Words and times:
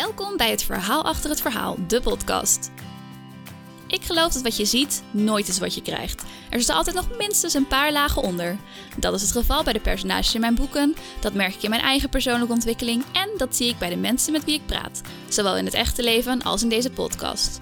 Welkom 0.00 0.36
bij 0.36 0.50
het 0.50 0.62
Verhaal 0.62 1.04
achter 1.04 1.30
het 1.30 1.40
verhaal, 1.40 1.76
de 1.86 2.00
podcast. 2.00 2.70
Ik 3.86 4.02
geloof 4.02 4.32
dat 4.32 4.42
wat 4.42 4.56
je 4.56 4.64
ziet 4.64 5.02
nooit 5.10 5.48
is 5.48 5.58
wat 5.58 5.74
je 5.74 5.82
krijgt. 5.82 6.22
Er 6.50 6.60
zit 6.60 6.70
altijd 6.70 6.96
nog 6.96 7.16
minstens 7.18 7.54
een 7.54 7.66
paar 7.66 7.92
lagen 7.92 8.22
onder. 8.22 8.56
Dat 8.96 9.14
is 9.14 9.22
het 9.22 9.32
geval 9.32 9.62
bij 9.62 9.72
de 9.72 9.80
personages 9.80 10.34
in 10.34 10.40
mijn 10.40 10.54
boeken, 10.54 10.94
dat 11.20 11.34
merk 11.34 11.54
ik 11.54 11.62
in 11.62 11.70
mijn 11.70 11.82
eigen 11.82 12.08
persoonlijke 12.08 12.52
ontwikkeling 12.52 13.04
en 13.12 13.28
dat 13.36 13.56
zie 13.56 13.68
ik 13.68 13.78
bij 13.78 13.88
de 13.88 13.96
mensen 13.96 14.32
met 14.32 14.44
wie 14.44 14.54
ik 14.54 14.66
praat, 14.66 15.00
zowel 15.28 15.56
in 15.56 15.64
het 15.64 15.74
echte 15.74 16.02
leven 16.02 16.42
als 16.42 16.62
in 16.62 16.68
deze 16.68 16.90
podcast. 16.90 17.60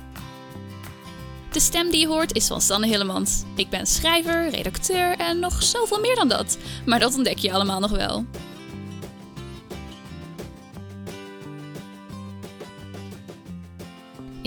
De 1.52 1.60
stem 1.60 1.90
die 1.90 2.00
je 2.00 2.06
hoort 2.06 2.34
is 2.34 2.46
van 2.46 2.60
Sanne 2.60 2.86
Hillemans. 2.86 3.42
Ik 3.54 3.68
ben 3.68 3.86
schrijver, 3.86 4.48
redacteur 4.48 5.16
en 5.16 5.38
nog 5.38 5.62
zoveel 5.62 6.00
meer 6.00 6.14
dan 6.14 6.28
dat. 6.28 6.58
Maar 6.86 6.98
dat 6.98 7.14
ontdek 7.14 7.38
je 7.38 7.52
allemaal 7.52 7.80
nog 7.80 7.90
wel. 7.90 8.24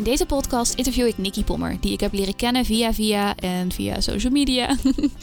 In 0.01 0.07
deze 0.07 0.25
podcast 0.25 0.73
interview 0.73 1.07
ik 1.07 1.17
Nikki 1.17 1.43
Pommer, 1.43 1.77
die 1.79 1.91
ik 1.93 1.99
heb 1.99 2.13
leren 2.13 2.35
kennen 2.35 2.65
via 2.65 2.93
via 2.93 3.35
en 3.35 3.71
via 3.71 3.99
social 3.99 4.31
media. 4.31 4.77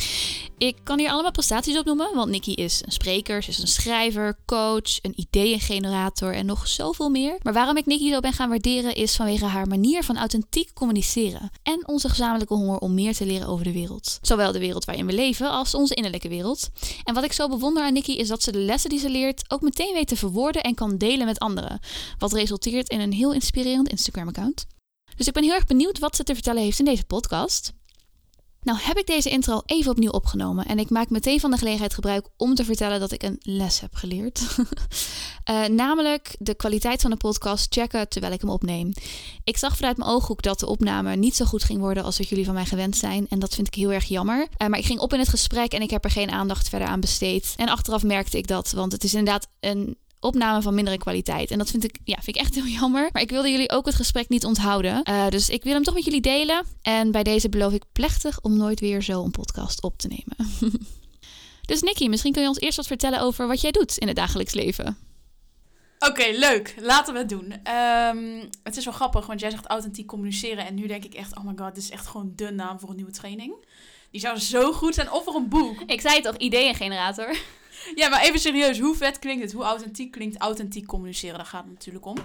ik 0.58 0.76
kan 0.82 0.98
hier 0.98 1.10
allemaal 1.10 1.30
prestaties 1.30 1.78
opnoemen, 1.78 2.14
want 2.14 2.30
Nikki 2.30 2.54
is 2.54 2.82
een 2.84 2.92
spreker, 2.92 3.42
ze 3.42 3.50
is 3.50 3.58
een 3.58 3.68
schrijver, 3.68 4.38
coach, 4.46 5.02
een 5.02 5.12
ideeëngenerator 5.16 6.34
en 6.34 6.46
nog 6.46 6.68
zoveel 6.68 7.08
meer. 7.08 7.38
Maar 7.42 7.52
waarom 7.52 7.76
ik 7.76 7.86
Nikki 7.86 8.10
zo 8.10 8.20
ben 8.20 8.32
gaan 8.32 8.48
waarderen 8.48 8.94
is 8.94 9.16
vanwege 9.16 9.44
haar 9.44 9.66
manier 9.66 10.04
van 10.04 10.18
authentiek 10.18 10.72
communiceren 10.72 11.50
en 11.62 11.88
onze 11.88 12.08
gezamenlijke 12.08 12.54
honger 12.54 12.78
om 12.78 12.94
meer 12.94 13.14
te 13.14 13.26
leren 13.26 13.48
over 13.48 13.64
de 13.64 13.72
wereld. 13.72 14.18
Zowel 14.22 14.52
de 14.52 14.58
wereld 14.58 14.84
waarin 14.84 15.06
we 15.06 15.12
leven 15.12 15.50
als 15.50 15.74
onze 15.74 15.94
innerlijke 15.94 16.28
wereld. 16.28 16.68
En 17.04 17.14
wat 17.14 17.24
ik 17.24 17.32
zo 17.32 17.48
bewonder 17.48 17.82
aan 17.82 17.92
Nikki 17.92 18.16
is 18.16 18.28
dat 18.28 18.42
ze 18.42 18.52
de 18.52 18.58
lessen 18.58 18.90
die 18.90 18.98
ze 18.98 19.10
leert 19.10 19.44
ook 19.50 19.60
meteen 19.60 19.92
weet 19.92 20.08
te 20.08 20.16
verwoorden 20.16 20.62
en 20.62 20.74
kan 20.74 20.98
delen 20.98 21.26
met 21.26 21.38
anderen. 21.38 21.80
Wat 22.18 22.32
resulteert 22.32 22.88
in 22.88 23.00
een 23.00 23.12
heel 23.12 23.32
inspirerend 23.32 23.88
Instagram-account. 23.88 24.66
Dus 25.16 25.26
ik 25.26 25.32
ben 25.32 25.42
heel 25.42 25.54
erg 25.54 25.66
benieuwd 25.66 25.98
wat 25.98 26.16
ze 26.16 26.24
te 26.24 26.34
vertellen 26.34 26.62
heeft 26.62 26.78
in 26.78 26.84
deze 26.84 27.04
podcast. 27.04 27.72
Nou 28.62 28.78
heb 28.80 28.98
ik 28.98 29.06
deze 29.06 29.30
intro 29.30 29.62
even 29.66 29.90
opnieuw 29.90 30.10
opgenomen 30.10 30.66
en 30.66 30.78
ik 30.78 30.90
maak 30.90 31.10
meteen 31.10 31.40
van 31.40 31.50
de 31.50 31.56
gelegenheid 31.56 31.94
gebruik 31.94 32.26
om 32.36 32.54
te 32.54 32.64
vertellen 32.64 33.00
dat 33.00 33.12
ik 33.12 33.22
een 33.22 33.36
les 33.40 33.80
heb 33.80 33.94
geleerd. 33.94 34.40
uh, 35.50 35.66
namelijk 35.84 36.36
de 36.38 36.54
kwaliteit 36.54 37.00
van 37.00 37.10
de 37.10 37.16
podcast 37.16 37.72
checken 37.74 38.08
terwijl 38.08 38.32
ik 38.32 38.40
hem 38.40 38.50
opneem. 38.50 38.92
Ik 39.44 39.56
zag 39.56 39.76
vanuit 39.76 39.96
mijn 39.96 40.10
ooghoek 40.10 40.42
dat 40.42 40.60
de 40.60 40.66
opname 40.66 41.16
niet 41.16 41.36
zo 41.36 41.44
goed 41.44 41.64
ging 41.64 41.80
worden 41.80 42.04
als 42.04 42.18
wat 42.18 42.28
jullie 42.28 42.44
van 42.44 42.54
mij 42.54 42.64
gewend 42.66 42.96
zijn 42.96 43.26
en 43.28 43.38
dat 43.38 43.54
vind 43.54 43.66
ik 43.66 43.74
heel 43.74 43.92
erg 43.92 44.04
jammer. 44.04 44.48
Uh, 44.58 44.68
maar 44.68 44.78
ik 44.78 44.86
ging 44.86 45.00
op 45.00 45.12
in 45.12 45.18
het 45.18 45.28
gesprek 45.28 45.72
en 45.72 45.82
ik 45.82 45.90
heb 45.90 46.04
er 46.04 46.10
geen 46.10 46.30
aandacht 46.30 46.68
verder 46.68 46.88
aan 46.88 47.00
besteed. 47.00 47.54
En 47.56 47.68
achteraf 47.68 48.02
merkte 48.02 48.38
ik 48.38 48.46
dat, 48.46 48.70
want 48.70 48.92
het 48.92 49.04
is 49.04 49.14
inderdaad 49.14 49.48
een 49.60 49.96
opname 50.20 50.62
van 50.62 50.74
mindere 50.74 50.98
kwaliteit. 50.98 51.50
En 51.50 51.58
dat 51.58 51.70
vind 51.70 51.84
ik, 51.84 51.98
ja, 52.04 52.14
vind 52.14 52.36
ik 52.36 52.42
echt 52.42 52.54
heel 52.54 52.66
jammer. 52.66 53.08
Maar 53.12 53.22
ik 53.22 53.30
wilde 53.30 53.50
jullie 53.50 53.70
ook 53.70 53.86
het 53.86 53.94
gesprek 53.94 54.28
niet 54.28 54.44
onthouden. 54.44 55.00
Uh, 55.08 55.28
dus 55.28 55.48
ik 55.48 55.62
wil 55.62 55.72
hem 55.72 55.82
toch 55.82 55.94
met 55.94 56.04
jullie 56.04 56.20
delen. 56.20 56.64
En 56.82 57.10
bij 57.10 57.22
deze 57.22 57.48
beloof 57.48 57.72
ik 57.72 57.84
plechtig 57.92 58.40
om 58.40 58.56
nooit 58.56 58.80
weer 58.80 59.02
zo 59.02 59.24
een 59.24 59.30
podcast 59.30 59.82
op 59.82 59.98
te 59.98 60.08
nemen. 60.08 60.72
dus 61.70 61.80
Nikki, 61.80 62.08
misschien 62.08 62.32
kun 62.32 62.42
je 62.42 62.48
ons 62.48 62.60
eerst 62.60 62.76
wat 62.76 62.86
vertellen 62.86 63.20
over 63.20 63.46
wat 63.46 63.60
jij 63.60 63.70
doet 63.70 63.98
in 63.98 64.06
het 64.06 64.16
dagelijks 64.16 64.54
leven. 64.54 64.96
Oké, 65.98 66.24
leuk. 66.32 66.74
Laten 66.80 67.12
we 67.12 67.18
het 67.18 67.28
doen. 67.28 67.52
Um, 67.52 68.48
het 68.62 68.76
is 68.76 68.84
wel 68.84 68.94
grappig, 68.94 69.26
want 69.26 69.40
jij 69.40 69.50
zegt 69.50 69.66
authentiek 69.66 70.06
communiceren. 70.06 70.66
En 70.66 70.74
nu 70.74 70.86
denk 70.86 71.04
ik 71.04 71.14
echt, 71.14 71.36
oh 71.36 71.44
my 71.44 71.52
god, 71.56 71.74
dit 71.74 71.82
is 71.82 71.90
echt 71.90 72.06
gewoon 72.06 72.32
de 72.36 72.50
naam 72.50 72.80
voor 72.80 72.88
een 72.88 72.96
nieuwe 72.96 73.10
training. 73.10 73.54
Die 74.10 74.20
zou 74.20 74.38
zo 74.38 74.72
goed 74.72 74.94
zijn. 74.94 75.12
Of 75.12 75.24
voor 75.24 75.34
een 75.34 75.48
boek. 75.48 75.80
Ik 75.86 76.00
zei 76.00 76.20
toch, 76.20 76.36
ideeëngenerator. 76.36 77.36
Ja, 77.94 78.08
maar 78.08 78.20
even 78.20 78.40
serieus. 78.40 78.78
Hoe 78.78 78.96
vet 78.96 79.18
klinkt 79.18 79.42
het? 79.42 79.52
Hoe 79.52 79.64
authentiek 79.64 80.10
klinkt 80.10 80.38
authentiek 80.38 80.86
communiceren? 80.86 81.36
Daar 81.36 81.46
gaat 81.46 81.64
het 81.64 81.72
natuurlijk 81.72 82.04
om. 82.04 82.16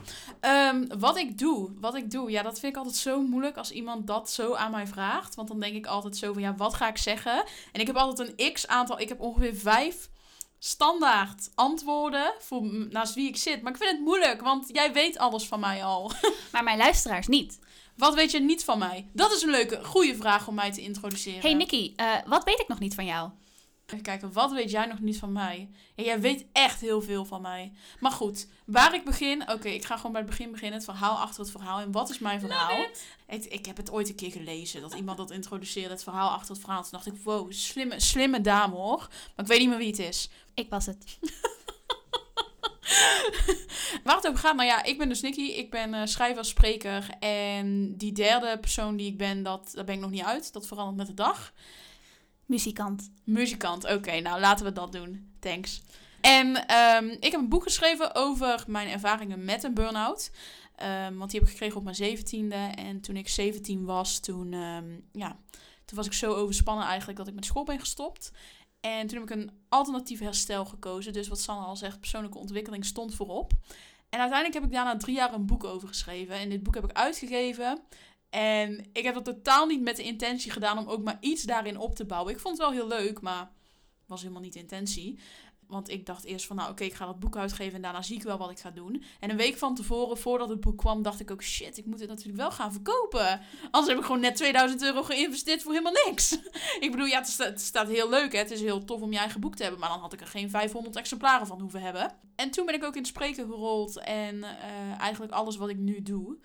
Um, 0.41 0.99
wat 0.99 1.17
ik 1.17 1.37
doe, 1.37 1.71
wat 1.79 1.95
ik 1.95 2.11
doe, 2.11 2.31
ja, 2.31 2.41
dat 2.41 2.59
vind 2.59 2.71
ik 2.71 2.77
altijd 2.77 2.95
zo 2.97 3.21
moeilijk 3.21 3.57
als 3.57 3.71
iemand 3.71 4.07
dat 4.07 4.29
zo 4.29 4.53
aan 4.53 4.71
mij 4.71 4.87
vraagt. 4.87 5.35
Want 5.35 5.47
dan 5.47 5.59
denk 5.59 5.75
ik 5.75 5.85
altijd 5.85 6.17
zo 6.17 6.33
van, 6.33 6.41
ja, 6.41 6.55
wat 6.55 6.73
ga 6.73 6.87
ik 6.87 6.97
zeggen? 6.97 7.43
En 7.71 7.81
ik 7.81 7.87
heb 7.87 7.95
altijd 7.95 8.33
een 8.35 8.53
x-aantal, 8.53 8.99
ik 8.99 9.09
heb 9.09 9.19
ongeveer 9.19 9.55
vijf 9.55 10.09
standaard 10.59 11.49
antwoorden 11.55 12.33
voor 12.39 12.63
naast 12.89 13.13
wie 13.13 13.27
ik 13.27 13.37
zit. 13.37 13.61
Maar 13.61 13.71
ik 13.71 13.77
vind 13.77 13.91
het 13.91 13.99
moeilijk, 13.99 14.41
want 14.41 14.69
jij 14.71 14.93
weet 14.93 15.17
alles 15.17 15.47
van 15.47 15.59
mij 15.59 15.83
al. 15.83 16.11
Maar 16.51 16.63
mijn 16.63 16.77
luisteraars 16.77 17.27
niet. 17.27 17.59
Wat 17.97 18.13
weet 18.13 18.31
je 18.31 18.39
niet 18.39 18.63
van 18.63 18.79
mij? 18.79 19.09
Dat 19.13 19.31
is 19.31 19.41
een 19.41 19.49
leuke, 19.49 19.83
goede 19.83 20.15
vraag 20.15 20.47
om 20.47 20.55
mij 20.55 20.71
te 20.71 20.81
introduceren. 20.81 21.41
Hey 21.41 21.53
Nikki, 21.53 21.93
uh, 21.97 22.15
wat 22.25 22.43
weet 22.43 22.59
ik 22.59 22.67
nog 22.67 22.79
niet 22.79 22.95
van 22.95 23.05
jou? 23.05 23.29
Even 23.85 24.01
kijken, 24.01 24.33
wat 24.33 24.51
weet 24.51 24.71
jij 24.71 24.85
nog 24.85 24.99
niet 24.99 25.17
van 25.17 25.31
mij? 25.31 25.69
Ja, 25.95 26.03
jij 26.03 26.19
weet 26.19 26.45
echt 26.51 26.81
heel 26.81 27.01
veel 27.01 27.25
van 27.25 27.41
mij. 27.41 27.71
Maar 27.99 28.11
goed, 28.11 28.47
waar 28.65 28.93
ik 28.93 29.05
begin... 29.05 29.49
Oké, 29.49 29.67
ik 29.67 29.85
ga 29.85 29.95
gewoon 29.95 30.11
bij 30.11 30.21
het 30.21 30.29
begin 30.29 30.51
beginnen. 30.51 30.75
Het 30.75 30.87
verhaal 30.87 31.17
achter 31.17 31.41
het 31.41 31.51
verhaal. 31.51 31.79
En 31.79 31.91
wat 31.91 32.09
is 32.09 32.19
mijn 32.19 32.39
verhaal? 32.39 32.85
Ik, 33.27 33.45
ik 33.45 33.65
heb 33.65 33.77
het 33.77 33.91
ooit 33.91 34.09
een 34.09 34.15
keer 34.15 34.31
gelezen. 34.31 34.81
Dat 34.81 34.93
iemand 34.93 35.17
dat 35.17 35.31
introduceerde. 35.31 35.89
Het 35.89 36.03
verhaal 36.03 36.29
achter 36.29 36.51
het 36.51 36.63
verhaal. 36.63 36.81
Toen 36.81 36.91
dacht 36.91 37.05
ik, 37.05 37.23
wow, 37.23 37.51
slimme, 37.51 37.99
slimme 37.99 38.41
dame 38.41 38.75
hoor. 38.75 38.97
Maar 38.97 39.45
ik 39.45 39.47
weet 39.47 39.59
niet 39.59 39.69
meer 39.69 39.77
wie 39.77 39.87
het 39.87 39.99
is. 39.99 40.29
Ik 40.53 40.69
was 40.69 40.85
het. 40.85 41.17
Waar 44.03 44.15
het 44.15 44.27
over 44.27 44.39
gaat, 44.39 44.55
nou 44.55 44.67
ja, 44.67 44.83
ik 44.83 44.97
ben 44.97 45.09
dus 45.09 45.21
Nicky. 45.21 45.41
Ik 45.41 45.71
ben 45.71 45.93
uh, 45.93 46.01
schrijver, 46.03 46.45
spreker. 46.45 47.09
En 47.19 47.97
die 47.97 48.11
derde 48.11 48.59
persoon 48.59 48.95
die 48.95 49.07
ik 49.07 49.17
ben, 49.17 49.43
dat, 49.43 49.71
daar 49.73 49.85
ben 49.85 49.95
ik 49.95 50.01
nog 50.01 50.09
niet 50.09 50.23
uit. 50.23 50.53
Dat 50.53 50.67
verandert 50.67 50.97
met 50.97 51.07
de 51.07 51.13
dag. 51.13 51.53
Muzikant. 52.53 53.11
Muzikant, 53.23 53.91
oké. 53.91 54.19
nou, 54.19 54.39
laten 54.39 54.65
we 54.65 54.71
dat 54.71 54.91
doen. 54.91 55.33
Thanks. 55.39 55.81
En 56.21 56.47
um, 56.75 57.09
ik 57.09 57.31
heb 57.31 57.41
een 57.41 57.49
boek 57.49 57.63
geschreven 57.63 58.15
over 58.15 58.63
mijn 58.67 58.87
ervaringen 58.87 59.45
met 59.45 59.63
een 59.63 59.73
burn-out. 59.73 60.31
Um, 60.83 61.17
want 61.17 61.31
die 61.31 61.39
heb 61.39 61.49
ik 61.49 61.55
gekregen 61.55 61.77
op 61.77 61.83
mijn 61.83 61.95
zeventiende. 61.95 62.55
En 62.75 63.01
toen 63.01 63.15
ik 63.15 63.29
17 63.29 63.85
was, 63.85 64.19
toen, 64.19 64.53
um, 64.53 65.05
ja, 65.11 65.37
toen 65.85 65.97
was 65.97 66.05
ik 66.05 66.13
zo 66.13 66.33
overspannen 66.33 66.85
eigenlijk 66.85 67.17
dat 67.17 67.27
ik 67.27 67.33
met 67.33 67.45
school 67.45 67.63
ben 67.63 67.79
gestopt. 67.79 68.31
En 68.79 69.07
toen 69.07 69.19
heb 69.19 69.29
ik 69.29 69.35
een 69.35 69.51
alternatief 69.69 70.19
herstel 70.19 70.65
gekozen. 70.65 71.13
Dus 71.13 71.27
wat 71.27 71.39
Sanne 71.39 71.65
al 71.65 71.75
zegt, 71.75 71.99
persoonlijke 71.99 72.37
ontwikkeling 72.37 72.85
stond 72.85 73.15
voorop. 73.15 73.51
En 74.09 74.19
uiteindelijk 74.19 74.53
heb 74.53 74.63
ik 74.63 74.75
daarna 74.75 74.97
drie 74.97 75.15
jaar 75.15 75.33
een 75.33 75.45
boek 75.45 75.63
over 75.63 75.87
geschreven. 75.87 76.35
En 76.35 76.49
dit 76.49 76.63
boek 76.63 76.75
heb 76.75 76.83
ik 76.83 76.91
uitgegeven. 76.91 77.79
En 78.33 78.85
ik 78.93 79.03
heb 79.03 79.13
dat 79.13 79.25
totaal 79.25 79.65
niet 79.65 79.81
met 79.81 79.95
de 79.95 80.03
intentie 80.03 80.51
gedaan 80.51 80.77
om 80.77 80.87
ook 80.87 81.03
maar 81.03 81.17
iets 81.19 81.43
daarin 81.43 81.77
op 81.77 81.95
te 81.95 82.05
bouwen. 82.05 82.33
Ik 82.33 82.39
vond 82.39 82.57
het 82.57 82.67
wel 82.67 82.75
heel 82.75 82.87
leuk, 82.87 83.21
maar 83.21 83.51
was 84.05 84.21
helemaal 84.21 84.41
niet 84.41 84.53
de 84.53 84.59
intentie. 84.59 85.19
Want 85.67 85.89
ik 85.89 86.05
dacht 86.05 86.23
eerst 86.23 86.45
van, 86.45 86.55
nou 86.55 86.71
oké, 86.71 86.83
ik 86.83 86.93
ga 86.93 87.05
dat 87.05 87.19
boek 87.19 87.37
uitgeven 87.37 87.75
en 87.75 87.81
daarna 87.81 88.01
zie 88.01 88.15
ik 88.15 88.23
wel 88.23 88.37
wat 88.37 88.51
ik 88.51 88.59
ga 88.59 88.71
doen. 88.71 89.03
En 89.19 89.29
een 89.29 89.37
week 89.37 89.57
van 89.57 89.75
tevoren, 89.75 90.17
voordat 90.17 90.49
het 90.49 90.59
boek 90.59 90.77
kwam, 90.77 91.01
dacht 91.01 91.19
ik 91.19 91.31
ook, 91.31 91.43
shit, 91.43 91.77
ik 91.77 91.85
moet 91.85 91.99
het 91.99 92.09
natuurlijk 92.09 92.37
wel 92.37 92.51
gaan 92.51 92.71
verkopen. 92.71 93.41
Anders 93.71 93.87
heb 93.87 93.97
ik 93.97 94.05
gewoon 94.05 94.21
net 94.21 94.35
2000 94.35 94.81
euro 94.81 95.03
geïnvesteerd 95.03 95.63
voor 95.63 95.71
helemaal 95.71 96.05
niks. 96.05 96.31
ik 96.85 96.91
bedoel, 96.91 97.05
ja, 97.05 97.17
het 97.17 97.27
staat, 97.27 97.47
het 97.47 97.61
staat 97.61 97.87
heel 97.87 98.09
leuk, 98.09 98.31
hè. 98.31 98.39
Het 98.39 98.51
is 98.51 98.61
heel 98.61 98.83
tof 98.83 99.01
om 99.01 99.11
je 99.11 99.17
eigen 99.17 99.39
boek 99.39 99.55
te 99.55 99.61
hebben, 99.61 99.81
maar 99.81 99.89
dan 99.89 99.99
had 99.99 100.13
ik 100.13 100.21
er 100.21 100.27
geen 100.27 100.49
500 100.49 100.95
exemplaren 100.95 101.47
van 101.47 101.59
hoeven 101.59 101.81
hebben. 101.81 102.15
En 102.35 102.51
toen 102.51 102.65
ben 102.65 102.75
ik 102.75 102.83
ook 102.83 102.95
in 102.95 103.01
het 103.01 103.07
spreken 103.07 103.45
gerold 103.45 103.99
en 103.99 104.35
uh, 104.35 104.99
eigenlijk 104.99 105.33
alles 105.33 105.57
wat 105.57 105.69
ik 105.69 105.77
nu 105.77 106.01
doe. 106.01 106.37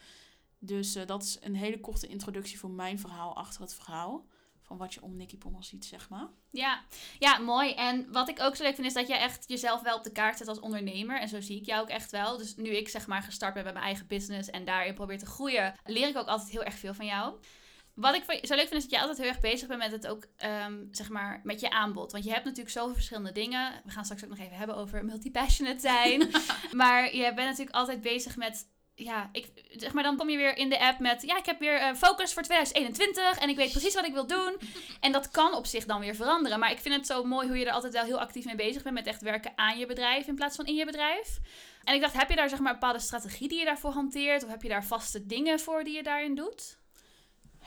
Dus 0.58 0.96
uh, 0.96 1.06
dat 1.06 1.22
is 1.22 1.38
een 1.40 1.54
hele 1.54 1.80
korte 1.80 2.06
introductie 2.06 2.58
voor 2.58 2.70
mijn 2.70 2.98
verhaal 2.98 3.36
achter 3.36 3.60
het 3.60 3.74
verhaal. 3.74 4.26
Van 4.62 4.76
wat 4.76 4.94
je 4.94 5.02
om 5.02 5.16
Nicky 5.16 5.38
Pommel 5.38 5.62
ziet, 5.62 5.84
zeg 5.84 6.08
maar. 6.08 6.28
Ja. 6.50 6.84
ja, 7.18 7.38
mooi. 7.38 7.72
En 7.72 8.12
wat 8.12 8.28
ik 8.28 8.40
ook 8.40 8.56
zo 8.56 8.62
leuk 8.62 8.74
vind, 8.74 8.86
is 8.86 8.94
dat 8.94 9.08
jij 9.08 9.18
echt 9.18 9.48
jezelf 9.48 9.82
wel 9.82 9.96
op 9.96 10.04
de 10.04 10.12
kaart 10.12 10.38
zet 10.38 10.48
als 10.48 10.60
ondernemer. 10.60 11.20
En 11.20 11.28
zo 11.28 11.40
zie 11.40 11.60
ik 11.60 11.66
jou 11.66 11.82
ook 11.82 11.88
echt 11.88 12.10
wel. 12.10 12.36
Dus 12.36 12.56
nu 12.56 12.68
ik 12.68 12.88
zeg 12.88 13.06
maar 13.06 13.22
gestart 13.22 13.54
ben 13.54 13.64
met 13.64 13.72
mijn 13.72 13.84
eigen 13.84 14.06
business 14.06 14.50
en 14.50 14.64
daarin 14.64 14.94
probeer 14.94 15.18
te 15.18 15.26
groeien, 15.26 15.74
leer 15.84 16.08
ik 16.08 16.16
ook 16.16 16.26
altijd 16.26 16.50
heel 16.50 16.64
erg 16.64 16.74
veel 16.74 16.94
van 16.94 17.06
jou. 17.06 17.34
Wat 17.94 18.14
ik 18.14 18.22
zo 18.22 18.54
leuk 18.54 18.68
vind, 18.68 18.82
is 18.82 18.82
dat 18.82 18.90
je 18.90 19.00
altijd 19.00 19.18
heel 19.18 19.26
erg 19.26 19.40
bezig 19.40 19.68
bent 19.68 19.80
met 19.80 19.92
het 19.92 20.06
ook, 20.06 20.26
um, 20.66 20.88
zeg 20.90 21.08
maar, 21.08 21.40
met 21.44 21.60
je 21.60 21.70
aanbod. 21.70 22.12
Want 22.12 22.24
je 22.24 22.30
hebt 22.30 22.44
natuurlijk 22.44 22.74
zoveel 22.74 22.94
verschillende 22.94 23.32
dingen. 23.32 23.72
We 23.84 23.90
gaan 23.90 24.04
straks 24.04 24.24
ook 24.24 24.30
nog 24.30 24.38
even 24.38 24.56
hebben 24.56 24.76
over 24.76 25.04
multipassionate 25.04 25.80
zijn. 25.80 26.30
maar 26.80 27.14
je 27.14 27.22
bent 27.22 27.48
natuurlijk 27.48 27.76
altijd 27.76 28.00
bezig 28.00 28.36
met 28.36 28.66
ja, 28.98 29.28
ik, 29.32 29.46
zeg 29.70 29.92
maar, 29.92 30.02
dan 30.02 30.16
kom 30.16 30.30
je 30.30 30.36
weer 30.36 30.56
in 30.56 30.68
de 30.68 30.80
app 30.80 30.98
met, 30.98 31.22
ja, 31.22 31.36
ik 31.36 31.46
heb 31.46 31.58
weer 31.58 31.80
uh, 31.80 31.94
focus 31.94 32.32
voor 32.32 32.42
2021 32.42 33.38
en 33.38 33.48
ik 33.48 33.56
weet 33.56 33.70
precies 33.70 33.94
wat 33.94 34.04
ik 34.04 34.12
wil 34.12 34.26
doen. 34.26 34.56
En 35.00 35.12
dat 35.12 35.30
kan 35.30 35.54
op 35.54 35.66
zich 35.66 35.84
dan 35.84 36.00
weer 36.00 36.14
veranderen. 36.14 36.58
Maar 36.58 36.70
ik 36.70 36.78
vind 36.78 36.94
het 36.94 37.06
zo 37.06 37.24
mooi 37.24 37.48
hoe 37.48 37.58
je 37.58 37.66
er 37.66 37.72
altijd 37.72 37.92
wel 37.92 38.04
heel 38.04 38.20
actief 38.20 38.44
mee 38.44 38.54
bezig 38.54 38.82
bent 38.82 38.94
met 38.94 39.06
echt 39.06 39.22
werken 39.22 39.52
aan 39.54 39.78
je 39.78 39.86
bedrijf 39.86 40.26
in 40.26 40.34
plaats 40.34 40.56
van 40.56 40.66
in 40.66 40.74
je 40.74 40.84
bedrijf. 40.84 41.38
En 41.84 41.94
ik 41.94 42.00
dacht, 42.00 42.14
heb 42.14 42.28
je 42.30 42.36
daar 42.36 42.48
zeg 42.48 42.58
maar 42.58 42.72
een 42.72 42.78
bepaalde 42.78 43.00
strategie 43.00 43.48
die 43.48 43.58
je 43.58 43.64
daarvoor 43.64 43.90
hanteert? 43.90 44.44
Of 44.44 44.50
heb 44.50 44.62
je 44.62 44.68
daar 44.68 44.84
vaste 44.84 45.26
dingen 45.26 45.60
voor 45.60 45.84
die 45.84 45.94
je 45.94 46.02
daarin 46.02 46.34
doet? 46.34 46.78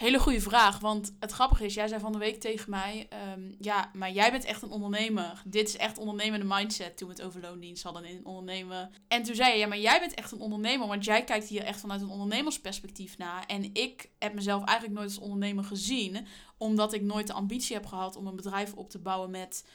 Hele 0.01 0.19
goede 0.19 0.41
vraag, 0.41 0.79
want 0.79 1.13
het 1.19 1.31
grappige 1.31 1.65
is, 1.65 1.73
jij 1.73 1.87
zei 1.87 2.01
van 2.01 2.11
de 2.11 2.17
week 2.17 2.39
tegen 2.39 2.69
mij, 2.69 3.07
um, 3.33 3.55
ja, 3.59 3.91
maar 3.93 4.11
jij 4.11 4.31
bent 4.31 4.45
echt 4.45 4.61
een 4.61 4.69
ondernemer. 4.69 5.41
Dit 5.45 5.67
is 5.67 5.77
echt 5.77 5.97
ondernemende 5.97 6.45
mindset 6.45 6.97
toen 6.97 7.07
we 7.07 7.13
het 7.13 7.23
over 7.23 7.41
loondienst 7.41 7.83
hadden 7.83 8.05
in 8.05 8.25
ondernemen. 8.25 8.91
En 9.07 9.23
toen 9.23 9.35
zei 9.35 9.51
je, 9.51 9.57
ja, 9.57 9.67
maar 9.67 9.79
jij 9.79 9.99
bent 9.99 10.13
echt 10.13 10.31
een 10.31 10.39
ondernemer, 10.39 10.87
want 10.87 11.05
jij 11.05 11.23
kijkt 11.23 11.47
hier 11.47 11.63
echt 11.63 11.79
vanuit 11.79 12.01
een 12.01 12.09
ondernemersperspectief 12.09 13.17
naar. 13.17 13.45
En 13.45 13.69
ik 13.73 14.09
heb 14.19 14.33
mezelf 14.33 14.63
eigenlijk 14.63 14.99
nooit 14.99 15.09
als 15.09 15.23
ondernemer 15.23 15.63
gezien, 15.63 16.27
omdat 16.57 16.93
ik 16.93 17.01
nooit 17.01 17.27
de 17.27 17.33
ambitie 17.33 17.75
heb 17.75 17.85
gehad 17.85 18.15
om 18.15 18.27
een 18.27 18.35
bedrijf 18.35 18.73
op 18.73 18.89
te 18.89 18.99
bouwen 18.99 19.29
met 19.29 19.65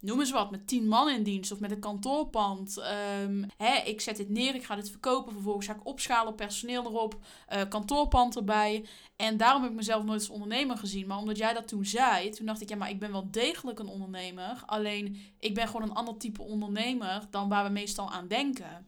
noem 0.00 0.20
eens 0.20 0.30
wat, 0.30 0.50
met 0.50 0.66
tien 0.66 0.88
man 0.88 1.10
in 1.10 1.22
dienst 1.22 1.52
of 1.52 1.60
met 1.60 1.70
een 1.70 1.80
kantoorpand. 1.80 2.78
Ehm, 2.78 3.42
hè, 3.56 3.76
ik 3.84 4.00
zet 4.00 4.16
dit 4.16 4.28
neer, 4.28 4.54
ik 4.54 4.64
ga 4.64 4.74
dit 4.74 4.90
verkopen, 4.90 5.32
vervolgens 5.32 5.66
ga 5.66 5.74
ik 5.74 5.86
opschalen, 5.86 6.34
personeel 6.34 6.84
erop, 6.84 7.16
uh, 7.52 7.60
kantoorpand 7.68 8.36
erbij. 8.36 8.84
En 9.16 9.36
daarom 9.36 9.62
heb 9.62 9.70
ik 9.70 9.76
mezelf 9.76 10.04
nooit 10.04 10.20
als 10.20 10.30
ondernemer 10.30 10.76
gezien. 10.76 11.06
Maar 11.06 11.18
omdat 11.18 11.38
jij 11.38 11.52
dat 11.52 11.68
toen 11.68 11.84
zei, 11.84 12.30
toen 12.30 12.46
dacht 12.46 12.60
ik, 12.60 12.68
ja, 12.68 12.76
maar 12.76 12.90
ik 12.90 12.98
ben 12.98 13.12
wel 13.12 13.28
degelijk 13.30 13.78
een 13.78 13.88
ondernemer. 13.88 14.62
Alleen, 14.66 15.20
ik 15.38 15.54
ben 15.54 15.66
gewoon 15.66 15.82
een 15.82 15.94
ander 15.94 16.16
type 16.16 16.42
ondernemer 16.42 17.26
dan 17.30 17.48
waar 17.48 17.64
we 17.64 17.70
meestal 17.70 18.10
aan 18.10 18.28
denken. 18.28 18.86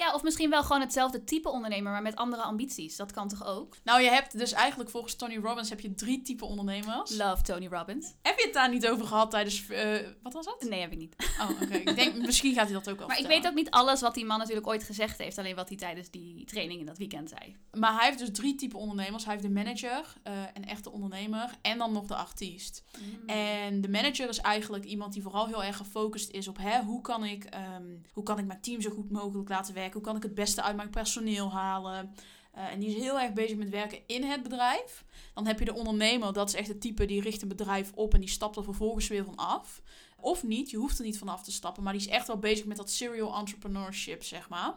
Ja, 0.00 0.14
of 0.14 0.22
misschien 0.22 0.50
wel 0.50 0.62
gewoon 0.62 0.80
hetzelfde 0.80 1.24
type 1.24 1.48
ondernemer, 1.48 1.92
maar 1.92 2.02
met 2.02 2.16
andere 2.16 2.42
ambities. 2.42 2.96
Dat 2.96 3.12
kan 3.12 3.28
toch 3.28 3.46
ook? 3.46 3.76
Nou, 3.84 4.02
je 4.02 4.10
hebt 4.10 4.38
dus 4.38 4.52
eigenlijk 4.52 4.90
volgens 4.90 5.14
Tony 5.14 5.36
Robbins 5.36 5.68
heb 5.68 5.80
je 5.80 5.94
drie 5.94 6.22
type 6.22 6.44
ondernemers. 6.44 7.16
Love 7.16 7.42
Tony 7.42 7.66
Robbins. 7.66 8.14
Heb 8.22 8.38
je 8.38 8.44
het 8.44 8.54
daar 8.54 8.70
niet 8.70 8.88
over 8.88 9.06
gehad 9.06 9.30
tijdens... 9.30 9.68
Uh, 9.68 9.96
wat 10.22 10.32
was 10.32 10.44
dat? 10.44 10.66
Nee, 10.68 10.80
heb 10.80 10.92
ik 10.92 10.98
niet. 10.98 11.16
Oh, 11.40 11.50
oké. 11.62 11.74
ik 11.74 11.96
denk, 12.02 12.16
misschien 12.16 12.54
gaat 12.54 12.64
hij 12.64 12.72
dat 12.72 12.90
ook 12.90 13.00
al 13.00 13.06
Maar 13.06 13.18
ik 13.18 13.26
weet 13.26 13.46
ook 13.46 13.54
niet 13.54 13.70
alles 13.70 14.00
wat 14.00 14.14
die 14.14 14.24
man 14.24 14.38
natuurlijk 14.38 14.66
ooit 14.66 14.84
gezegd 14.84 15.18
heeft. 15.18 15.38
Alleen 15.38 15.54
wat 15.54 15.68
hij 15.68 15.78
tijdens 15.78 16.10
die 16.10 16.44
training 16.44 16.80
in 16.80 16.86
dat 16.86 16.98
weekend 16.98 17.28
zei. 17.28 17.56
Maar 17.78 17.94
hij 17.94 18.06
heeft 18.06 18.18
dus 18.18 18.30
drie 18.32 18.54
type 18.54 18.76
ondernemers. 18.76 19.24
Hij 19.24 19.32
heeft 19.32 19.46
de 19.46 19.52
manager, 19.52 20.14
uh, 20.28 20.32
een 20.54 20.64
echte 20.64 20.90
ondernemer 20.90 21.50
en 21.62 21.78
dan 21.78 21.92
nog 21.92 22.06
de 22.06 22.16
artiest. 22.16 22.82
Mm. 22.98 23.28
En 23.28 23.80
de 23.80 23.88
manager 23.88 24.28
is 24.28 24.38
eigenlijk 24.38 24.84
iemand 24.84 25.12
die 25.12 25.22
vooral 25.22 25.46
heel 25.46 25.64
erg 25.64 25.76
gefocust 25.76 26.30
is 26.30 26.48
op... 26.48 26.58
Hè, 26.58 26.82
hoe, 26.82 27.00
kan 27.00 27.24
ik, 27.24 27.48
um, 27.76 28.00
hoe 28.12 28.24
kan 28.24 28.38
ik 28.38 28.46
mijn 28.46 28.60
team 28.60 28.80
zo 28.80 28.90
goed 28.90 29.10
mogelijk 29.10 29.48
laten 29.48 29.74
werken? 29.74 29.89
Hoe 29.92 30.02
kan 30.02 30.16
ik 30.16 30.22
het 30.22 30.34
beste 30.34 30.62
uit 30.62 30.76
mijn 30.76 30.90
personeel 30.90 31.52
halen? 31.52 32.14
Uh, 32.56 32.72
en 32.72 32.80
die 32.80 32.88
is 32.88 33.02
heel 33.02 33.20
erg 33.20 33.32
bezig 33.32 33.56
met 33.56 33.68
werken 33.68 33.98
in 34.06 34.24
het 34.24 34.42
bedrijf. 34.42 35.04
Dan 35.34 35.46
heb 35.46 35.58
je 35.58 35.64
de 35.64 35.74
ondernemer, 35.74 36.32
dat 36.32 36.48
is 36.48 36.54
echt 36.54 36.68
het 36.68 36.80
type 36.80 37.04
die 37.04 37.20
richt 37.20 37.42
een 37.42 37.48
bedrijf 37.48 37.92
op 37.94 38.14
en 38.14 38.20
die 38.20 38.28
stapt 38.28 38.56
er 38.56 38.64
vervolgens 38.64 39.08
weer 39.08 39.24
van 39.24 39.36
af. 39.36 39.82
Of 40.20 40.42
niet, 40.42 40.70
je 40.70 40.76
hoeft 40.76 40.98
er 40.98 41.04
niet 41.04 41.18
vanaf 41.18 41.42
te 41.42 41.52
stappen, 41.52 41.82
maar 41.82 41.92
die 41.92 42.02
is 42.02 42.08
echt 42.08 42.26
wel 42.26 42.38
bezig 42.38 42.64
met 42.64 42.76
dat 42.76 42.90
serial 42.90 43.36
entrepreneurship, 43.36 44.22
zeg 44.22 44.48
maar. 44.48 44.74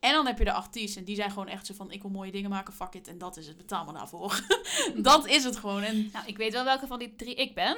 En 0.00 0.12
dan 0.12 0.26
heb 0.26 0.38
je 0.38 0.44
de 0.44 0.52
artiesten, 0.52 1.04
die 1.04 1.16
zijn 1.16 1.30
gewoon 1.30 1.48
echt 1.48 1.66
zo 1.66 1.74
van, 1.74 1.90
ik 1.90 2.02
wil 2.02 2.10
mooie 2.10 2.30
dingen 2.32 2.50
maken, 2.50 2.74
fuck 2.74 2.94
it, 2.94 3.08
en 3.08 3.18
dat 3.18 3.36
is 3.36 3.46
het, 3.46 3.56
betaal 3.56 3.84
me 3.84 3.92
daarvoor. 3.92 4.40
dat 4.96 5.26
is 5.26 5.44
het 5.44 5.56
gewoon. 5.56 5.82
En... 5.82 6.10
Nou, 6.12 6.26
ik 6.26 6.36
weet 6.36 6.52
wel 6.52 6.64
welke 6.64 6.86
van 6.86 6.98
die 6.98 7.14
drie 7.16 7.34
ik 7.34 7.54
ben. 7.54 7.76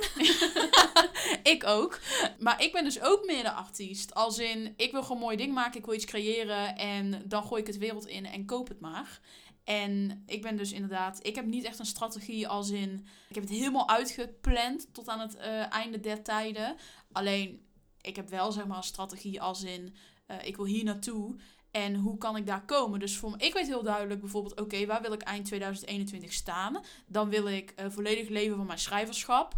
ik 1.55 1.67
ook. 1.67 2.01
Maar 2.39 2.63
ik 2.63 2.73
ben 2.73 2.85
dus 2.85 3.01
ook 3.01 3.27
meer 3.27 3.43
de 3.43 3.53
artiest. 3.53 4.15
Als 4.15 4.39
in, 4.39 4.75
ik 4.77 4.93
wil 4.93 5.03
gewoon 5.03 5.21
mooie 5.21 5.37
dingen 5.37 5.55
maken, 5.55 5.79
ik 5.79 5.87
wil 5.87 5.95
iets 5.95 6.05
creëren 6.05 6.77
en 6.77 7.23
dan 7.25 7.43
gooi 7.43 7.61
ik 7.61 7.67
het 7.67 7.79
wereld 7.79 8.07
in 8.07 8.27
en 8.27 8.47
koop 8.47 8.69
het 8.69 8.81
maar. 8.81 9.21
En 9.65 10.23
ik 10.27 10.43
ben 10.43 10.57
dus 10.57 10.73
inderdaad, 10.73 11.19
ik 11.27 11.35
heb 11.35 11.47
niet 11.47 11.65
echt 11.65 11.79
een 11.79 11.87
strategie 11.87 12.49
als 12.49 12.71
in, 12.71 13.07
ik 13.29 13.35
heb 13.35 13.45
het 13.45 13.53
helemaal 13.53 13.89
uitgepland 13.89 14.95
tot 14.95 15.09
aan 15.09 15.21
het 15.21 15.37
uh, 15.37 15.73
einde 15.73 16.01
der 16.01 16.23
tijden. 16.23 16.77
Alleen, 17.13 17.67
ik 18.01 18.17
heb 18.17 18.29
wel 18.29 18.53
zeg 18.53 18.67
maar 18.67 18.77
een 18.77 18.83
strategie 18.83 19.41
als 19.43 19.63
in, 19.63 19.95
uh, 20.31 20.37
ik 20.43 20.57
wil 20.57 20.65
hier 20.65 20.85
naartoe. 20.85 21.37
En 21.85 21.95
hoe 21.95 22.19
kan 22.19 22.37
ik 22.37 22.47
daar 22.47 22.65
komen? 22.65 23.01
Dus 23.01 23.17
voor 23.17 23.35
ik 23.37 23.53
weet 23.53 23.67
heel 23.67 23.83
duidelijk 23.83 24.21
bijvoorbeeld, 24.21 24.61
oké, 24.61 24.87
waar 24.87 25.03
wil 25.03 25.13
ik 25.13 25.23
eind 25.23 25.45
2021 25.45 26.33
staan? 26.33 26.81
Dan 27.07 27.29
wil 27.29 27.49
ik 27.49 27.75
uh, 27.81 27.87
volledig 27.89 28.29
leven 28.29 28.57
van 28.57 28.67
mijn 28.67 28.79
schrijverschap. 28.79 29.55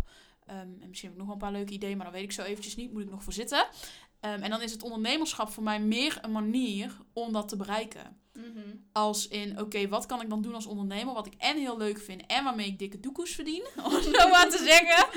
Um, 0.51 0.57
en 0.81 0.89
misschien 0.89 1.09
heb 1.09 1.19
ik 1.19 1.25
nog 1.25 1.27
wel 1.27 1.35
een 1.35 1.51
paar 1.51 1.53
leuke 1.53 1.73
ideeën, 1.73 1.97
maar 1.97 2.07
dat 2.07 2.15
weet 2.15 2.25
ik 2.25 2.33
zo 2.33 2.43
eventjes 2.43 2.77
niet. 2.77 2.93
Moet 2.93 3.03
ik 3.03 3.11
nog 3.11 3.23
voor 3.23 3.33
zitten. 3.33 3.67
Um, 4.21 4.43
en 4.43 4.51
dan 4.51 4.63
is 4.63 4.73
het 4.73 4.83
ondernemerschap 4.83 5.51
voor 5.51 5.63
mij 5.63 5.81
meer 5.81 6.19
een 6.23 6.33
manier 6.33 6.97
om 7.13 7.33
dat 7.33 7.49
te 7.49 7.57
bereiken. 7.57 8.19
Mhm. 8.33 8.77
Als 8.93 9.29
in, 9.29 9.61
oké, 9.61 9.89
wat 9.89 10.07
kan 10.07 10.21
ik 10.21 10.29
dan 10.29 10.43
doen 10.43 10.55
als 10.55 10.67
ondernemer? 10.67 11.15
Wat 11.15 11.27
ik 11.27 11.35
en 11.39 11.57
heel 11.57 11.77
leuk 11.79 12.01
vind 12.01 12.27
en 12.27 12.45
waarmee 12.45 12.67
ik 12.67 12.79
dikke 12.79 13.01
doekoes 13.01 13.35
verdien, 13.35 13.67
om 13.85 13.93
het 13.93 14.05
zo 14.05 14.29
maar 14.29 14.51
te 14.51 14.59
zeggen. 14.59 15.09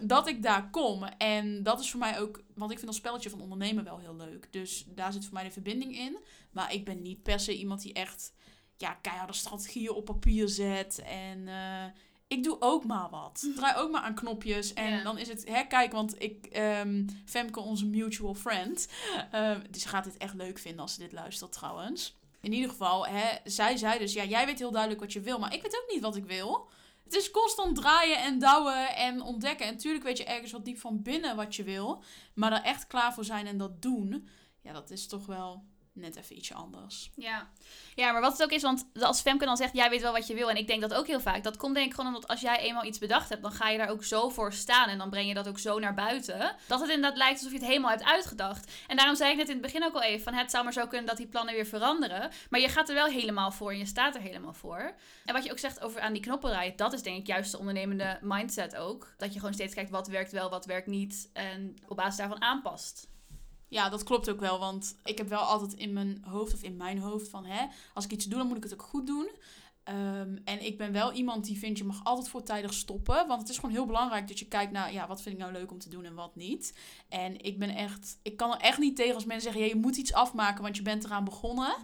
Um, 0.00 0.06
dat 0.08 0.28
ik 0.28 0.42
daar 0.42 0.70
kom. 0.70 1.04
En 1.04 1.62
dat 1.62 1.80
is 1.80 1.90
voor 1.90 2.00
mij 2.00 2.20
ook, 2.20 2.42
want 2.54 2.70
ik 2.70 2.76
vind 2.78 2.90
dat 2.90 3.00
spelletje 3.00 3.30
van 3.30 3.40
ondernemen 3.40 3.84
wel 3.84 3.98
heel 3.98 4.16
leuk. 4.16 4.52
Dus 4.52 4.84
daar 4.88 5.12
zit 5.12 5.24
voor 5.24 5.34
mij 5.34 5.44
de 5.44 5.50
verbinding 5.50 5.98
in. 5.98 6.18
Maar 6.50 6.72
ik 6.72 6.84
ben 6.84 7.02
niet 7.02 7.22
per 7.22 7.40
se 7.40 7.56
iemand 7.56 7.82
die 7.82 7.92
echt 7.92 8.32
ja, 8.76 8.92
keiharde 8.94 9.32
strategieën 9.32 9.90
op 9.90 10.04
papier 10.04 10.48
zet. 10.48 10.98
En 10.98 11.38
uh, 11.38 11.84
ik 12.26 12.42
doe 12.42 12.56
ook 12.60 12.84
maar 12.84 13.10
wat. 13.10 13.46
Draai 13.56 13.76
ook 13.76 13.90
maar 13.90 14.00
aan 14.00 14.14
knopjes. 14.14 14.72
En 14.74 15.04
dan 15.04 15.18
is 15.18 15.28
het, 15.28 15.48
hè, 15.48 15.62
kijk, 15.62 15.92
want 15.92 16.22
ik, 16.22 16.58
um, 16.82 17.06
Femke, 17.24 17.60
onze 17.60 17.86
mutual 17.86 18.34
friend, 18.34 18.88
um, 19.34 19.62
die 19.70 19.88
gaat 19.88 20.04
dit 20.04 20.16
echt 20.16 20.34
leuk 20.34 20.58
vinden 20.58 20.80
als 20.80 20.94
ze 20.94 21.00
dit 21.00 21.12
luistert 21.12 21.52
trouwens. 21.52 22.16
In 22.40 22.52
ieder 22.52 22.70
geval, 22.70 23.06
hè, 23.06 23.38
zij 23.44 23.76
zei 23.76 23.98
dus, 23.98 24.12
ja, 24.12 24.24
jij 24.24 24.46
weet 24.46 24.58
heel 24.58 24.70
duidelijk 24.70 25.00
wat 25.00 25.12
je 25.12 25.20
wil, 25.20 25.38
maar 25.38 25.54
ik 25.54 25.62
weet 25.62 25.76
ook 25.76 25.92
niet 25.92 26.02
wat 26.02 26.16
ik 26.16 26.24
wil. 26.24 26.68
Het 27.04 27.14
is 27.14 27.30
constant 27.30 27.76
draaien 27.76 28.22
en 28.22 28.38
douwen 28.38 28.96
en 28.96 29.20
ontdekken. 29.20 29.66
En 29.66 29.72
natuurlijk 29.72 30.04
weet 30.04 30.18
je 30.18 30.24
ergens 30.24 30.52
wat 30.52 30.64
diep 30.64 30.78
van 30.78 31.02
binnen 31.02 31.36
wat 31.36 31.56
je 31.56 31.62
wil. 31.62 32.02
Maar 32.34 32.52
er 32.52 32.62
echt 32.62 32.86
klaar 32.86 33.14
voor 33.14 33.24
zijn 33.24 33.46
en 33.46 33.58
dat 33.58 33.82
doen, 33.82 34.28
ja, 34.62 34.72
dat 34.72 34.90
is 34.90 35.06
toch 35.06 35.26
wel 35.26 35.64
net 35.96 36.16
even 36.16 36.36
ietsje 36.36 36.54
anders. 36.54 37.10
Ja. 37.14 37.48
ja, 37.94 38.12
maar 38.12 38.20
wat 38.20 38.32
het 38.32 38.42
ook 38.42 38.50
is, 38.50 38.62
want 38.62 38.86
als 39.00 39.20
Femke 39.20 39.44
dan 39.44 39.56
zegt, 39.56 39.74
jij 39.74 39.90
weet 39.90 40.00
wel 40.00 40.12
wat 40.12 40.26
je 40.26 40.34
wil. 40.34 40.50
En 40.50 40.56
ik 40.56 40.66
denk 40.66 40.80
dat 40.80 40.94
ook 40.94 41.06
heel 41.06 41.20
vaak. 41.20 41.44
Dat 41.44 41.56
komt 41.56 41.74
denk 41.74 41.86
ik 41.86 41.94
gewoon 41.94 42.14
omdat 42.14 42.30
als 42.30 42.40
jij 42.40 42.58
eenmaal 42.58 42.84
iets 42.84 42.98
bedacht 42.98 43.28
hebt, 43.28 43.42
dan 43.42 43.52
ga 43.52 43.68
je 43.68 43.78
daar 43.78 43.88
ook 43.88 44.04
zo 44.04 44.28
voor 44.28 44.52
staan. 44.52 44.88
En 44.88 44.98
dan 44.98 45.10
breng 45.10 45.28
je 45.28 45.34
dat 45.34 45.48
ook 45.48 45.58
zo 45.58 45.78
naar 45.78 45.94
buiten. 45.94 46.56
Dat 46.66 46.80
het 46.80 46.90
inderdaad 46.90 47.18
lijkt 47.18 47.38
alsof 47.38 47.52
je 47.52 47.58
het 47.58 47.66
helemaal 47.66 47.90
hebt 47.90 48.04
uitgedacht. 48.04 48.72
En 48.86 48.96
daarom 48.96 49.16
zei 49.16 49.30
ik 49.30 49.36
net 49.36 49.46
in 49.46 49.52
het 49.52 49.62
begin 49.62 49.84
ook 49.84 49.94
al 49.94 50.02
even, 50.02 50.24
van 50.24 50.34
het 50.34 50.50
zou 50.50 50.64
maar 50.64 50.72
zo 50.72 50.86
kunnen 50.86 51.06
dat 51.06 51.16
die 51.16 51.26
plannen 51.26 51.54
weer 51.54 51.66
veranderen. 51.66 52.30
Maar 52.50 52.60
je 52.60 52.68
gaat 52.68 52.88
er 52.88 52.94
wel 52.94 53.06
helemaal 53.06 53.50
voor 53.50 53.70
en 53.70 53.78
je 53.78 53.86
staat 53.86 54.14
er 54.14 54.20
helemaal 54.20 54.54
voor. 54.54 54.94
En 55.24 55.34
wat 55.34 55.44
je 55.44 55.50
ook 55.50 55.58
zegt 55.58 55.80
over 55.80 56.00
aan 56.00 56.12
die 56.12 56.22
knoppen 56.22 56.50
draaien, 56.50 56.76
dat 56.76 56.92
is 56.92 57.02
denk 57.02 57.18
ik 57.18 57.26
juist 57.26 57.50
de 57.50 57.58
ondernemende 57.58 58.18
mindset 58.22 58.76
ook. 58.76 59.14
Dat 59.16 59.32
je 59.32 59.38
gewoon 59.38 59.54
steeds 59.54 59.74
kijkt 59.74 59.90
wat 59.90 60.08
werkt 60.08 60.32
wel, 60.32 60.50
wat 60.50 60.66
werkt 60.66 60.86
niet. 60.86 61.30
En 61.32 61.76
op 61.88 61.96
basis 61.96 62.16
daarvan 62.16 62.42
aanpast. 62.42 63.08
Ja, 63.68 63.88
dat 63.88 64.02
klopt 64.02 64.30
ook 64.30 64.40
wel. 64.40 64.58
Want 64.58 64.96
ik 65.04 65.18
heb 65.18 65.28
wel 65.28 65.40
altijd 65.40 65.72
in 65.72 65.92
mijn 65.92 66.22
hoofd 66.24 66.54
of 66.54 66.62
in 66.62 66.76
mijn 66.76 66.98
hoofd 66.98 67.28
van 67.28 67.44
hè, 67.44 67.66
als 67.94 68.04
ik 68.04 68.12
iets 68.12 68.24
doe, 68.24 68.38
dan 68.38 68.46
moet 68.46 68.56
ik 68.56 68.62
het 68.62 68.72
ook 68.72 68.82
goed 68.82 69.06
doen. 69.06 69.28
Um, 69.88 70.40
en 70.44 70.66
ik 70.66 70.78
ben 70.78 70.92
wel 70.92 71.12
iemand 71.12 71.44
die 71.44 71.58
vindt, 71.58 71.78
je 71.78 71.84
mag 71.84 72.04
altijd 72.04 72.28
voortijdig 72.28 72.74
stoppen. 72.74 73.26
Want 73.26 73.40
het 73.40 73.50
is 73.50 73.56
gewoon 73.56 73.70
heel 73.70 73.86
belangrijk 73.86 74.28
dat 74.28 74.38
je 74.38 74.46
kijkt 74.46 74.72
naar, 74.72 74.92
ja, 74.92 75.06
wat 75.06 75.22
vind 75.22 75.34
ik 75.34 75.40
nou 75.40 75.52
leuk 75.52 75.70
om 75.70 75.78
te 75.78 75.88
doen 75.88 76.04
en 76.04 76.14
wat 76.14 76.36
niet. 76.36 76.78
En 77.08 77.40
ik 77.44 77.58
ben 77.58 77.68
echt, 77.68 78.18
ik 78.22 78.36
kan 78.36 78.52
er 78.52 78.60
echt 78.60 78.78
niet 78.78 78.96
tegen 78.96 79.14
als 79.14 79.24
mensen 79.24 79.52
zeggen, 79.52 79.62
ja, 79.62 79.74
je 79.74 79.80
moet 79.80 79.96
iets 79.96 80.12
afmaken, 80.12 80.62
want 80.62 80.76
je 80.76 80.82
bent 80.82 81.04
eraan 81.04 81.24
begonnen. 81.24 81.74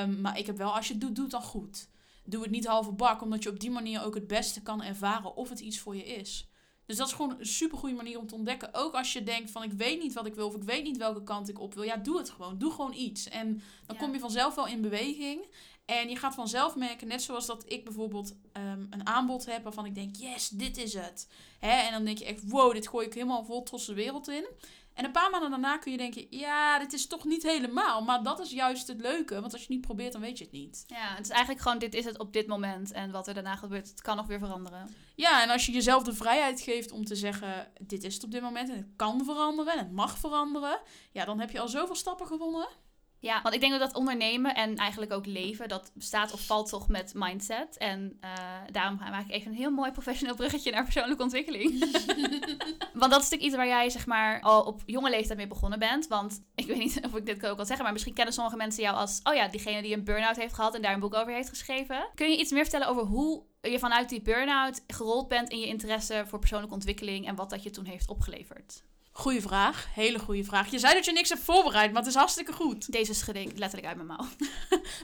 um, 0.00 0.20
maar 0.22 0.38
ik 0.38 0.46
heb 0.46 0.56
wel, 0.56 0.74
als 0.74 0.86
je 0.86 0.92
het 0.92 1.02
doet, 1.02 1.14
doe 1.14 1.24
het 1.24 1.32
dan 1.32 1.42
goed. 1.42 1.88
Doe 2.24 2.42
het 2.42 2.50
niet 2.50 2.66
halve 2.66 2.92
bak, 2.92 3.22
omdat 3.22 3.42
je 3.42 3.50
op 3.50 3.60
die 3.60 3.70
manier 3.70 4.04
ook 4.04 4.14
het 4.14 4.26
beste 4.26 4.62
kan 4.62 4.82
ervaren 4.82 5.36
of 5.36 5.48
het 5.48 5.60
iets 5.60 5.78
voor 5.78 5.96
je 5.96 6.04
is. 6.04 6.48
Dus 6.86 6.96
dat 6.96 7.06
is 7.06 7.12
gewoon 7.12 7.36
een 7.38 7.46
super 7.46 7.78
goede 7.78 7.94
manier 7.94 8.18
om 8.18 8.26
te 8.26 8.34
ontdekken. 8.34 8.74
Ook 8.74 8.94
als 8.94 9.12
je 9.12 9.22
denkt 9.22 9.50
van 9.50 9.62
ik 9.62 9.72
weet 9.72 10.02
niet 10.02 10.12
wat 10.12 10.26
ik 10.26 10.34
wil 10.34 10.46
of 10.46 10.54
ik 10.54 10.62
weet 10.62 10.84
niet 10.84 10.96
welke 10.96 11.22
kant 11.22 11.48
ik 11.48 11.60
op 11.60 11.74
wil. 11.74 11.82
Ja, 11.82 11.96
doe 11.96 12.18
het 12.18 12.30
gewoon. 12.30 12.58
Doe 12.58 12.72
gewoon 12.72 12.92
iets. 12.92 13.28
En 13.28 13.62
dan 13.86 13.96
kom 13.96 14.12
je 14.12 14.18
vanzelf 14.18 14.54
wel 14.54 14.66
in 14.66 14.80
beweging. 14.80 15.46
En 15.84 16.08
je 16.08 16.16
gaat 16.16 16.34
vanzelf 16.34 16.76
merken, 16.76 17.08
net 17.08 17.22
zoals 17.22 17.46
dat 17.46 17.64
ik 17.66 17.84
bijvoorbeeld 17.84 18.34
um, 18.52 18.86
een 18.90 19.06
aanbod 19.06 19.46
heb 19.46 19.62
waarvan 19.62 19.86
ik 19.86 19.94
denk, 19.94 20.16
yes, 20.16 20.48
dit 20.48 20.76
is 20.76 20.94
het. 20.94 21.28
Hè? 21.58 21.70
En 21.70 21.92
dan 21.92 22.04
denk 22.04 22.18
je 22.18 22.24
echt, 22.24 22.48
wow, 22.48 22.72
dit 22.72 22.88
gooi 22.88 23.06
ik 23.06 23.14
helemaal 23.14 23.44
vol 23.44 23.62
trots 23.62 23.86
de 23.86 23.94
wereld 23.94 24.28
in. 24.28 24.46
En 24.96 25.04
een 25.04 25.12
paar 25.12 25.30
maanden 25.30 25.50
daarna 25.50 25.78
kun 25.78 25.92
je 25.92 25.98
denken, 25.98 26.26
ja, 26.30 26.78
dit 26.78 26.92
is 26.92 27.06
toch 27.06 27.24
niet 27.24 27.42
helemaal. 27.42 28.02
Maar 28.02 28.22
dat 28.22 28.40
is 28.40 28.50
juist 28.50 28.88
het 28.88 29.00
leuke, 29.00 29.40
want 29.40 29.52
als 29.52 29.60
je 29.60 29.66
het 29.66 29.68
niet 29.68 29.86
probeert, 29.86 30.12
dan 30.12 30.20
weet 30.20 30.38
je 30.38 30.44
het 30.44 30.52
niet. 30.52 30.84
Ja, 30.86 31.14
het 31.14 31.24
is 31.24 31.30
eigenlijk 31.30 31.60
gewoon, 31.60 31.78
dit 31.78 31.94
is 31.94 32.04
het 32.04 32.18
op 32.18 32.32
dit 32.32 32.46
moment. 32.46 32.92
En 32.92 33.10
wat 33.10 33.28
er 33.28 33.34
daarna 33.34 33.56
gebeurt, 33.56 33.88
het 33.88 34.02
kan 34.02 34.16
nog 34.16 34.26
weer 34.26 34.38
veranderen. 34.38 34.94
Ja, 35.14 35.42
en 35.42 35.50
als 35.50 35.66
je 35.66 35.72
jezelf 35.72 36.02
de 36.02 36.14
vrijheid 36.14 36.60
geeft 36.60 36.90
om 36.90 37.04
te 37.04 37.14
zeggen, 37.14 37.72
dit 37.80 38.04
is 38.04 38.14
het 38.14 38.24
op 38.24 38.30
dit 38.30 38.42
moment 38.42 38.68
en 38.68 38.76
het 38.76 38.88
kan 38.96 39.24
veranderen 39.24 39.72
en 39.72 39.78
het 39.78 39.92
mag 39.92 40.18
veranderen. 40.18 40.80
Ja, 41.12 41.24
dan 41.24 41.40
heb 41.40 41.50
je 41.50 41.60
al 41.60 41.68
zoveel 41.68 41.94
stappen 41.94 42.26
gewonnen. 42.26 42.68
Ja, 43.20 43.42
want 43.42 43.54
ik 43.54 43.60
denk 43.60 43.72
dat 43.72 43.80
dat 43.80 43.94
ondernemen 43.94 44.54
en 44.54 44.76
eigenlijk 44.76 45.12
ook 45.12 45.26
leven, 45.26 45.68
dat 45.68 45.90
bestaat 45.94 46.32
of 46.32 46.46
valt 46.46 46.68
toch 46.68 46.88
met 46.88 47.12
mindset. 47.14 47.76
En 47.76 48.18
uh, 48.24 48.30
daarom 48.72 48.96
maak 48.98 49.24
ik 49.24 49.30
even 49.30 49.50
een 49.50 49.56
heel 49.56 49.70
mooi 49.70 49.90
professioneel 49.90 50.34
bruggetje 50.34 50.70
naar 50.70 50.84
persoonlijke 50.84 51.22
ontwikkeling. 51.22 51.78
want 53.00 53.12
dat 53.12 53.22
is 53.22 53.30
natuurlijk 53.30 53.42
iets 53.42 53.54
waar 53.54 53.66
jij 53.66 53.90
zeg 53.90 54.06
maar 54.06 54.40
al 54.40 54.62
op 54.62 54.82
jonge 54.86 55.10
leeftijd 55.10 55.38
mee 55.38 55.46
begonnen 55.46 55.78
bent. 55.78 56.06
Want 56.06 56.42
ik 56.54 56.66
weet 56.66 56.78
niet 56.78 57.00
of 57.06 57.14
ik 57.16 57.26
dit 57.26 57.46
ook 57.46 57.56
kan 57.56 57.66
zeggen, 57.66 57.84
maar 57.84 57.92
misschien 57.92 58.14
kennen 58.14 58.34
sommige 58.34 58.56
mensen 58.56 58.82
jou 58.82 58.96
als, 58.96 59.20
oh 59.22 59.34
ja, 59.34 59.48
diegene 59.48 59.82
die 59.82 59.94
een 59.94 60.04
burn-out 60.04 60.36
heeft 60.36 60.54
gehad 60.54 60.74
en 60.74 60.82
daar 60.82 60.94
een 60.94 61.00
boek 61.00 61.14
over 61.14 61.32
heeft 61.32 61.48
geschreven. 61.48 62.08
Kun 62.14 62.30
je 62.30 62.38
iets 62.38 62.50
meer 62.50 62.62
vertellen 62.62 62.88
over 62.88 63.02
hoe 63.02 63.44
je 63.60 63.78
vanuit 63.78 64.08
die 64.08 64.22
burn-out 64.22 64.84
gerold 64.86 65.28
bent 65.28 65.48
in 65.48 65.58
je 65.58 65.66
interesse 65.66 66.24
voor 66.26 66.38
persoonlijke 66.38 66.74
ontwikkeling 66.74 67.26
en 67.26 67.34
wat 67.34 67.50
dat 67.50 67.62
je 67.62 67.70
toen 67.70 67.84
heeft 67.84 68.08
opgeleverd? 68.08 68.84
Goeie 69.16 69.40
vraag. 69.40 69.86
Hele 69.94 70.18
goede 70.18 70.44
vraag. 70.44 70.70
Je 70.70 70.78
zei 70.78 70.94
dat 70.94 71.04
je 71.04 71.12
niks 71.12 71.28
hebt 71.28 71.40
voorbereid, 71.40 71.92
maar 71.92 72.02
het 72.02 72.10
is 72.10 72.16
hartstikke 72.16 72.52
goed. 72.52 72.92
Deze 72.92 73.14
schud 73.14 73.36
ik 73.36 73.58
letterlijk 73.58 73.86
uit 73.86 73.96
mijn 73.96 74.08
mouw. 74.08 74.26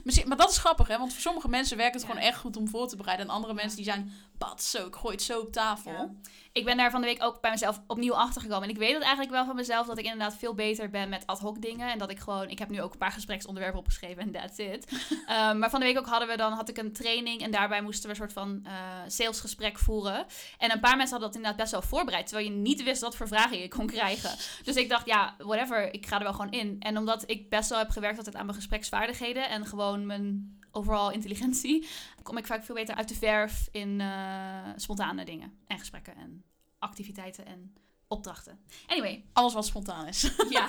maar 0.27 0.37
dat 0.37 0.49
is 0.49 0.57
grappig, 0.57 0.87
hè? 0.87 0.97
Want 0.97 1.11
voor 1.13 1.21
sommige 1.21 1.47
mensen 1.47 1.77
werkt 1.77 1.93
het 1.93 2.03
gewoon 2.03 2.21
echt 2.21 2.37
goed 2.37 2.57
om 2.57 2.67
voor 2.67 2.87
te 2.87 2.95
bereiden. 2.95 3.25
En 3.25 3.33
andere 3.33 3.53
mensen 3.53 3.75
die 3.75 3.85
zijn 3.85 4.11
zo, 4.57 4.87
ik 4.87 4.95
gooi 4.95 5.13
het 5.13 5.23
zo 5.23 5.39
op 5.39 5.51
tafel. 5.51 5.91
Ja. 5.91 6.09
Ik 6.51 6.65
ben 6.65 6.77
daar 6.77 6.91
van 6.91 7.01
de 7.01 7.07
week 7.07 7.23
ook 7.23 7.41
bij 7.41 7.51
mezelf 7.51 7.81
opnieuw 7.87 8.13
achter 8.13 8.41
gekomen. 8.41 8.63
En 8.63 8.69
ik 8.69 8.77
weet 8.77 8.93
het 8.93 9.01
eigenlijk 9.01 9.31
wel 9.31 9.45
van 9.45 9.55
mezelf 9.55 9.87
dat 9.87 9.97
ik 9.97 10.03
inderdaad 10.03 10.35
veel 10.37 10.53
beter 10.53 10.89
ben 10.89 11.09
met 11.09 11.27
ad 11.27 11.39
hoc 11.39 11.61
dingen. 11.61 11.91
En 11.91 11.97
dat 11.97 12.09
ik 12.09 12.19
gewoon, 12.19 12.49
ik 12.49 12.59
heb 12.59 12.69
nu 12.69 12.81
ook 12.81 12.91
een 12.91 12.97
paar 12.97 13.11
gespreksonderwerpen 13.11 13.79
opgeschreven 13.79 14.21
en 14.21 14.31
that's 14.31 14.57
it. 14.57 14.91
um, 14.91 15.57
maar 15.59 15.69
van 15.69 15.79
de 15.79 15.85
week 15.85 15.97
ook 15.97 16.05
hadden 16.05 16.27
we 16.27 16.37
dan, 16.37 16.53
had 16.53 16.69
ik 16.69 16.77
een 16.77 16.93
training 16.93 17.41
en 17.41 17.51
daarbij 17.51 17.81
moesten 17.81 18.03
we 18.03 18.09
een 18.09 18.15
soort 18.15 18.33
van 18.33 18.63
uh, 18.65 18.71
salesgesprek 19.07 19.79
voeren. 19.79 20.25
En 20.57 20.71
een 20.71 20.79
paar 20.79 20.97
mensen 20.97 21.11
hadden 21.11 21.27
dat 21.27 21.35
inderdaad 21.35 21.59
best 21.59 21.71
wel 21.71 21.81
voorbereid, 21.81 22.27
terwijl 22.27 22.47
je 22.47 22.55
niet 22.55 22.83
wist 22.83 23.01
wat 23.01 23.15
voor 23.15 23.27
vragen 23.27 23.59
je 23.59 23.67
kon 23.67 23.87
krijgen. 23.87 24.37
Dus 24.63 24.75
ik 24.75 24.89
dacht, 24.89 25.05
ja, 25.05 25.35
whatever, 25.37 25.93
ik 25.93 26.05
ga 26.05 26.17
er 26.17 26.23
wel 26.23 26.33
gewoon 26.33 26.51
in. 26.51 26.75
En 26.79 26.97
omdat 26.97 27.23
ik 27.25 27.49
best 27.49 27.69
wel 27.69 27.79
heb 27.79 27.89
gewerkt 27.89 28.17
altijd 28.17 28.35
aan 28.35 28.45
mijn 28.45 28.57
gespreksvaardigheden 28.57 29.49
en 29.49 29.65
gewoon 29.65 30.05
mijn 30.05 30.57
overal 30.73 31.11
intelligentie, 31.11 31.87
kom 32.23 32.37
ik 32.37 32.45
vaak 32.45 32.63
veel 32.63 32.75
beter 32.75 32.95
uit 32.95 33.09
de 33.09 33.15
verf 33.15 33.67
in 33.71 33.99
uh, 33.99 34.69
spontane 34.75 35.25
dingen 35.25 35.57
en 35.67 35.79
gesprekken 35.79 36.15
en 36.15 36.43
activiteiten 36.79 37.45
en 37.45 37.73
opdrachten. 38.07 38.59
Anyway. 38.87 39.25
Alles 39.33 39.53
wat 39.53 39.65
spontaan 39.65 40.07
is. 40.07 40.31
Ja. 40.49 40.67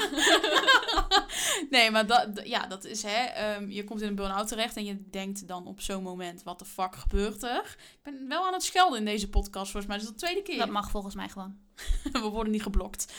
nee, 1.70 1.90
maar 1.90 2.06
dat, 2.06 2.40
ja, 2.44 2.66
dat 2.66 2.84
is 2.84 3.02
hè. 3.02 3.54
Um, 3.56 3.70
je 3.70 3.84
komt 3.84 4.00
in 4.00 4.08
een 4.08 4.14
burn-out 4.14 4.48
terecht 4.48 4.76
en 4.76 4.84
je 4.84 5.08
denkt 5.10 5.48
dan 5.48 5.66
op 5.66 5.80
zo'n 5.80 6.02
moment: 6.02 6.42
wat 6.42 6.58
de 6.58 6.64
fuck 6.64 6.96
gebeurt 6.96 7.42
er? 7.42 7.76
Ik 7.92 8.02
ben 8.02 8.28
wel 8.28 8.46
aan 8.46 8.52
het 8.52 8.62
schelden 8.62 8.98
in 8.98 9.04
deze 9.04 9.28
podcast, 9.28 9.70
volgens 9.70 9.86
mij. 9.86 9.96
Dat 9.96 10.06
is 10.06 10.12
de 10.12 10.26
tweede 10.26 10.42
keer. 10.42 10.58
Dat 10.58 10.68
mag 10.68 10.90
volgens 10.90 11.14
mij 11.14 11.28
gewoon. 11.28 11.56
We 12.12 12.28
worden 12.28 12.52
niet 12.52 12.62
geblokt. 12.62 13.12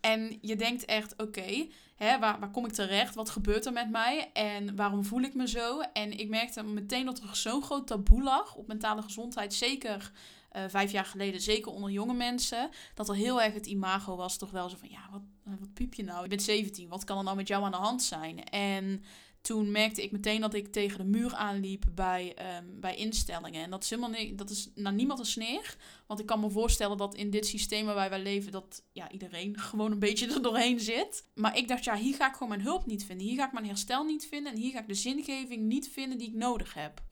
En 0.00 0.38
je 0.40 0.56
denkt 0.56 0.84
echt: 0.84 1.12
oké, 1.12 1.22
okay, 1.22 1.72
waar, 2.02 2.40
waar 2.40 2.50
kom 2.50 2.64
ik 2.64 2.72
terecht? 2.72 3.14
Wat 3.14 3.30
gebeurt 3.30 3.66
er 3.66 3.72
met 3.72 3.90
mij? 3.90 4.30
En 4.32 4.76
waarom 4.76 5.04
voel 5.04 5.22
ik 5.22 5.34
me 5.34 5.48
zo? 5.48 5.80
En 5.80 6.18
ik 6.18 6.28
merkte 6.28 6.62
meteen 6.62 7.04
dat 7.04 7.18
er 7.18 7.36
zo'n 7.36 7.62
groot 7.62 7.86
taboe 7.86 8.22
lag 8.22 8.54
op 8.54 8.66
mentale 8.66 9.02
gezondheid. 9.02 9.54
Zeker 9.54 10.12
uh, 10.56 10.62
vijf 10.68 10.92
jaar 10.92 11.04
geleden, 11.04 11.40
zeker 11.40 11.72
onder 11.72 11.90
jonge 11.90 12.14
mensen, 12.14 12.70
dat 12.94 13.08
er 13.08 13.14
heel 13.14 13.42
erg 13.42 13.54
het 13.54 13.66
imago 13.66 14.16
was, 14.16 14.36
toch 14.38 14.50
wel 14.50 14.68
zo 14.68 14.76
van, 14.76 14.88
ja, 14.90 15.08
wat, 15.10 15.22
wat 15.42 15.74
piep 15.74 15.94
je 15.94 16.04
nou? 16.04 16.22
Je 16.22 16.28
bent 16.28 16.42
17, 16.42 16.88
wat 16.88 17.04
kan 17.04 17.18
er 17.18 17.24
nou 17.24 17.36
met 17.36 17.48
jou 17.48 17.64
aan 17.64 17.70
de 17.70 17.76
hand 17.76 18.02
zijn? 18.02 18.44
En 18.44 19.02
toen 19.42 19.70
merkte 19.70 20.02
ik 20.02 20.12
meteen 20.12 20.40
dat 20.40 20.54
ik 20.54 20.72
tegen 20.72 20.98
de 20.98 21.04
muur 21.04 21.34
aanliep 21.34 21.84
bij, 21.94 22.36
um, 22.58 22.80
bij 22.80 22.94
instellingen. 22.96 23.62
En 23.62 23.70
dat 23.70 23.82
is 23.82 23.90
helemaal 23.90 24.10
niet, 24.10 24.38
dat 24.38 24.50
is 24.50 24.70
naar 24.74 24.92
niemand 24.92 25.18
een 25.18 25.26
sneer. 25.26 25.76
Want 26.06 26.20
ik 26.20 26.26
kan 26.26 26.40
me 26.40 26.50
voorstellen 26.50 26.96
dat 26.96 27.14
in 27.14 27.30
dit 27.30 27.46
systeem 27.46 27.86
waar 27.86 28.10
wij 28.10 28.22
leven, 28.22 28.52
dat 28.52 28.82
ja, 28.92 29.10
iedereen 29.10 29.58
gewoon 29.68 29.92
een 29.92 29.98
beetje 29.98 30.34
er 30.34 30.42
doorheen 30.42 30.80
zit. 30.80 31.24
Maar 31.34 31.56
ik 31.56 31.68
dacht, 31.68 31.84
ja, 31.84 31.96
hier 31.96 32.14
ga 32.14 32.28
ik 32.28 32.32
gewoon 32.32 32.48
mijn 32.48 32.60
hulp 32.60 32.86
niet 32.86 33.04
vinden. 33.04 33.26
Hier 33.26 33.36
ga 33.36 33.46
ik 33.46 33.52
mijn 33.52 33.66
herstel 33.66 34.04
niet 34.04 34.26
vinden. 34.26 34.52
En 34.52 34.58
hier 34.58 34.72
ga 34.72 34.80
ik 34.80 34.88
de 34.88 34.94
zingeving 34.94 35.62
niet 35.62 35.88
vinden 35.88 36.18
die 36.18 36.28
ik 36.28 36.34
nodig 36.34 36.74
heb. 36.74 37.02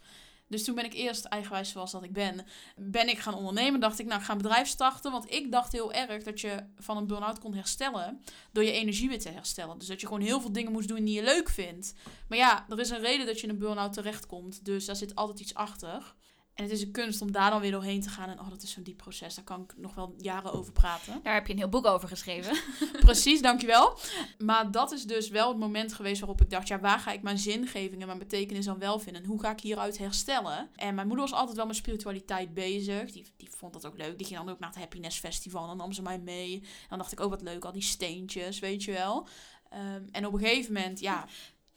Dus 0.51 0.65
toen 0.65 0.75
ben 0.75 0.85
ik 0.85 0.95
eerst, 0.95 1.25
eigenwijs 1.25 1.71
zoals 1.71 1.91
dat 1.91 2.03
ik 2.03 2.13
ben, 2.13 2.47
ben 2.77 3.09
ik 3.09 3.19
gaan 3.19 3.35
ondernemen. 3.35 3.81
Dacht 3.81 3.99
ik, 3.99 4.07
nou, 4.07 4.21
ik 4.21 4.27
ga 4.27 4.33
een 4.33 4.39
bedrijf 4.39 4.69
starten. 4.69 5.13
Want 5.13 5.33
ik 5.33 5.53
dacht 5.53 5.73
heel 5.73 5.93
erg 5.93 6.23
dat 6.23 6.41
je 6.41 6.65
van 6.79 6.97
een 6.97 7.07
burn-out 7.07 7.39
kon 7.39 7.55
herstellen 7.55 8.23
door 8.53 8.65
je 8.65 8.73
energie 8.73 9.09
weer 9.09 9.19
te 9.19 9.29
herstellen. 9.29 9.79
Dus 9.79 9.89
dat 9.89 10.01
je 10.01 10.07
gewoon 10.07 10.23
heel 10.23 10.41
veel 10.41 10.53
dingen 10.53 10.73
moest 10.73 10.89
doen 10.89 11.05
die 11.05 11.15
je 11.15 11.23
leuk 11.23 11.49
vindt. 11.49 11.95
Maar 12.29 12.39
ja, 12.39 12.67
er 12.69 12.79
is 12.79 12.91
een 12.91 13.01
reden 13.01 13.27
dat 13.27 13.41
je 13.41 13.47
in 13.47 13.53
een 13.53 13.59
burn-out 13.59 13.93
terechtkomt. 13.93 14.65
Dus 14.65 14.85
daar 14.85 14.97
zit 14.97 15.15
altijd 15.15 15.41
iets 15.41 15.55
achter. 15.55 16.15
En 16.55 16.67
het 16.67 16.73
is 16.73 16.83
een 16.83 16.91
kunst 16.91 17.23
om 17.23 17.33
daar 17.33 17.51
dan 17.51 17.61
weer 17.61 17.71
doorheen 17.71 18.01
te 18.01 18.09
gaan. 18.09 18.29
En 18.29 18.41
oh, 18.41 18.49
dat 18.49 18.63
is 18.63 18.71
zo'n 18.71 18.83
diep 18.83 18.97
proces. 18.97 19.35
Daar 19.35 19.45
kan 19.45 19.63
ik 19.63 19.75
nog 19.77 19.95
wel 19.95 20.15
jaren 20.19 20.53
over 20.53 20.73
praten. 20.73 21.21
Daar 21.23 21.35
heb 21.35 21.47
je 21.47 21.53
een 21.53 21.59
heel 21.59 21.69
boek 21.69 21.87
over 21.87 22.09
geschreven. 22.09 22.57
Precies, 23.01 23.43
dankjewel. 23.43 23.99
Maar 24.39 24.71
dat 24.71 24.93
is 24.93 25.05
dus 25.05 25.29
wel 25.29 25.49
het 25.49 25.59
moment 25.59 25.93
geweest 25.93 26.21
waarop 26.21 26.41
ik 26.41 26.51
dacht... 26.51 26.69
ja, 26.69 26.81
waar 26.81 26.99
ga 26.99 27.13
ik 27.13 27.23
mijn 27.23 27.39
zingeving 27.39 28.01
en 28.01 28.07
mijn 28.07 28.19
betekenis 28.19 28.65
dan 28.65 28.79
wel 28.79 28.99
vinden? 28.99 29.23
En 29.23 29.29
hoe 29.29 29.41
ga 29.41 29.51
ik 29.51 29.61
hieruit 29.61 29.99
herstellen? 29.99 30.71
En 30.77 30.95
mijn 30.95 31.07
moeder 31.07 31.25
was 31.27 31.39
altijd 31.39 31.57
wel 31.57 31.67
met 31.67 31.77
spiritualiteit 31.77 32.55
bezig. 32.55 33.13
Die, 33.13 33.27
die 33.37 33.51
vond 33.51 33.73
dat 33.73 33.87
ook 33.87 33.97
leuk. 33.97 34.19
Die 34.19 34.27
ging 34.27 34.39
dan 34.39 34.49
ook 34.49 34.59
naar 34.59 34.71
het 34.71 34.79
Happiness 34.79 35.19
Festival. 35.19 35.63
En 35.63 35.69
dan 35.69 35.77
nam 35.77 35.93
ze 35.93 36.03
mij 36.03 36.19
mee. 36.19 36.61
En 36.61 36.89
dan 36.89 36.99
dacht 36.99 37.13
ik, 37.13 37.21
oh, 37.21 37.31
wat 37.31 37.43
leuk, 37.43 37.65
al 37.65 37.73
die 37.73 37.83
steentjes, 37.83 38.59
weet 38.59 38.85
je 38.85 38.93
wel. 38.93 39.27
Um, 39.73 40.09
en 40.11 40.27
op 40.27 40.33
een 40.33 40.39
gegeven 40.39 40.73
moment, 40.73 41.01
ja... 41.01 41.27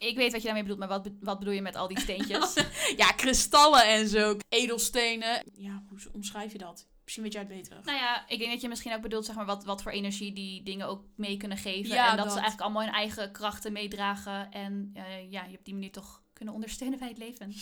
Ik 0.07 0.15
weet 0.15 0.31
wat 0.31 0.41
je 0.41 0.45
daarmee 0.47 0.63
bedoelt, 0.63 0.79
maar 0.79 0.87
wat, 0.87 1.09
wat 1.19 1.39
bedoel 1.39 1.53
je 1.53 1.61
met 1.61 1.75
al 1.75 1.87
die 1.87 1.99
steentjes? 1.99 2.53
ja, 3.01 3.11
kristallen 3.11 3.87
en 3.87 4.07
zo. 4.07 4.37
Edelstenen. 4.49 5.43
Ja, 5.53 5.83
hoe 5.89 5.99
omschrijf 6.13 6.51
je 6.51 6.57
dat? 6.57 6.87
Misschien 7.03 7.23
weet 7.23 7.33
jij 7.33 7.41
het 7.41 7.51
beter. 7.51 7.79
Nou 7.83 7.97
ja, 7.97 8.27
ik 8.27 8.39
denk 8.39 8.51
dat 8.51 8.61
je 8.61 8.67
misschien 8.67 8.93
ook 8.93 9.01
bedoelt, 9.01 9.25
zeg 9.25 9.35
maar, 9.35 9.45
wat, 9.45 9.63
wat 9.63 9.81
voor 9.81 9.91
energie 9.91 10.33
die 10.33 10.63
dingen 10.63 10.87
ook 10.87 11.03
mee 11.15 11.37
kunnen 11.37 11.57
geven. 11.57 11.95
Ja, 11.95 12.09
en 12.09 12.15
dat, 12.15 12.25
dat, 12.25 12.33
ze 12.33 12.39
eigenlijk 12.39 12.61
allemaal 12.61 12.83
hun 12.83 12.93
eigen 12.93 13.31
krachten 13.31 13.73
meedragen. 13.73 14.51
En 14.51 14.93
uh, 14.97 15.31
ja, 15.31 15.43
je 15.43 15.57
op 15.57 15.65
die 15.65 15.73
manier 15.73 15.91
toch 15.91 16.22
kunnen 16.33 16.53
ondersteunen 16.53 16.99
bij 16.99 17.07
het 17.07 17.17
leven. 17.17 17.55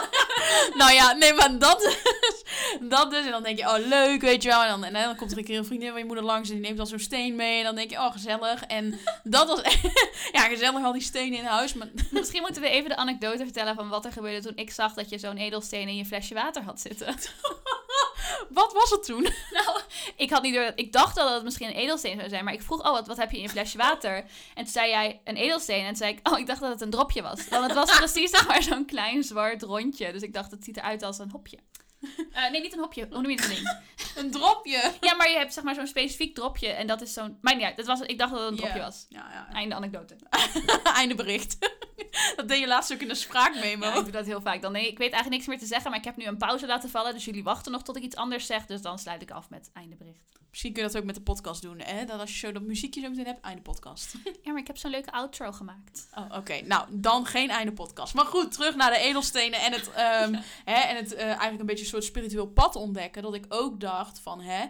nou 0.80 0.92
ja, 0.92 1.12
nee, 1.12 1.32
maar 1.32 1.58
dat 1.58 1.80
dus, 1.80 1.96
dat 2.88 3.10
dus. 3.10 3.24
En 3.24 3.30
dan 3.30 3.42
denk 3.42 3.58
je, 3.58 3.64
oh 3.64 3.86
leuk, 3.86 4.20
weet 4.20 4.42
je 4.42 4.48
wel. 4.48 4.62
En 4.62 4.68
dan, 4.68 4.84
en 4.84 4.92
dan 4.92 5.16
komt 5.16 5.32
er 5.32 5.38
een 5.38 5.44
keer 5.44 5.58
een 5.58 5.64
vriendin 5.64 5.90
van 5.90 5.98
je 5.98 6.04
moeder 6.04 6.24
langs 6.24 6.48
en 6.48 6.54
die 6.54 6.64
neemt 6.64 6.76
dan 6.76 6.86
zo'n 6.86 6.98
steen 6.98 7.36
mee. 7.36 7.58
En 7.58 7.64
dan 7.64 7.74
denk 7.74 7.90
je, 7.90 7.96
oh 7.96 8.12
gezellig. 8.12 8.62
En 8.62 8.98
dat 9.22 9.46
was, 9.46 9.60
ja, 10.32 10.40
gezellig 10.40 10.84
al 10.84 10.92
die 10.92 11.02
stenen 11.02 11.38
in 11.38 11.44
huis. 11.44 11.74
Maar 11.74 11.88
Misschien 12.10 12.42
moeten 12.42 12.62
we 12.62 12.68
even 12.68 12.88
de 12.88 12.96
anekdote 12.96 13.44
vertellen 13.44 13.74
van 13.74 13.88
wat 13.88 14.04
er 14.04 14.12
gebeurde 14.12 14.46
toen 14.46 14.56
ik 14.56 14.70
zag 14.70 14.94
dat 14.94 15.10
je 15.10 15.18
zo'n 15.18 15.36
edelsteen 15.36 15.88
in 15.88 15.96
je 15.96 16.04
flesje 16.04 16.34
water 16.34 16.62
had 16.62 16.80
zitten. 16.80 17.06
Wat 18.48 18.72
was 18.72 18.90
het 18.90 19.04
toen? 19.04 19.28
Nou, 19.50 19.80
ik 20.16 20.30
had 20.30 20.42
niet 20.42 20.54
door, 20.54 20.72
ik 20.74 20.92
dacht 20.92 21.14
dat 21.16 21.34
het 21.34 21.42
misschien 21.42 21.68
een 21.68 21.74
edelsteen 21.74 22.16
zou 22.16 22.28
zijn, 22.28 22.44
maar 22.44 22.52
ik 22.52 22.62
vroeg, 22.62 22.78
oh, 22.78 22.90
wat, 22.90 23.06
wat 23.06 23.16
heb 23.16 23.30
je 23.30 23.36
in 23.36 23.42
je 23.42 23.48
flesje 23.48 23.78
water? 23.78 24.16
En 24.54 24.64
toen 24.64 24.66
zei 24.66 24.90
jij 24.90 25.20
een 25.24 25.36
edelsteen 25.36 25.80
en 25.80 25.86
toen 25.86 25.96
zei 25.96 26.12
ik, 26.12 26.28
oh, 26.28 26.38
ik 26.38 26.46
dacht 26.46 26.60
dat 26.60 26.70
het 26.70 26.80
een 26.80 26.90
dropje 26.90 27.22
was. 27.22 27.48
Want 27.48 27.64
het 27.64 27.74
was 27.74 27.96
precies 27.98 28.30
zeg 28.30 28.48
maar 28.48 28.62
zo'n 28.62 28.84
klein 28.84 29.22
zwart 29.22 29.62
rondje. 29.62 30.12
Dus 30.12 30.22
ik 30.22 30.32
dacht, 30.32 30.50
het 30.50 30.64
ziet 30.64 30.76
eruit 30.76 31.02
als 31.02 31.18
een 31.18 31.30
hopje. 31.30 31.58
Uh, 32.00 32.50
nee, 32.50 32.60
niet 32.60 32.72
een 32.72 32.78
hopje. 32.78 33.06
Hoe 33.10 33.20
noem 33.20 33.30
je 33.30 33.36
het 33.36 33.48
ding? 33.48 33.78
een 34.24 34.30
dropje. 34.30 34.92
Ja, 35.00 35.14
maar 35.14 35.30
je 35.30 35.36
hebt 35.36 35.54
zeg 35.54 35.64
maar 35.64 35.74
zo'n 35.74 35.86
specifiek 35.86 36.34
dropje. 36.34 36.68
En 36.68 36.86
dat 36.86 37.00
is 37.00 37.12
zo'n... 37.12 37.38
Maar 37.40 37.58
ja, 37.58 37.72
dat 37.72 37.86
was, 37.86 38.00
ik 38.00 38.18
dacht 38.18 38.32
dat 38.32 38.40
het 38.40 38.50
een 38.50 38.56
dropje 38.56 38.80
was. 38.80 39.06
Ja, 39.08 39.28
ja. 39.32 39.48
Einde 39.52 39.74
anekdote. 39.74 40.16
Einde 40.94 41.14
bericht. 41.14 41.58
dat 42.36 42.48
deed 42.48 42.58
je 42.58 42.66
laatst 42.66 42.92
ook 42.92 43.00
in 43.00 43.08
de 43.08 43.14
spraakmemo. 43.14 43.84
Ja, 43.84 43.94
ik 43.94 44.02
doe 44.02 44.12
dat 44.12 44.26
heel 44.26 44.40
vaak. 44.40 44.62
Dan, 44.62 44.72
nee, 44.72 44.88
ik 44.88 44.98
weet 44.98 45.12
eigenlijk 45.12 45.30
niks 45.30 45.46
meer 45.46 45.58
te 45.58 45.66
zeggen. 45.66 45.90
Maar 45.90 45.98
ik 45.98 46.04
heb 46.04 46.16
nu 46.16 46.24
een 46.24 46.36
pauze 46.36 46.66
laten 46.66 46.90
vallen. 46.90 47.14
Dus 47.14 47.24
jullie 47.24 47.42
wachten 47.42 47.72
nog 47.72 47.82
tot 47.82 47.96
ik 47.96 48.02
iets 48.02 48.16
anders 48.16 48.46
zeg. 48.46 48.66
Dus 48.66 48.82
dan 48.82 48.98
sluit 48.98 49.22
ik 49.22 49.30
af 49.30 49.50
met 49.50 49.70
einde 49.72 49.96
bericht. 49.96 50.38
Misschien 50.56 50.74
kun 50.74 50.84
je 50.84 50.92
dat 50.92 51.00
ook 51.00 51.06
met 51.06 51.14
de 51.14 51.32
podcast 51.32 51.62
doen. 51.62 51.80
Hè? 51.80 52.04
Dat 52.04 52.20
als 52.20 52.32
je 52.32 52.46
zo 52.46 52.52
dat 52.52 52.62
muziekje 52.62 53.00
zo 53.00 53.08
meteen 53.08 53.26
hebt, 53.26 53.44
einde 53.44 53.62
podcast. 53.62 54.14
ja, 54.44 54.52
maar 54.52 54.60
ik 54.60 54.66
heb 54.66 54.76
zo'n 54.76 54.90
leuke 54.90 55.12
outro 55.12 55.52
gemaakt. 55.52 56.08
Oh, 56.14 56.36
Oké, 56.36 56.60
nou 56.60 56.86
dan 56.90 57.26
geen 57.26 57.50
einde 57.50 57.72
podcast. 57.72 58.14
Maar 58.14 58.24
goed, 58.24 58.52
terug 58.52 58.76
naar 58.76 58.90
de 58.90 58.98
edelstenen 58.98 59.60
en 59.60 59.72
het, 59.72 59.86
um, 60.26 60.34
hè, 60.64 60.74
en 60.74 60.96
het 60.96 61.12
uh, 61.12 61.20
eigenlijk 61.22 61.60
een 61.60 61.66
beetje 61.66 61.82
een 61.82 61.90
soort 61.90 62.04
spiritueel 62.04 62.46
pad 62.46 62.76
ontdekken. 62.76 63.22
Dat 63.22 63.34
ik 63.34 63.44
ook 63.48 63.80
dacht 63.80 64.20
van, 64.20 64.40
hè, 64.40 64.64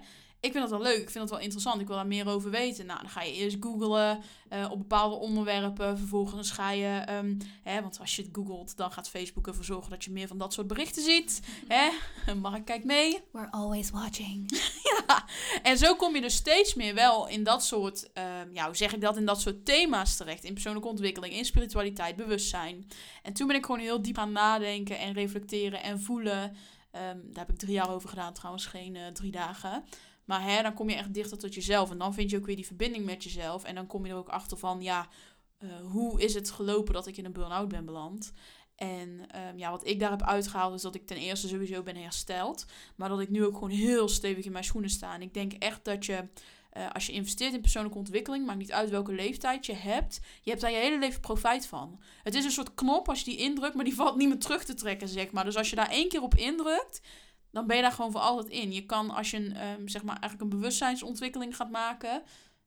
ik 0.47 0.53
vind 0.53 0.71
dat 0.71 0.81
wel 0.81 0.89
leuk. 0.89 1.03
Ik 1.03 1.11
vind 1.11 1.19
dat 1.19 1.31
wel 1.31 1.39
interessant. 1.39 1.81
Ik 1.81 1.87
wil 1.87 1.97
daar 1.97 2.07
meer 2.07 2.29
over 2.29 2.51
weten. 2.51 2.87
Nou, 2.87 3.01
dan 3.01 3.11
ga 3.11 3.23
je 3.23 3.33
eerst 3.33 3.57
googlen 3.61 4.21
uh, 4.53 4.71
op 4.71 4.79
bepaalde 4.79 5.15
onderwerpen. 5.15 5.99
Vervolgens 5.99 6.51
ga 6.51 6.71
je, 6.71 7.07
um, 7.11 7.39
hè, 7.63 7.83
want 7.83 8.01
als 8.01 8.17
je 8.17 8.23
het 8.23 8.31
googelt, 8.33 8.77
dan 8.77 8.93
gaat 8.93 9.09
Facebook 9.09 9.47
ervoor 9.47 9.65
zorgen 9.65 9.91
dat 9.91 10.05
je 10.05 10.11
meer 10.11 10.29
van 10.29 10.39
dat 10.39 10.53
soort 10.53 10.67
berichten 10.67 11.03
ziet. 11.03 11.41
hè? 11.69 11.91
Mark 12.35 12.65
kijkt 12.65 12.85
mee. 12.85 13.21
We're 13.33 13.51
always 13.51 13.91
watching. 13.91 14.51
ja, 15.07 15.25
en 15.63 15.79
zo 15.79 15.95
kom 15.95 16.15
je 16.15 16.21
dus 16.21 16.35
steeds 16.35 16.75
meer 16.75 16.95
wel 16.95 17.29
in 17.29 17.45
dat 17.45 17.65
soort, 17.65 18.11
um, 18.15 18.55
ja, 18.55 18.67
hoe 18.67 18.77
zeg 18.77 18.95
ik 18.95 19.01
dat, 19.01 19.17
in 19.17 19.27
dat 19.27 19.41
soort 19.41 19.65
thema's 19.65 20.17
terecht. 20.17 20.45
In 20.45 20.53
persoonlijke 20.53 20.89
ontwikkeling, 20.89 21.35
in 21.35 21.45
spiritualiteit, 21.45 22.17
bewustzijn. 22.17 22.89
En 23.23 23.33
toen 23.33 23.47
ben 23.47 23.57
ik 23.57 23.65
gewoon 23.65 23.81
heel 23.81 24.03
diep 24.03 24.19
aan 24.19 24.33
nadenken 24.33 24.99
en 24.99 25.13
reflecteren 25.13 25.83
en 25.83 26.01
voelen. 26.01 26.57
Um, 26.97 27.33
daar 27.33 27.47
heb 27.47 27.51
ik 27.51 27.59
drie 27.59 27.73
jaar 27.73 27.91
over 27.91 28.09
gedaan, 28.09 28.33
trouwens, 28.33 28.67
geen 28.67 28.95
uh, 28.95 29.07
drie 29.07 29.31
dagen. 29.31 29.85
Maar 30.27 30.43
hè, 30.43 30.63
dan 30.63 30.75
kom 30.75 30.89
je 30.89 30.97
echt 30.97 31.15
dichter 31.15 31.39
tot 31.39 31.55
jezelf. 31.55 31.91
En 31.91 31.99
dan 31.99 32.15
vind 32.15 32.31
je 32.31 32.37
ook 32.37 32.47
weer 32.47 32.57
die 32.57 32.67
verbinding 32.67 33.05
met 33.05 33.25
jezelf. 33.25 33.65
En 33.65 33.75
dan 33.75 33.87
kom 33.87 34.07
je 34.07 34.13
er 34.13 34.19
ook 34.19 34.29
achter 34.29 34.57
van, 34.57 34.83
ja, 34.83 35.09
uh, 35.59 35.71
hoe 35.91 36.21
is 36.21 36.35
het 36.35 36.51
gelopen 36.51 36.95
dat 36.95 37.07
ik 37.07 37.17
in 37.17 37.25
een 37.25 37.33
burn-out 37.33 37.69
ben 37.69 37.85
beland? 37.85 38.33
En 38.77 39.09
um, 39.49 39.59
ja, 39.59 39.71
wat 39.71 39.87
ik 39.87 40.01
daar 40.01 40.11
heb 40.11 40.23
uitgehaald 40.23 40.75
is 40.75 40.83
dat 40.83 40.95
ik 40.95 41.07
ten 41.07 41.17
eerste 41.17 41.49
sowieso 41.49 41.83
ben 41.83 41.97
hersteld. 41.97 42.67
Maar 42.97 43.09
dat 43.09 43.21
ik 43.21 43.31
nu 43.31 43.45
ook 43.45 43.55
gewoon 43.55 43.71
heel 43.71 44.09
stevig 44.09 44.45
in 44.45 44.53
mijn 44.53 44.65
schoenen 44.65 44.91
sta. 44.91 45.15
En 45.15 45.23
ik 45.23 45.35
denk 45.35 45.53
echt 45.53 45.85
dat 45.85 46.07
je, 46.07 46.29
uh, 46.77 46.91
als 46.93 47.07
je 47.07 47.13
investeert 47.13 47.55
in 47.55 47.61
persoonlijke 47.61 47.99
ontwikkeling, 47.99 48.47
maakt 48.47 48.59
niet 48.59 48.73
uit 48.73 48.91
welke 48.91 49.13
leeftijd 49.13 49.67
je 49.67 49.75
hebt, 49.75 50.21
je 50.43 50.51
hebt 50.51 50.63
daar 50.63 50.71
je 50.71 50.77
hele 50.77 50.99
leven 50.99 51.21
profijt 51.21 51.67
van. 51.67 52.01
Het 52.23 52.35
is 52.35 52.45
een 52.45 52.51
soort 52.51 52.75
knop 52.75 53.09
als 53.09 53.19
je 53.19 53.25
die 53.25 53.39
indrukt, 53.39 53.75
maar 53.75 53.85
die 53.85 53.95
valt 53.95 54.17
niet 54.17 54.29
meer 54.29 54.39
terug 54.39 54.65
te 54.65 54.75
trekken, 54.75 55.09
zeg 55.09 55.31
maar. 55.31 55.45
Dus 55.45 55.57
als 55.57 55.71
je 55.71 55.77
daar 55.77 55.91
één 55.91 56.09
keer 56.09 56.23
op 56.23 56.35
indrukt, 56.35 57.01
dan 57.51 57.67
ben 57.67 57.77
je 57.77 57.83
daar 57.83 57.93
gewoon 57.93 58.11
voor 58.11 58.21
altijd 58.21 58.49
in. 58.49 58.73
Je 58.73 58.87
kan 58.87 59.11
als 59.11 59.31
je 59.31 59.37
een, 59.37 59.67
um, 59.67 59.89
zeg 59.89 60.03
maar 60.03 60.17
eigenlijk 60.19 60.43
een 60.43 60.59
bewustzijnsontwikkeling 60.59 61.57
gaat 61.57 61.71
maken, 61.71 62.23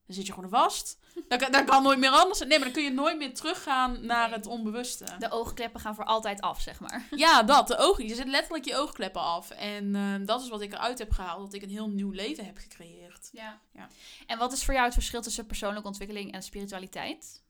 dan 0.10 0.18
zit 0.18 0.28
je 0.28 0.34
gewoon 0.34 0.50
vast. 0.50 0.98
Dat, 1.28 1.40
dat 1.52 1.64
kan 1.64 1.84
nooit 1.84 2.00
meer 2.00 2.10
anders. 2.10 2.40
Nee, 2.40 2.50
maar 2.50 2.60
dan 2.60 2.72
kun 2.72 2.84
je 2.84 2.92
nooit 2.92 3.18
meer 3.18 3.34
teruggaan 3.34 4.06
naar 4.06 4.32
het 4.32 4.48
onbewuste. 4.48 5.06
De 5.20 5.32
oogkleppen 5.32 5.80
gaan 5.80 5.96
voor 5.96 6.04
altijd 6.04 6.42
af, 6.42 6.62
zeg 6.62 6.80
maar. 6.80 7.08
Ja, 7.16 7.44
dat. 7.44 7.68
De 7.68 7.78
ogen. 7.78 8.08
Je 8.08 8.16
zet 8.16 8.28
letterlijk 8.28 8.66
je 8.66 8.76
oogkleppen 8.76 9.22
af. 9.22 9.50
En 9.50 9.96
uh, 9.96 10.26
dat 10.26 10.42
is 10.42 10.50
wat 10.50 10.62
ik 10.62 10.74
eruit 10.74 11.00
heb 11.00 11.12
gehaald. 11.12 11.40
Dat 11.40 11.54
ik 11.54 11.62
een 11.62 11.70
heel 11.70 11.90
nieuw 11.90 12.12
leven 12.12 12.46
heb 12.46 12.58
gecreëerd. 12.58 13.30
Ja. 13.32 13.60
ja. 13.74 13.88
En 14.28 14.38
wat 14.38 14.54
is 14.54 14.64
voor 14.64 14.74
jou 14.74 14.86
het 14.86 14.94
verschil 14.94 15.22
tussen 15.22 15.46
persoonlijke 15.46 15.88
ontwikkeling 15.88 16.32
en 16.34 16.44
spiritualiteit? 16.44 17.44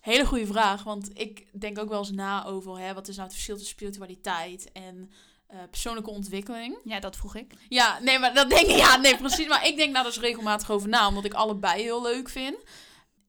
Hele 0.00 0.26
goede 0.26 0.46
vraag. 0.46 0.82
Want 0.82 1.18
ik 1.18 1.60
denk 1.60 1.78
ook 1.78 1.88
wel 1.88 1.98
eens 1.98 2.10
na 2.10 2.44
over 2.44 2.78
hè, 2.78 2.94
wat 2.94 3.08
is 3.08 3.14
nou 3.14 3.26
het 3.26 3.34
verschil 3.34 3.56
tussen 3.56 3.74
spiritualiteit 3.74 4.72
en 4.72 5.10
eh, 5.46 5.58
persoonlijke 5.70 6.10
ontwikkeling. 6.10 6.78
Ja, 6.84 7.00
dat 7.00 7.16
vroeg 7.16 7.36
ik. 7.36 7.52
Ja, 7.68 7.98
nee, 7.98 8.18
maar 8.18 8.34
dat 8.34 8.50
denk 8.50 8.66
ik, 8.66 8.76
ja, 8.76 8.96
nee, 8.96 9.16
precies. 9.16 9.46
Maar 9.46 9.66
ik 9.66 9.76
denk 9.76 9.94
daar 9.94 10.04
dus 10.04 10.20
regelmatig 10.20 10.70
over 10.70 10.88
na, 10.88 11.08
omdat 11.08 11.24
ik 11.24 11.34
allebei 11.34 11.82
heel 11.82 12.02
leuk 12.02 12.28
vind. 12.28 12.56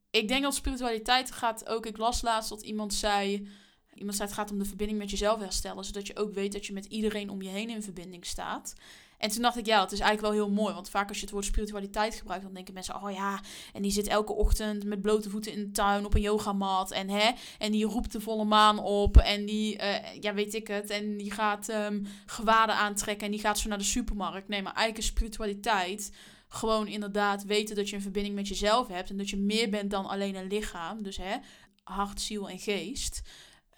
Ik 0.10 0.28
denk 0.28 0.44
dat 0.44 0.56
spiritualiteit 0.56 1.32
gaat 1.32 1.68
ook, 1.68 1.86
ik 1.86 1.98
las 1.98 2.22
laatst 2.22 2.50
dat 2.50 2.62
iemand 2.62 2.94
zei, 2.94 3.48
iemand 3.94 4.16
zei 4.16 4.28
het 4.28 4.38
gaat 4.38 4.52
om 4.52 4.60
de 4.60 4.66
verbinding 4.66 5.00
met 5.00 5.10
jezelf 5.10 5.40
herstellen, 5.40 5.86
zodat 5.86 6.08
je 6.08 6.18
ook 6.18 6.34
weet 6.34 6.52
dat 6.52 6.66
je 6.66 6.74
met 6.74 6.86
iedereen 6.86 7.30
om 7.30 7.42
je 7.42 7.50
heen 7.50 7.70
in 7.70 7.84
verbinding 7.84 8.26
staat. 8.26 8.74
En 9.18 9.30
toen 9.30 9.42
dacht 9.42 9.58
ik, 9.58 9.66
ja, 9.66 9.80
dat 9.80 9.92
is 9.92 10.00
eigenlijk 10.00 10.34
wel 10.34 10.46
heel 10.46 10.56
mooi. 10.56 10.74
Want 10.74 10.90
vaak 10.90 11.08
als 11.08 11.18
je 11.18 11.24
het 11.24 11.34
woord 11.34 11.46
spiritualiteit 11.46 12.16
gebruikt, 12.16 12.44
dan 12.44 12.54
denken 12.54 12.74
mensen, 12.74 13.02
oh 13.02 13.12
ja, 13.12 13.40
en 13.74 13.82
die 13.82 13.92
zit 13.92 14.08
elke 14.08 14.34
ochtend 14.34 14.84
met 14.84 15.02
blote 15.02 15.30
voeten 15.30 15.52
in 15.52 15.60
de 15.60 15.72
tuin 15.72 16.06
op 16.06 16.14
een 16.14 16.22
yogamat. 16.22 16.92
En, 16.92 17.10
hè, 17.10 17.32
en 17.58 17.72
die 17.72 17.86
roept 17.86 18.12
de 18.12 18.22
volle 18.22 18.46
maan 18.46 18.80
op. 18.80 19.18
En 19.18 19.46
die, 19.46 19.76
uh, 19.82 20.14
ja, 20.20 20.34
weet 20.34 20.54
ik 20.54 20.68
het. 20.68 20.90
En 20.90 21.18
die 21.18 21.32
gaat 21.32 21.70
um, 21.70 22.08
gewaden 22.26 22.76
aantrekken 22.76 23.26
en 23.26 23.32
die 23.32 23.42
gaat 23.42 23.60
zo 23.60 23.70
naar 23.70 23.78
de 23.78 23.84
supermarkt. 23.84 24.48
Nee, 24.48 24.62
maar 24.62 24.74
eigenlijk 24.74 25.06
is 25.06 25.12
spiritualiteit 25.12 26.12
gewoon 26.48 26.88
inderdaad 26.88 27.44
weten 27.44 27.76
dat 27.76 27.90
je 27.90 27.96
een 27.96 28.02
verbinding 28.02 28.36
met 28.36 28.48
jezelf 28.48 28.88
hebt. 28.88 29.10
En 29.10 29.18
dat 29.18 29.30
je 29.30 29.38
meer 29.38 29.70
bent 29.70 29.92
dan 29.92 30.06
alleen 30.06 30.36
een 30.36 30.48
lichaam. 30.48 31.04
Dus 31.04 31.18
hè, 31.18 31.36
hart, 31.84 32.22
ziel 32.22 32.50
en 32.50 32.60
geest. 32.60 33.22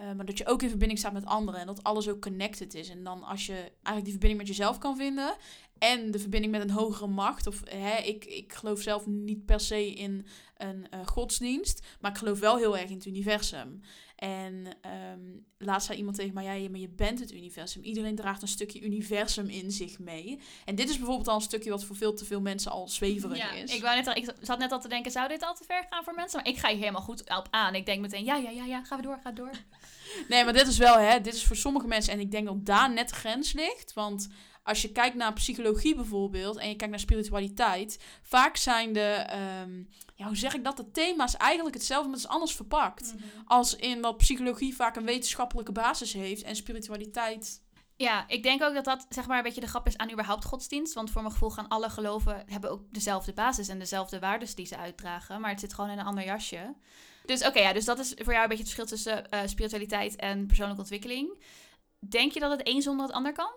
Uh, 0.02 0.12
maar 0.12 0.26
dat 0.26 0.38
je 0.38 0.46
ook 0.48 0.62
in 0.62 0.70
verbinding 0.70 1.00
staat 1.00 1.14
met 1.14 1.26
anderen 1.26 1.60
en 1.60 1.68
dat 1.68 1.84
alles 1.84 2.10
ook 2.10 2.22
connected 2.22 2.74
is. 2.74 2.90
En 2.90 3.04
dan 3.04 3.24
als 3.24 3.46
je 3.46 3.54
eigenlijk 3.54 4.04
die 4.04 4.12
verbinding 4.12 4.38
met 4.38 4.48
jezelf 4.48 4.78
kan 4.78 4.98
vinden 4.98 5.36
en 5.78 6.12
de 6.12 6.20
verbinding 6.20 6.52
met 6.52 6.62
een 6.62 6.70
hogere 6.70 7.08
macht. 7.08 7.48
Of 7.48 7.62
hè, 7.66 7.98
ik, 7.98 8.26
ik 8.26 8.54
geloof 8.54 8.82
zelf 8.82 9.06
niet 9.06 9.46
per 9.46 9.60
se 9.60 9.94
in 9.94 10.26
een 10.58 10.88
uh, 10.94 11.08
godsdienst, 11.08 11.86
maar 12.00 12.12
ik 12.12 12.18
geloof 12.18 12.40
wel 12.40 12.58
heel 12.58 12.78
erg 12.78 12.90
in 12.90 12.96
het 12.96 13.06
universum. 13.06 13.82
En 14.16 14.68
um, 15.18 15.46
laatst 15.58 15.86
zei 15.86 15.98
iemand 15.98 16.18
tegen 16.18 16.34
mij, 16.34 16.62
ja, 16.62 16.70
maar 16.70 16.80
je 16.80 16.90
bent 16.90 17.20
het 17.20 17.34
universum. 17.34 17.84
Iedereen 17.84 18.16
draagt 18.16 18.42
een 18.42 18.48
stukje 18.48 18.82
universum 18.82 19.50
in 19.50 19.72
zich 19.72 20.00
mee. 20.00 20.40
En 20.66 20.76
dit 20.76 20.90
is 20.90 20.98
bijvoorbeeld 20.98 21.28
al 21.28 21.36
een 21.36 21.42
stukje 21.42 21.70
wat 21.70 21.84
voor 21.84 21.96
veel 21.96 22.14
te 22.14 22.26
veel 22.26 22.42
mensen 22.42 22.72
al 22.72 22.88
zweverig 22.88 23.38
ja, 23.38 23.52
is. 23.52 23.76
Ik, 23.76 23.82
wou 23.82 23.96
net 23.96 24.08
al, 24.08 24.16
ik 24.16 24.34
zat 24.42 24.60
net 24.60 24.72
al 24.72 24.82
te 24.82 24.88
denken, 24.88 25.12
zou 25.12 25.28
dit 25.28 25.44
al 25.44 25.56
te 25.56 25.64
ver 25.64 25.86
gaan 25.90 26.04
voor 26.04 26.14
mensen? 26.14 26.42
Maar 26.42 26.52
ik 26.54 26.58
ga 26.58 26.70
hier 26.70 26.80
helemaal 26.80 27.02
goed 27.02 27.22
op 27.22 27.48
aan. 27.50 27.76
Ik 27.76 27.86
denk 27.86 28.02
meteen, 28.02 28.26
ja, 28.26 28.36
ja, 28.36 28.50
ja, 28.50 28.66
ja, 28.66 28.84
gaan 28.84 28.98
we 28.98 29.04
door, 29.04 29.20
ga 29.24 29.32
door. 29.32 29.52
Nee, 30.28 30.44
maar 30.44 30.54
dit 30.54 30.68
is 30.68 30.78
wel, 30.78 30.98
hè, 30.98 31.22
dit 31.22 31.34
is 31.34 31.46
voor 31.46 31.56
sommige 31.56 31.88
mensen, 31.88 32.14
en 32.14 32.20
ik 32.20 32.32
denk 32.32 32.46
dat 32.46 32.66
daar 32.66 32.94
net 32.94 33.10
de 33.10 33.16
grens 33.16 33.54
ligt. 33.54 33.94
Want 33.94 34.30
als 34.68 34.82
je 34.82 34.92
kijkt 34.92 35.16
naar 35.16 35.34
psychologie 35.34 35.96
bijvoorbeeld 35.96 36.58
en 36.58 36.70
je 36.70 36.76
kijkt 36.76 36.90
naar 36.94 37.00
spiritualiteit, 37.00 38.00
vaak 38.22 38.58
zijn 38.58 38.94
de, 38.94 39.28
um, 39.64 39.90
ja, 40.16 40.26
hoe 40.26 40.36
zeg 40.36 40.54
ik 40.56 40.64
dat, 40.64 40.78
de 40.78 40.92
thema's 40.92 41.38
eigenlijk 41.38 41.76
hetzelfde, 41.76 42.08
maar 42.08 42.18
het 42.18 42.26
is 42.26 42.34
anders 42.34 42.56
verpakt. 42.56 43.14
Mm 43.14 43.20
-hmm. 43.20 43.44
Als 43.46 43.76
in 43.76 44.02
dat 44.02 44.18
psychologie 44.18 44.76
vaak 44.76 44.96
een 44.96 45.06
wetenschappelijke 45.06 45.72
basis 45.72 46.14
heeft 46.14 46.44
en 46.44 46.56
spiritualiteit. 46.56 47.62
Ja, 47.96 48.28
ik 48.28 48.44
denk 48.44 48.64
ook 48.64 48.74
dat 48.74 48.86
dat 48.86 49.06
zeg 49.10 49.28
maar 49.28 49.38
een 49.38 49.44
beetje 49.44 49.62
de 49.62 49.68
grap 49.68 49.88
is 49.88 49.98
aan 49.98 50.12
überhaupt 50.12 50.46
godsdienst. 50.46 50.94
Want 50.94 51.12
voor 51.12 51.22
mijn 51.22 51.34
gevoel 51.34 51.50
gaan 51.50 51.68
alle 51.68 51.90
geloven 51.90 52.44
hebben 52.46 52.72
ook 52.72 52.82
dezelfde 52.92 53.34
basis 53.34 53.68
en 53.68 53.80
dezelfde 53.80 54.20
waarden 54.20 54.56
die 54.56 54.66
ze 54.66 54.78
uitdragen. 54.78 55.42
Maar 55.42 55.50
het 55.50 55.60
zit 55.60 55.74
gewoon 55.74 55.90
in 55.90 56.00
een 56.00 56.06
ander 56.06 56.24
jasje. 56.24 56.76
Dus 57.26 57.40
oké, 57.40 57.48
okay, 57.48 57.64
ja, 57.64 57.74
dus 57.74 57.86
dat 57.86 58.00
is 58.00 58.14
voor 58.16 58.34
jou 58.34 58.44
een 58.44 58.50
beetje 58.50 58.64
het 58.64 58.74
verschil 58.74 58.98
tussen 58.98 59.28
uh, 59.34 59.40
spiritualiteit 59.46 60.16
en 60.16 60.48
persoonlijke 60.48 60.82
ontwikkeling. 60.82 61.44
Denk 62.00 62.32
je 62.32 62.40
dat 62.40 62.52
het 62.52 62.68
een 62.68 62.82
zonder 62.82 63.06
het 63.06 63.16
ander 63.16 63.34
kan? 63.34 63.52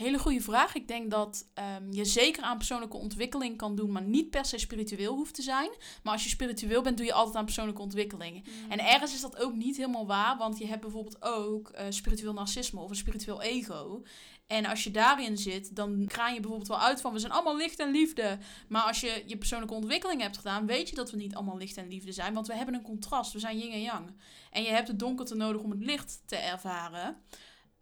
Hele 0.00 0.18
goede 0.18 0.40
vraag. 0.40 0.74
Ik 0.74 0.88
denk 0.88 1.10
dat 1.10 1.46
um, 1.78 1.92
je 1.92 2.04
zeker 2.04 2.42
aan 2.42 2.56
persoonlijke 2.56 2.96
ontwikkeling 2.96 3.56
kan 3.56 3.76
doen, 3.76 3.92
maar 3.92 4.02
niet 4.02 4.30
per 4.30 4.44
se 4.44 4.58
spiritueel 4.58 5.14
hoeft 5.14 5.34
te 5.34 5.42
zijn. 5.42 5.70
Maar 6.02 6.12
als 6.12 6.22
je 6.22 6.28
spiritueel 6.28 6.82
bent, 6.82 6.96
doe 6.96 7.06
je 7.06 7.12
altijd 7.12 7.36
aan 7.36 7.44
persoonlijke 7.44 7.82
ontwikkeling. 7.82 8.34
Mm. 8.34 8.70
En 8.70 8.86
ergens 8.86 9.14
is 9.14 9.20
dat 9.20 9.38
ook 9.38 9.54
niet 9.54 9.76
helemaal 9.76 10.06
waar, 10.06 10.36
want 10.36 10.58
je 10.58 10.66
hebt 10.66 10.80
bijvoorbeeld 10.80 11.22
ook 11.22 11.70
uh, 11.74 11.80
spiritueel 11.88 12.32
narcisme 12.32 12.80
of 12.80 12.90
een 12.90 12.96
spiritueel 12.96 13.42
ego. 13.42 14.02
En 14.46 14.66
als 14.66 14.84
je 14.84 14.90
daarin 14.90 15.38
zit, 15.38 15.76
dan 15.76 16.04
kraan 16.06 16.34
je 16.34 16.40
bijvoorbeeld 16.40 16.68
wel 16.68 16.80
uit 16.80 17.00
van 17.00 17.12
we 17.12 17.18
zijn 17.18 17.32
allemaal 17.32 17.56
licht 17.56 17.78
en 17.78 17.90
liefde. 17.90 18.38
Maar 18.68 18.82
als 18.82 19.00
je 19.00 19.22
je 19.26 19.36
persoonlijke 19.38 19.74
ontwikkeling 19.74 20.22
hebt 20.22 20.36
gedaan, 20.36 20.66
weet 20.66 20.88
je 20.88 20.94
dat 20.94 21.10
we 21.10 21.16
niet 21.16 21.34
allemaal 21.34 21.56
licht 21.56 21.76
en 21.76 21.88
liefde 21.88 22.12
zijn. 22.12 22.34
Want 22.34 22.46
we 22.46 22.54
hebben 22.54 22.74
een 22.74 22.82
contrast. 22.82 23.32
We 23.32 23.38
zijn 23.38 23.58
yin 23.58 23.72
en 23.72 23.82
yang. 23.82 24.10
En 24.50 24.62
je 24.62 24.68
hebt 24.68 24.88
het 24.88 24.98
donkerte 24.98 25.34
nodig 25.34 25.62
om 25.62 25.70
het 25.70 25.84
licht 25.84 26.22
te 26.26 26.36
ervaren. 26.36 27.16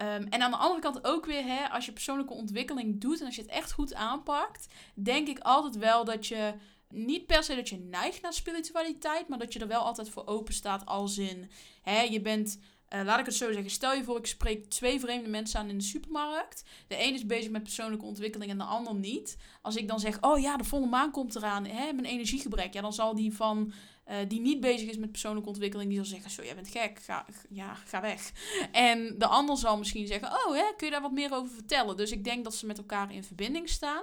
Um, 0.01 0.27
en 0.29 0.43
aan 0.43 0.51
de 0.51 0.57
andere 0.57 0.81
kant 0.81 1.05
ook 1.05 1.27
weer, 1.27 1.45
hè, 1.45 1.69
als 1.69 1.87
je 1.87 1.93
persoonlijke 1.93 2.35
ontwikkeling 2.35 3.01
doet 3.01 3.21
en 3.21 3.27
als 3.27 3.35
je 3.35 3.43
het 3.43 3.51
echt 3.51 3.73
goed 3.73 3.95
aanpakt, 3.95 4.67
denk 4.95 5.29
ik 5.29 5.39
altijd 5.39 5.77
wel 5.77 6.05
dat 6.05 6.27
je 6.27 6.55
niet 6.89 7.27
per 7.27 7.43
se 7.43 7.55
dat 7.55 7.69
je 7.69 7.79
neigt 7.79 8.23
naar 8.23 8.33
spiritualiteit, 8.33 9.29
maar 9.29 9.39
dat 9.39 9.53
je 9.53 9.59
er 9.59 9.67
wel 9.69 9.83
altijd 9.83 10.09
voor 10.09 10.27
open 10.27 10.55
staat 10.55 10.87
als 10.87 11.19
in, 11.19 11.51
hè, 11.83 12.01
je 12.01 12.21
bent, 12.21 12.59
uh, 12.95 13.01
laat 13.05 13.19
ik 13.19 13.27
het 13.27 13.35
zo 13.35 13.53
zeggen, 13.53 13.71
stel 13.71 13.95
je 13.95 14.05
voor 14.05 14.19
ik 14.19 14.27
spreek 14.27 14.71
twee 14.71 15.01
vreemde 15.01 15.29
mensen 15.29 15.61
aan 15.61 15.69
in 15.69 15.79
de 15.79 15.85
supermarkt. 15.85 16.65
De 16.87 17.05
een 17.05 17.15
is 17.15 17.27
bezig 17.27 17.51
met 17.51 17.63
persoonlijke 17.63 18.05
ontwikkeling 18.05 18.51
en 18.51 18.59
de 18.59 18.65
ander 18.65 18.95
niet. 18.95 19.37
Als 19.63 19.77
ik 19.77 19.89
dan 19.89 20.01
zeg, 20.01 20.23
oh 20.23 20.41
ja, 20.41 20.57
de 20.57 20.65
volle 20.65 20.87
maan 20.87 21.11
komt 21.11 21.37
eraan, 21.37 21.67
hè, 21.67 21.93
mijn 21.93 22.05
energiegebrek, 22.05 22.73
ja, 22.73 22.81
dan 22.81 22.93
zal 22.93 23.15
die 23.15 23.35
van 23.35 23.73
uh, 24.09 24.17
die 24.29 24.41
niet 24.41 24.61
bezig 24.61 24.89
is 24.89 24.97
met 24.97 25.11
persoonlijke 25.11 25.49
ontwikkeling, 25.49 25.89
die 25.89 25.99
zal 25.99 26.07
zeggen: 26.07 26.31
Zo, 26.31 26.45
jij 26.45 26.55
bent 26.55 26.69
gek, 26.69 26.99
ga, 27.03 27.27
ja, 27.49 27.75
ga 27.75 28.01
weg. 28.01 28.33
En 28.73 29.15
de 29.19 29.27
ander 29.27 29.57
zal 29.57 29.79
misschien 29.79 30.07
zeggen: 30.07 30.29
Oh, 30.29 30.55
hè, 30.55 30.75
kun 30.77 30.87
je 30.87 30.93
daar 30.93 31.03
wat 31.03 31.13
meer 31.13 31.35
over 31.35 31.53
vertellen? 31.53 31.97
Dus 31.97 32.11
ik 32.11 32.25
denk 32.25 32.45
dat 32.45 32.55
ze 32.55 32.67
met 32.67 32.79
elkaar 32.79 33.13
in 33.13 33.25
verbinding 33.25 33.69
staan. 33.69 34.03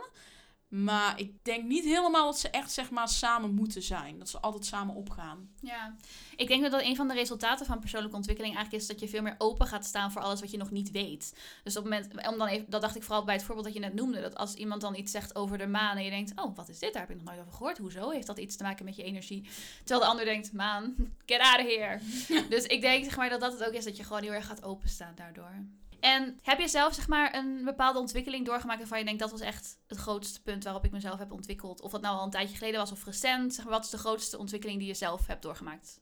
Maar 0.83 1.19
ik 1.19 1.43
denk 1.43 1.63
niet 1.63 1.83
helemaal 1.83 2.25
dat 2.25 2.39
ze 2.39 2.49
echt 2.49 2.71
zeg 2.71 2.89
maar 2.89 3.07
samen 3.07 3.53
moeten 3.53 3.81
zijn. 3.81 4.19
Dat 4.19 4.29
ze 4.29 4.39
altijd 4.39 4.65
samen 4.65 4.95
opgaan. 4.95 5.49
Ja, 5.61 5.95
ik 6.35 6.47
denk 6.47 6.71
dat 6.71 6.81
een 6.81 6.95
van 6.95 7.07
de 7.07 7.13
resultaten 7.13 7.65
van 7.65 7.79
persoonlijke 7.79 8.15
ontwikkeling 8.15 8.55
eigenlijk 8.55 8.83
is 8.83 8.89
dat 8.89 8.99
je 8.99 9.07
veel 9.07 9.21
meer 9.21 9.35
open 9.38 9.67
gaat 9.67 9.85
staan 9.85 10.11
voor 10.11 10.21
alles 10.21 10.39
wat 10.39 10.51
je 10.51 10.57
nog 10.57 10.71
niet 10.71 10.91
weet. 10.91 11.33
Dus 11.63 11.77
op 11.77 11.83
het 11.83 11.93
moment, 11.93 12.27
om 12.27 12.38
dan 12.38 12.47
even, 12.47 12.65
dat 12.69 12.81
dacht 12.81 12.95
ik 12.95 13.03
vooral 13.03 13.23
bij 13.23 13.35
het 13.35 13.43
voorbeeld 13.43 13.65
dat 13.65 13.75
je 13.75 13.79
net 13.79 13.93
noemde. 13.93 14.21
Dat 14.21 14.35
als 14.35 14.53
iemand 14.53 14.81
dan 14.81 14.95
iets 14.95 15.11
zegt 15.11 15.35
over 15.35 15.57
de 15.57 15.67
maan 15.67 15.97
en 15.97 16.03
je 16.03 16.09
denkt, 16.09 16.31
oh 16.35 16.55
wat 16.55 16.69
is 16.69 16.79
dit? 16.79 16.93
Daar 16.93 17.01
heb 17.01 17.11
ik 17.11 17.17
nog 17.17 17.25
nooit 17.25 17.39
over 17.39 17.53
gehoord. 17.53 17.77
Hoezo? 17.77 18.09
Heeft 18.09 18.27
dat 18.27 18.38
iets 18.38 18.55
te 18.55 18.63
maken 18.63 18.85
met 18.85 18.95
je 18.95 19.03
energie? 19.03 19.47
Terwijl 19.77 19.99
de 19.99 20.05
ander 20.05 20.25
denkt, 20.25 20.53
maan, 20.53 20.95
get 21.25 21.39
out 21.39 21.59
of 21.59 21.67
here. 21.67 21.99
dus 22.55 22.65
ik 22.65 22.81
denk 22.81 23.03
zeg 23.03 23.17
maar 23.17 23.29
dat 23.29 23.39
dat 23.39 23.51
het 23.53 23.67
ook 23.67 23.73
is 23.73 23.83
dat 23.83 23.97
je 23.97 24.03
gewoon 24.03 24.23
heel 24.23 24.33
erg 24.33 24.45
gaat 24.45 24.63
openstaan 24.63 25.13
daardoor. 25.15 25.65
En 25.99 26.39
heb 26.41 26.60
je 26.60 26.67
zelf 26.67 26.93
zeg 26.93 27.08
maar 27.08 27.36
een 27.36 27.62
bepaalde 27.63 27.99
ontwikkeling 27.99 28.45
doorgemaakt 28.45 28.79
waarvan 28.79 28.99
je 28.99 29.05
denkt 29.05 29.19
dat 29.19 29.31
was 29.31 29.39
echt 29.39 29.77
het 29.88 29.97
grootste 29.97 30.41
punt 30.41 30.63
waarop 30.63 30.86
ik 30.86 30.91
mezelf 30.91 31.19
heb 31.19 31.31
ontwikkeld? 31.31 31.81
Of 31.81 31.91
dat 31.91 32.01
nou 32.01 32.17
al 32.17 32.23
een 32.23 32.29
tijdje 32.29 32.58
geleden 32.58 32.79
was 32.79 32.91
of 32.91 33.05
recent? 33.05 33.53
Zeg 33.53 33.65
maar, 33.65 33.73
wat 33.73 33.84
is 33.84 33.89
de 33.89 33.97
grootste 33.97 34.38
ontwikkeling 34.38 34.79
die 34.79 34.88
je 34.88 34.93
zelf 34.93 35.27
hebt 35.27 35.41
doorgemaakt? 35.41 35.99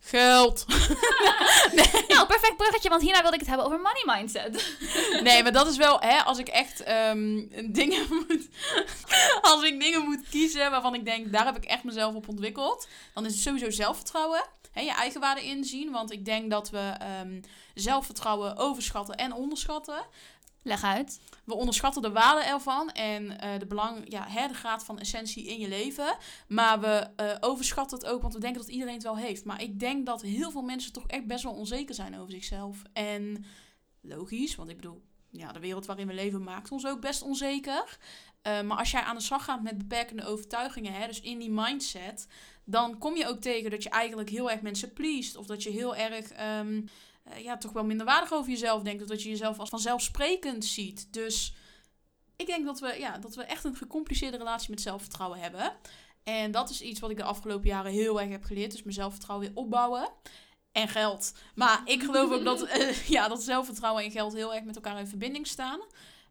Geld. 0.00 0.64
nee. 1.76 2.04
Nou, 2.08 2.26
perfect 2.26 2.56
bruggetje, 2.56 2.88
want 2.88 3.02
hierna 3.02 3.20
wilde 3.20 3.34
ik 3.34 3.40
het 3.40 3.48
hebben 3.48 3.66
over 3.66 3.80
money 3.80 4.02
mindset. 4.06 4.76
nee, 5.22 5.42
maar 5.42 5.52
dat 5.52 5.66
is 5.66 5.76
wel, 5.76 6.00
hè, 6.00 6.22
als 6.22 6.38
ik 6.38 6.48
echt 6.48 6.88
um, 6.88 7.50
dingen 7.72 8.06
moet. 8.28 8.48
als 9.42 9.62
ik 9.62 9.80
dingen 9.80 10.02
moet 10.02 10.28
kiezen 10.30 10.70
waarvan 10.70 10.94
ik 10.94 11.04
denk, 11.04 11.32
daar 11.32 11.44
heb 11.44 11.56
ik 11.56 11.64
echt 11.64 11.84
mezelf 11.84 12.14
op 12.14 12.28
ontwikkeld, 12.28 12.88
dan 13.14 13.26
is 13.26 13.32
het 13.32 13.42
sowieso 13.42 13.70
zelfvertrouwen. 13.70 14.44
Hè, 14.74 14.80
je 14.80 14.92
eigen 14.92 15.20
waarde 15.20 15.42
inzien. 15.42 15.90
Want 15.90 16.12
ik 16.12 16.24
denk 16.24 16.50
dat 16.50 16.70
we 16.70 16.92
um, 17.22 17.40
zelfvertrouwen 17.74 18.56
overschatten 18.56 19.14
en 19.14 19.32
onderschatten. 19.32 20.06
Leg 20.62 20.82
uit. 20.82 21.20
We 21.44 21.54
onderschatten 21.54 22.02
de 22.02 22.10
waarde 22.10 22.42
ervan 22.42 22.90
en 22.90 23.24
uh, 23.24 23.58
de, 23.58 23.66
belang, 23.66 24.04
ja, 24.08 24.26
hè, 24.28 24.48
de 24.48 24.54
graad 24.54 24.84
van 24.84 24.98
essentie 24.98 25.46
in 25.46 25.58
je 25.58 25.68
leven. 25.68 26.16
Maar 26.48 26.80
we 26.80 27.08
uh, 27.20 27.36
overschatten 27.40 27.98
het 27.98 28.06
ook, 28.06 28.22
want 28.22 28.34
we 28.34 28.40
denken 28.40 28.60
dat 28.60 28.70
iedereen 28.70 28.94
het 28.94 29.02
wel 29.02 29.16
heeft. 29.16 29.44
Maar 29.44 29.62
ik 29.62 29.80
denk 29.80 30.06
dat 30.06 30.22
heel 30.22 30.50
veel 30.50 30.62
mensen 30.62 30.92
toch 30.92 31.06
echt 31.06 31.26
best 31.26 31.42
wel 31.42 31.52
onzeker 31.52 31.94
zijn 31.94 32.18
over 32.18 32.32
zichzelf. 32.32 32.82
En 32.92 33.44
logisch, 34.00 34.54
want 34.54 34.70
ik 34.70 34.76
bedoel, 34.76 35.02
ja, 35.30 35.52
de 35.52 35.60
wereld 35.60 35.86
waarin 35.86 36.06
we 36.06 36.14
leven 36.14 36.42
maakt 36.42 36.70
ons 36.70 36.86
ook 36.86 37.00
best 37.00 37.22
onzeker. 37.22 37.98
Uh, 38.46 38.60
maar 38.60 38.78
als 38.78 38.90
jij 38.90 39.02
aan 39.02 39.16
de 39.16 39.22
slag 39.22 39.44
gaat 39.44 39.62
met 39.62 39.78
beperkende 39.78 40.24
overtuigingen, 40.24 40.92
hè, 40.92 41.06
dus 41.06 41.20
in 41.20 41.38
die 41.38 41.50
mindset, 41.50 42.26
dan 42.64 42.98
kom 42.98 43.16
je 43.16 43.26
ook 43.26 43.40
tegen 43.40 43.70
dat 43.70 43.82
je 43.82 43.88
eigenlijk 43.88 44.30
heel 44.30 44.50
erg 44.50 44.60
mensen 44.60 44.92
pleest. 44.92 45.36
Of 45.36 45.46
dat 45.46 45.62
je 45.62 45.70
heel 45.70 45.96
erg 45.96 46.30
um, 46.60 46.84
uh, 47.30 47.38
ja, 47.38 47.56
toch 47.56 47.72
wel 47.72 47.84
minder 47.84 48.06
waardig 48.06 48.32
over 48.32 48.50
jezelf 48.50 48.82
denkt. 48.82 49.02
Of 49.02 49.08
dat 49.08 49.22
je 49.22 49.28
jezelf 49.28 49.58
als 49.58 49.68
vanzelfsprekend 49.68 50.64
ziet. 50.64 51.12
Dus 51.12 51.54
ik 52.36 52.46
denk 52.46 52.64
dat 52.64 52.80
we, 52.80 52.96
ja, 52.98 53.18
dat 53.18 53.34
we 53.34 53.44
echt 53.44 53.64
een 53.64 53.76
gecompliceerde 53.76 54.36
relatie 54.36 54.70
met 54.70 54.80
zelfvertrouwen 54.80 55.38
hebben. 55.38 55.72
En 56.24 56.50
dat 56.50 56.70
is 56.70 56.80
iets 56.80 57.00
wat 57.00 57.10
ik 57.10 57.16
de 57.16 57.24
afgelopen 57.24 57.68
jaren 57.68 57.92
heel 57.92 58.20
erg 58.20 58.30
heb 58.30 58.44
geleerd. 58.44 58.70
Dus 58.70 58.82
mijn 58.82 58.94
zelfvertrouwen 58.94 59.48
weer 59.48 59.56
opbouwen. 59.56 60.08
En 60.72 60.88
geld. 60.88 61.34
Maar 61.54 61.82
ik 61.84 62.02
geloof 62.02 62.30
ook 62.32 62.44
dat, 62.44 62.62
uh, 62.62 63.06
ja, 63.16 63.28
dat 63.28 63.42
zelfvertrouwen 63.42 64.04
en 64.04 64.10
geld 64.10 64.32
heel 64.32 64.54
erg 64.54 64.64
met 64.64 64.76
elkaar 64.76 64.98
in 64.98 65.06
verbinding 65.06 65.46
staan. 65.46 65.80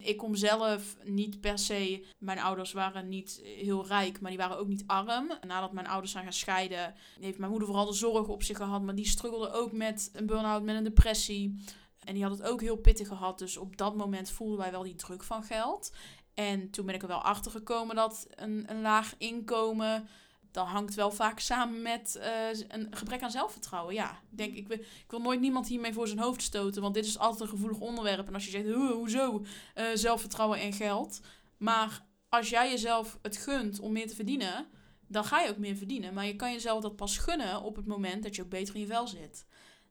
Ik 0.04 0.18
kom 0.18 0.36
zelf 0.36 0.96
niet 1.04 1.42
per 1.42 1.60
se. 1.60 2.06
Mijn 2.18 2.40
ouders 2.40 2.72
waren 2.72 3.10
niet 3.10 3.42
heel 3.44 3.88
rijk, 3.88 4.22
maar 4.22 4.32
die 4.32 4.40
waren 4.40 4.58
ook 4.58 4.68
niet 4.68 4.84
arm. 4.88 5.32
Nadat 5.48 5.74
mijn 5.74 5.88
ouders 5.88 6.12
zijn 6.12 6.24
gaan 6.24 6.34
scheiden, 6.34 6.94
heeft 7.20 7.38
mijn 7.38 7.52
moeder 7.52 7.68
vooral 7.68 7.86
de 7.86 7.94
zorg 7.94 8.28
op 8.28 8.44
zich 8.44 8.58
gehad. 8.58 8.82
Maar 8.82 8.96
die 8.96 9.08
struggelde 9.08 9.52
ook 9.52 9.72
met 9.72 10.10
een 10.14 10.26
burn-out, 10.26 10.64
met 10.64 10.76
een 10.76 10.84
depressie. 10.84 11.64
En 12.00 12.14
die 12.14 12.24
had 12.24 12.32
het 12.38 12.48
ook 12.48 12.62
heel 12.62 12.78
pittig 12.78 13.08
gehad. 13.08 13.40
Dus 13.40 13.58
op 13.58 13.78
dat 13.78 13.96
moment 13.96 14.30
voelden 14.30 14.58
wij 14.58 14.72
wel 14.72 14.84
die 14.84 14.96
druk 14.96 15.24
van 15.24 15.44
geld. 15.44 15.92
En 16.34 16.70
toen 16.70 16.86
ben 16.86 16.96
ik 16.96 17.02
er 17.02 17.08
wel 17.08 17.22
achter 17.22 17.52
gekomen 17.52 17.96
dat 17.96 18.28
een, 18.30 18.66
een 18.68 18.82
laag 18.82 19.14
inkomen 19.18 20.08
dat 20.54 20.68
hangt 20.68 20.94
wel 20.94 21.12
vaak 21.12 21.40
samen 21.40 21.82
met 21.82 22.16
eh, 22.16 22.32
een 22.68 22.88
gebrek 22.92 23.22
aan 23.22 23.32
zelfvertrouwen. 23.32 23.94
Ja, 23.94 24.12
ik 24.12 24.38
denk, 24.38 24.56
ik 24.56 24.68
wil, 24.68 24.78
ik 24.78 25.06
wil 25.08 25.22
nooit 25.22 25.40
niemand 25.40 25.68
hiermee 25.68 25.94
voor 25.94 26.08
zijn 26.08 26.20
hoofd 26.20 26.42
stoten, 26.42 26.82
want 26.82 26.94
dit 26.94 27.06
is 27.06 27.18
altijd 27.18 27.42
een 27.42 27.48
gevoelig 27.58 27.80
onderwerp. 27.80 28.28
En 28.28 28.34
als 28.34 28.46
je 28.46 28.52
zegt, 28.52 28.72
hoezo, 28.72 29.46
uh, 29.76 29.86
zelfvertrouwen 29.94 30.60
en 30.60 30.74
geld. 30.74 31.22
Maar 31.58 32.06
als 32.30 32.50
jij 32.50 32.70
jezelf 32.70 33.20
het 33.22 33.38
gunt 33.38 33.80
om 33.80 33.92
meer 33.92 34.08
te 34.08 34.16
verdienen, 34.16 34.68
dan 35.08 35.26
ga 35.26 35.42
je 35.42 35.50
ook 35.50 35.58
meer 35.58 35.76
verdienen. 35.76 36.14
Maar 36.14 36.26
je 36.26 36.36
kan 36.36 36.52
jezelf 36.52 36.82
dat 36.82 36.96
pas 36.96 37.18
gunnen 37.18 37.62
op 37.62 37.76
het 37.76 37.86
moment 37.86 38.24
dat 38.24 38.36
je 38.36 38.42
ook 38.42 38.50
beter 38.50 38.76
in 38.76 38.82
je 38.82 38.88
vel 38.88 39.08
zit. 39.08 39.46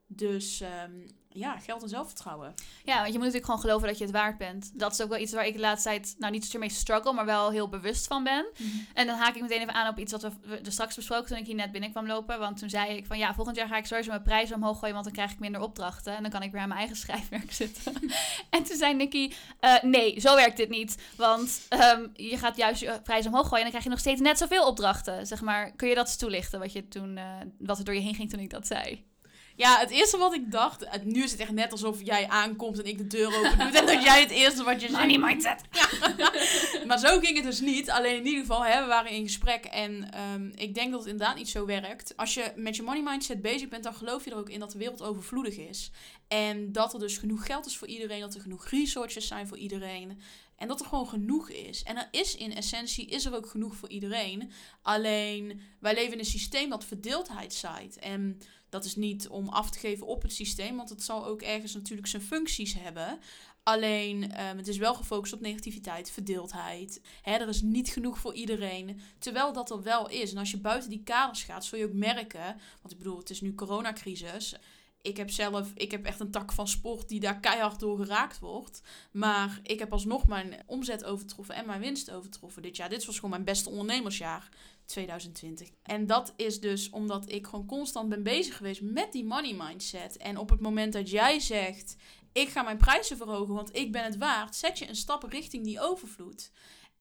Dus 0.06 0.60
um, 0.60 1.06
ja, 1.34 1.58
geld 1.58 1.82
en 1.82 1.88
zelfvertrouwen. 1.88 2.54
Ja, 2.84 2.94
want 2.94 3.06
je 3.06 3.12
moet 3.12 3.26
natuurlijk 3.26 3.44
gewoon 3.44 3.60
geloven 3.60 3.88
dat 3.88 3.98
je 3.98 4.04
het 4.04 4.12
waard 4.12 4.38
bent. 4.38 4.70
Dat 4.74 4.92
is 4.92 5.02
ook 5.02 5.08
wel 5.08 5.18
iets 5.18 5.32
waar 5.32 5.46
ik 5.46 5.52
de 5.52 5.60
laatste 5.60 5.88
tijd, 5.88 6.14
nou 6.18 6.32
niet 6.32 6.44
zozeer 6.44 6.60
mee 6.60 6.68
struggle, 6.68 7.12
maar 7.12 7.24
wel 7.24 7.50
heel 7.50 7.68
bewust 7.68 8.06
van 8.06 8.24
ben. 8.24 8.46
Mhm. 8.58 8.68
En 8.94 9.06
dan 9.06 9.16
haak 9.16 9.34
ik 9.34 9.42
meteen 9.42 9.60
even 9.60 9.74
aan 9.74 9.88
op 9.88 9.98
iets 9.98 10.12
wat 10.12 10.22
we 10.22 10.60
er 10.64 10.72
straks 10.72 10.94
besproken 10.94 11.26
toen 11.26 11.36
ik 11.36 11.46
hier 11.46 11.54
net 11.54 11.72
binnenkwam 11.72 12.06
lopen. 12.06 12.38
Want 12.38 12.58
toen 12.58 12.70
zei 12.70 12.96
ik 12.96 13.06
van 13.06 13.18
ja, 13.18 13.34
volgend 13.34 13.56
jaar 13.56 13.68
ga 13.68 13.76
ik 13.76 13.86
sowieso 13.86 14.10
mijn 14.10 14.22
prijzen 14.22 14.56
omhoog 14.56 14.78
gooien, 14.78 14.94
want 14.94 15.04
dan 15.04 15.14
krijg 15.14 15.32
ik 15.32 15.38
minder 15.38 15.60
opdrachten. 15.60 16.16
En 16.16 16.22
dan 16.22 16.30
kan 16.30 16.42
ik 16.42 16.52
weer 16.52 16.60
aan 16.60 16.68
mijn 16.68 16.80
eigen 16.80 16.96
schrijfwerk 16.96 17.52
zitten. 17.62 17.92
en 18.50 18.62
toen 18.62 18.76
zei 18.76 18.94
Nicky, 18.94 19.32
uh, 19.60 19.82
nee, 19.82 20.20
zo 20.20 20.34
werkt 20.34 20.56
dit 20.56 20.68
niet. 20.68 20.96
Want 21.16 21.68
um, 21.94 22.10
je 22.14 22.38
gaat 22.38 22.56
juist 22.56 22.80
je 22.80 23.00
prijzen 23.02 23.30
omhoog 23.30 23.48
gooien 23.48 23.64
en 23.64 23.70
dan 23.72 23.80
krijg 23.80 23.84
je 23.84 23.90
nog 23.90 23.98
steeds 23.98 24.20
net 24.20 24.38
zoveel 24.38 24.66
opdrachten. 24.66 25.26
Zeg 25.26 25.40
maar, 25.40 25.72
kun 25.72 25.88
je 25.88 25.94
dat 25.94 26.06
eens 26.06 26.16
toelichten, 26.16 26.60
wat, 26.60 26.72
je 26.72 26.88
toen, 26.88 27.16
uh, 27.16 27.24
wat 27.58 27.78
er 27.78 27.84
door 27.84 27.94
je 27.94 28.00
heen 28.00 28.14
ging 28.14 28.30
toen 28.30 28.40
ik 28.40 28.50
dat 28.50 28.66
zei? 28.66 29.10
Ja, 29.56 29.78
het 29.78 29.90
eerste 29.90 30.16
wat 30.16 30.34
ik 30.34 30.50
dacht... 30.50 31.04
Nu 31.04 31.22
is 31.22 31.30
het 31.30 31.40
echt 31.40 31.50
net 31.50 31.72
alsof 31.72 32.02
jij 32.02 32.28
aankomt 32.28 32.78
en 32.78 32.84
ik 32.84 32.98
de 32.98 33.06
deur 33.06 33.26
open 33.26 33.58
doe. 33.58 33.78
En 33.78 33.86
dat 33.94 34.02
jij 34.02 34.20
het 34.20 34.30
eerste 34.30 34.62
wat 34.62 34.80
je 34.80 34.88
zegt... 34.88 35.00
Money 35.00 35.18
mindset. 35.18 35.60
Ja. 36.16 36.84
maar 36.86 36.98
zo 36.98 37.18
ging 37.18 37.36
het 37.36 37.44
dus 37.44 37.60
niet. 37.60 37.90
Alleen 37.90 38.16
in 38.16 38.26
ieder 38.26 38.40
geval, 38.40 38.64
hè, 38.64 38.80
we 38.80 38.86
waren 38.86 39.10
in 39.10 39.22
gesprek. 39.22 39.64
En 39.64 40.08
um, 40.34 40.52
ik 40.54 40.74
denk 40.74 40.90
dat 40.90 41.00
het 41.00 41.08
inderdaad 41.08 41.36
niet 41.36 41.48
zo 41.48 41.66
werkt. 41.66 42.16
Als 42.16 42.34
je 42.34 42.52
met 42.56 42.76
je 42.76 42.82
money 42.82 43.02
mindset 43.02 43.42
bezig 43.42 43.68
bent, 43.68 43.84
dan 43.84 43.94
geloof 43.94 44.24
je 44.24 44.30
er 44.30 44.36
ook 44.36 44.50
in 44.50 44.60
dat 44.60 44.70
de 44.70 44.78
wereld 44.78 45.02
overvloedig 45.02 45.56
is. 45.56 45.90
En 46.28 46.72
dat 46.72 46.92
er 46.92 47.00
dus 47.00 47.18
genoeg 47.18 47.46
geld 47.46 47.66
is 47.66 47.76
voor 47.76 47.88
iedereen. 47.88 48.20
Dat 48.20 48.34
er 48.34 48.40
genoeg 48.40 48.68
resources 48.68 49.26
zijn 49.26 49.48
voor 49.48 49.58
iedereen. 49.58 50.20
En 50.56 50.68
dat 50.68 50.80
er 50.80 50.86
gewoon 50.86 51.08
genoeg 51.08 51.50
is. 51.50 51.82
En 51.82 51.96
er 51.96 52.08
is 52.10 52.36
in 52.36 52.54
essentie 52.54 53.06
is 53.06 53.24
er 53.24 53.34
ook 53.34 53.46
genoeg 53.46 53.76
voor 53.76 53.88
iedereen. 53.88 54.50
Alleen 54.82 55.60
wij 55.80 55.94
leven 55.94 56.12
in 56.12 56.18
een 56.18 56.24
systeem 56.24 56.70
dat 56.70 56.84
verdeeldheid 56.84 57.54
zaait. 57.54 57.98
En 57.98 58.38
dat 58.72 58.84
is 58.84 58.96
niet 58.96 59.28
om 59.28 59.48
af 59.48 59.70
te 59.70 59.78
geven 59.78 60.06
op 60.06 60.22
het 60.22 60.32
systeem, 60.32 60.76
want 60.76 60.88
het 60.88 61.02
zal 61.02 61.26
ook 61.26 61.42
ergens 61.42 61.74
natuurlijk 61.74 62.08
zijn 62.08 62.22
functies 62.22 62.74
hebben. 62.74 63.18
Alleen 63.62 64.22
um, 64.22 64.56
het 64.56 64.68
is 64.68 64.76
wel 64.76 64.94
gefocust 64.94 65.32
op 65.32 65.40
negativiteit, 65.40 66.10
verdeeldheid. 66.10 67.00
Hè, 67.22 67.32
er 67.32 67.48
is 67.48 67.62
niet 67.62 67.88
genoeg 67.88 68.18
voor 68.18 68.34
iedereen. 68.34 69.00
Terwijl 69.18 69.52
dat 69.52 69.70
er 69.70 69.82
wel 69.82 70.08
is. 70.08 70.32
En 70.32 70.38
als 70.38 70.50
je 70.50 70.58
buiten 70.58 70.90
die 70.90 71.02
kaders 71.02 71.42
gaat, 71.42 71.64
zul 71.64 71.78
je 71.78 71.84
ook 71.84 71.92
merken. 71.92 72.60
Want 72.80 72.92
ik 72.92 72.98
bedoel, 72.98 73.18
het 73.18 73.30
is 73.30 73.40
nu 73.40 73.54
coronacrisis 73.54 74.56
ik 75.02 75.16
heb 75.16 75.30
zelf, 75.30 75.72
ik 75.74 75.90
heb 75.90 76.04
echt 76.04 76.20
een 76.20 76.30
tak 76.30 76.52
van 76.52 76.68
sport 76.68 77.08
die 77.08 77.20
daar 77.20 77.40
keihard 77.40 77.80
door 77.80 77.96
geraakt 77.96 78.38
wordt. 78.38 78.82
Maar 79.12 79.60
ik 79.62 79.78
heb 79.78 79.92
alsnog 79.92 80.26
mijn 80.26 80.62
omzet 80.66 81.04
overtroffen 81.04 81.54
en 81.54 81.66
mijn 81.66 81.80
winst 81.80 82.10
overtroffen 82.10 82.62
dit 82.62 82.76
jaar. 82.76 82.88
Dit 82.88 83.04
was 83.04 83.14
gewoon 83.14 83.30
mijn 83.30 83.44
beste 83.44 83.70
ondernemersjaar 83.70 84.48
2020. 84.92 85.68
En 85.82 86.06
dat 86.06 86.32
is 86.36 86.60
dus 86.60 86.90
omdat 86.90 87.32
ik 87.32 87.46
gewoon 87.46 87.66
constant 87.66 88.08
ben 88.08 88.22
bezig 88.22 88.56
geweest 88.56 88.80
met 88.80 89.12
die 89.12 89.24
money 89.24 89.54
mindset. 89.54 90.16
En 90.16 90.36
op 90.36 90.50
het 90.50 90.60
moment 90.60 90.92
dat 90.92 91.10
jij 91.10 91.40
zegt, 91.40 91.96
ik 92.32 92.48
ga 92.48 92.62
mijn 92.62 92.76
prijzen 92.76 93.16
verhogen, 93.16 93.54
want 93.54 93.76
ik 93.76 93.92
ben 93.92 94.04
het 94.04 94.16
waard, 94.16 94.56
zet 94.56 94.78
je 94.78 94.88
een 94.88 94.96
stap 94.96 95.22
richting 95.22 95.64
die 95.64 95.80
overvloed. 95.80 96.50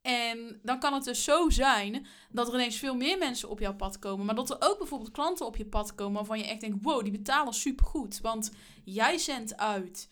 En 0.01 0.59
dan 0.63 0.79
kan 0.79 0.93
het 0.93 1.03
dus 1.03 1.23
zo 1.23 1.49
zijn 1.49 2.07
dat 2.29 2.47
er 2.47 2.53
ineens 2.53 2.77
veel 2.77 2.95
meer 2.95 3.17
mensen 3.17 3.49
op 3.49 3.59
jouw 3.59 3.75
pad 3.75 3.99
komen. 3.99 4.25
Maar 4.25 4.35
dat 4.35 4.49
er 4.49 4.57
ook 4.59 4.77
bijvoorbeeld 4.77 5.11
klanten 5.11 5.45
op 5.45 5.57
je 5.57 5.65
pad 5.65 5.95
komen 5.95 6.13
waarvan 6.13 6.37
je 6.37 6.45
echt 6.45 6.61
denkt: 6.61 6.77
wow, 6.81 7.03
die 7.03 7.11
betalen 7.11 7.53
supergoed. 7.53 8.19
Want 8.21 8.51
jij 8.83 9.17
zendt 9.17 9.57
uit. 9.57 10.09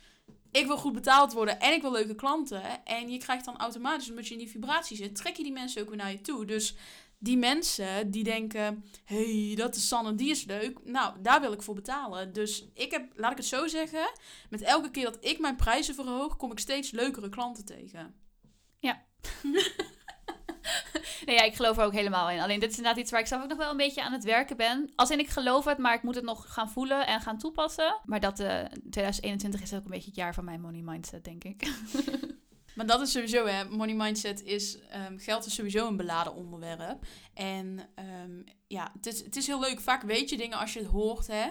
Ik 0.52 0.66
wil 0.66 0.78
goed 0.78 0.94
betaald 0.94 1.34
worden 1.34 1.60
en 1.60 1.74
ik 1.74 1.82
wil 1.82 1.92
leuke 1.92 2.16
klanten. 2.16 2.86
En 2.86 3.10
je 3.10 3.18
krijgt 3.18 3.46
dan 3.46 3.58
automatisch, 3.58 4.10
omdat 4.10 4.28
je 4.28 4.34
in 4.34 4.40
die 4.40 4.50
vibratie 4.50 4.98
zit, 4.98 5.16
trek 5.16 5.36
je 5.36 5.44
die 5.44 5.52
mensen 5.52 5.82
ook 5.82 5.88
weer 5.88 5.98
naar 5.98 6.12
je 6.12 6.22
toe. 6.22 6.46
Dus 6.46 6.76
die 7.20 7.38
mensen 7.38 8.12
die 8.12 8.24
denken: 8.24 8.86
hey, 9.06 9.54
dat 9.56 9.76
is 9.76 9.88
Sanne, 9.88 10.16
die 10.16 10.30
is 10.30 10.46
leuk. 10.46 10.80
Nou, 10.84 11.16
daar 11.22 11.42
wil 11.42 11.52
ik 11.52 11.62
voor 11.62 11.76
betalen. 11.76 12.34
Dus 12.34 12.68
ik 12.74 12.92
heb, 12.92 13.12
laat 13.16 13.32
ik 13.32 13.38
het 13.38 13.46
zo 13.46 13.68
zeggen, 13.68 14.12
met 14.50 14.62
elke 14.62 14.92
keer 14.92 15.04
dat 15.04 15.18
ik 15.20 15.40
mijn 15.40 15.56
prijzen 15.56 15.96
verhoog, 15.96 16.38
kom 16.38 16.52
ik 16.52 16.60
steeds 16.60 16.92
leukere 16.92 17.30
klanten 17.30 17.66
tegen. 17.66 18.16
Ja. 18.80 19.06
nee, 21.26 21.36
ja, 21.36 21.44
ik 21.44 21.56
geloof 21.56 21.78
er 21.78 21.84
ook 21.84 21.94
helemaal 21.94 22.30
in. 22.30 22.40
Alleen 22.40 22.60
dit 22.60 22.72
is 22.72 22.78
inderdaad 22.78 23.02
iets 23.02 23.12
waar 23.12 23.20
ik 23.20 23.28
zelf 23.28 23.44
ook 23.44 23.50
nog 23.50 23.58
wel 23.58 23.72
een 23.72 23.78
beetje 23.78 24.04
aan 24.04 24.14
het 24.14 24.24
werken 24.24 24.58
ben. 24.58 24.92
Als 24.96 25.10
in 25.10 25.20
ik 25.20 25.30
geloof 25.30 25.66
het, 25.66 25.78
maar 25.78 25.94
ik 25.94 26.04
moet 26.04 26.16
het 26.16 26.24
nog 26.24 26.54
gaan 26.54 26.70
voelen 26.70 27.08
en 27.08 27.22
gaan 27.22 27.38
toepassen. 27.38 28.00
Maar 28.06 28.20
dat 28.20 28.40
uh, 28.40 28.60
eh, 28.60 28.66
2021 28.90 29.62
is 29.62 29.74
ook 29.74 29.84
een 29.84 29.92
beetje 29.92 30.10
het 30.10 30.16
jaar 30.16 30.34
van 30.34 30.44
mijn 30.44 30.62
money 30.62 30.82
mindset, 30.82 31.24
denk 31.24 31.44
ik. 31.44 31.64
Maar 32.80 32.88
dat 32.88 33.02
is 33.02 33.12
sowieso, 33.12 33.46
hè, 33.46 33.70
money 33.70 33.96
mindset 33.96 34.44
is, 34.44 34.78
um, 35.08 35.20
geld 35.20 35.46
is 35.46 35.54
sowieso 35.54 35.88
een 35.88 35.98
beladen 35.98 36.36
onderwerp. 36.36 37.06
En 37.34 37.90
um, 38.24 38.44
ja, 38.68 38.92
het 38.94 39.06
is, 39.06 39.24
het 39.24 39.36
is 39.36 39.48
heel 39.48 39.60
leuk. 39.60 39.80
Vaak 39.80 40.02
weet 40.02 40.30
je 40.30 40.38
dingen 40.38 40.58
als 40.58 40.74
je 40.74 40.80
het 40.80 40.88
hoort, 40.88 41.28
hè. 41.28 41.46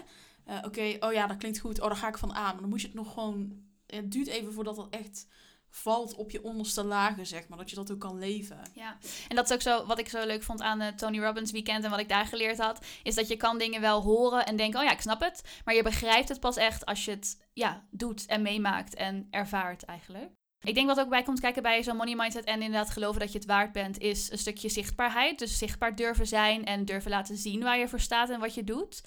Uh, 0.46 0.58
Oké, 0.64 0.96
oh 1.00 1.12
ja, 1.12 1.26
dat 1.26 1.36
klinkt 1.36 1.58
goed. 1.58 1.80
Oh, 1.80 1.86
daar 1.86 1.96
ga 1.96 2.08
ik 2.08 2.18
van 2.18 2.34
aan. 2.34 2.52
Maar 2.52 2.60
dan 2.60 2.68
moet 2.68 2.80
je 2.80 2.86
het 2.86 2.96
nog 2.96 3.12
gewoon... 3.12 3.62
Het 3.86 4.12
duurt 4.12 4.26
even 4.26 4.52
voordat 4.52 4.76
het 4.76 4.88
echt 4.90 5.26
valt 5.70 6.14
op 6.14 6.30
je 6.30 6.42
onderste 6.42 6.84
lagen, 6.84 7.26
zeg 7.26 7.48
maar. 7.48 7.58
Dat 7.58 7.70
je 7.70 7.76
dat 7.76 7.90
ook 7.90 8.00
kan 8.00 8.18
leven. 8.18 8.60
Ja, 8.72 8.98
en 9.28 9.36
dat 9.36 9.44
is 9.44 9.52
ook 9.52 9.62
zo, 9.62 9.86
wat 9.86 9.98
ik 9.98 10.08
zo 10.08 10.26
leuk 10.26 10.42
vond 10.42 10.60
aan 10.60 10.80
het 10.80 10.98
Tony 10.98 11.18
Robbins 11.18 11.50
weekend 11.50 11.84
en 11.84 11.90
wat 11.90 12.00
ik 12.00 12.08
daar 12.08 12.26
geleerd 12.26 12.58
had, 12.58 12.84
is 13.02 13.14
dat 13.14 13.28
je 13.28 13.36
kan 13.36 13.58
dingen 13.58 13.80
wel 13.80 14.02
horen 14.02 14.46
en 14.46 14.56
denken, 14.56 14.80
oh 14.80 14.86
ja, 14.86 14.92
ik 14.92 15.00
snap 15.00 15.20
het. 15.20 15.42
Maar 15.64 15.74
je 15.74 15.82
begrijpt 15.82 16.28
het 16.28 16.40
pas 16.40 16.56
echt 16.56 16.86
als 16.86 17.04
je 17.04 17.10
het 17.10 17.44
ja, 17.52 17.86
doet 17.90 18.26
en 18.26 18.42
meemaakt 18.42 18.94
en 18.94 19.26
ervaart 19.30 19.82
eigenlijk. 19.82 20.36
Ik 20.62 20.74
denk 20.74 20.86
wat 20.86 21.00
ook 21.00 21.08
bij 21.08 21.22
komt 21.22 21.40
kijken 21.40 21.62
bij 21.62 21.82
zo'n 21.82 21.96
money 21.96 22.16
mindset 22.16 22.44
en 22.44 22.62
inderdaad 22.62 22.90
geloven 22.90 23.20
dat 23.20 23.32
je 23.32 23.38
het 23.38 23.46
waard 23.46 23.72
bent, 23.72 23.98
is 23.98 24.30
een 24.30 24.38
stukje 24.38 24.68
zichtbaarheid. 24.68 25.38
Dus 25.38 25.58
zichtbaar 25.58 25.96
durven 25.96 26.26
zijn 26.26 26.64
en 26.64 26.84
durven 26.84 27.10
laten 27.10 27.36
zien 27.36 27.62
waar 27.62 27.78
je 27.78 27.88
voor 27.88 28.00
staat 28.00 28.30
en 28.30 28.40
wat 28.40 28.54
je 28.54 28.64
doet. 28.64 29.02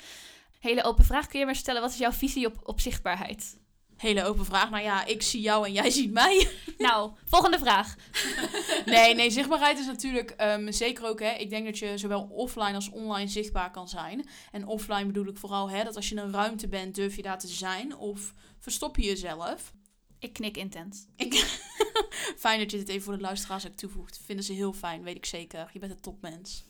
Hele 0.59 0.83
open 0.83 1.05
vraag, 1.05 1.27
kun 1.27 1.39
je 1.39 1.45
maar 1.45 1.55
stellen, 1.55 1.81
wat 1.81 1.91
is 1.91 1.97
jouw 1.97 2.11
visie 2.11 2.45
op, 2.45 2.59
op 2.63 2.79
zichtbaarheid? 2.79 3.59
Hele 3.97 4.23
open 4.23 4.45
vraag. 4.45 4.69
Nou 4.69 4.83
ja, 4.83 5.05
ik 5.05 5.21
zie 5.21 5.41
jou 5.41 5.65
en 5.65 5.73
jij 5.73 5.89
ziet 5.89 6.11
mij. 6.11 6.47
Nou, 6.77 7.11
volgende 7.25 7.59
vraag. 7.59 7.95
nee, 8.85 9.15
nee, 9.15 9.29
zichtbaarheid 9.29 9.79
is 9.79 9.85
natuurlijk 9.85 10.35
um, 10.41 10.71
zeker 10.71 11.05
ook. 11.05 11.19
Hè, 11.19 11.31
ik 11.31 11.49
denk 11.49 11.65
dat 11.65 11.77
je 11.77 11.97
zowel 11.97 12.21
offline 12.31 12.75
als 12.75 12.89
online 12.89 13.29
zichtbaar 13.29 13.71
kan 13.71 13.87
zijn. 13.87 14.27
En 14.51 14.67
offline 14.67 15.05
bedoel 15.05 15.27
ik 15.27 15.37
vooral 15.37 15.69
hè, 15.69 15.83
dat 15.83 15.95
als 15.95 16.09
je 16.09 16.15
in 16.15 16.21
een 16.21 16.33
ruimte 16.33 16.67
bent, 16.67 16.95
durf 16.95 17.15
je 17.15 17.21
daar 17.21 17.39
te 17.39 17.47
zijn. 17.47 17.95
Of 17.95 18.33
verstop 18.59 18.97
je 18.97 19.05
jezelf. 19.05 19.73
Ik 20.21 20.33
knik 20.33 20.57
intens. 20.57 21.05
Ik... 21.15 21.33
fijn 22.37 22.59
dat 22.59 22.71
je 22.71 22.77
dit 22.77 22.89
even 22.89 23.01
voor 23.01 23.15
de 23.15 23.21
luisteraars 23.21 23.63
hebt 23.63 23.77
toevoegt. 23.77 24.21
Vinden 24.25 24.45
ze 24.45 24.53
heel 24.53 24.73
fijn, 24.73 25.03
weet 25.03 25.15
ik 25.15 25.25
zeker. 25.25 25.69
Je 25.73 25.79
bent 25.79 25.91
een 25.91 26.01
topmens. 26.01 26.65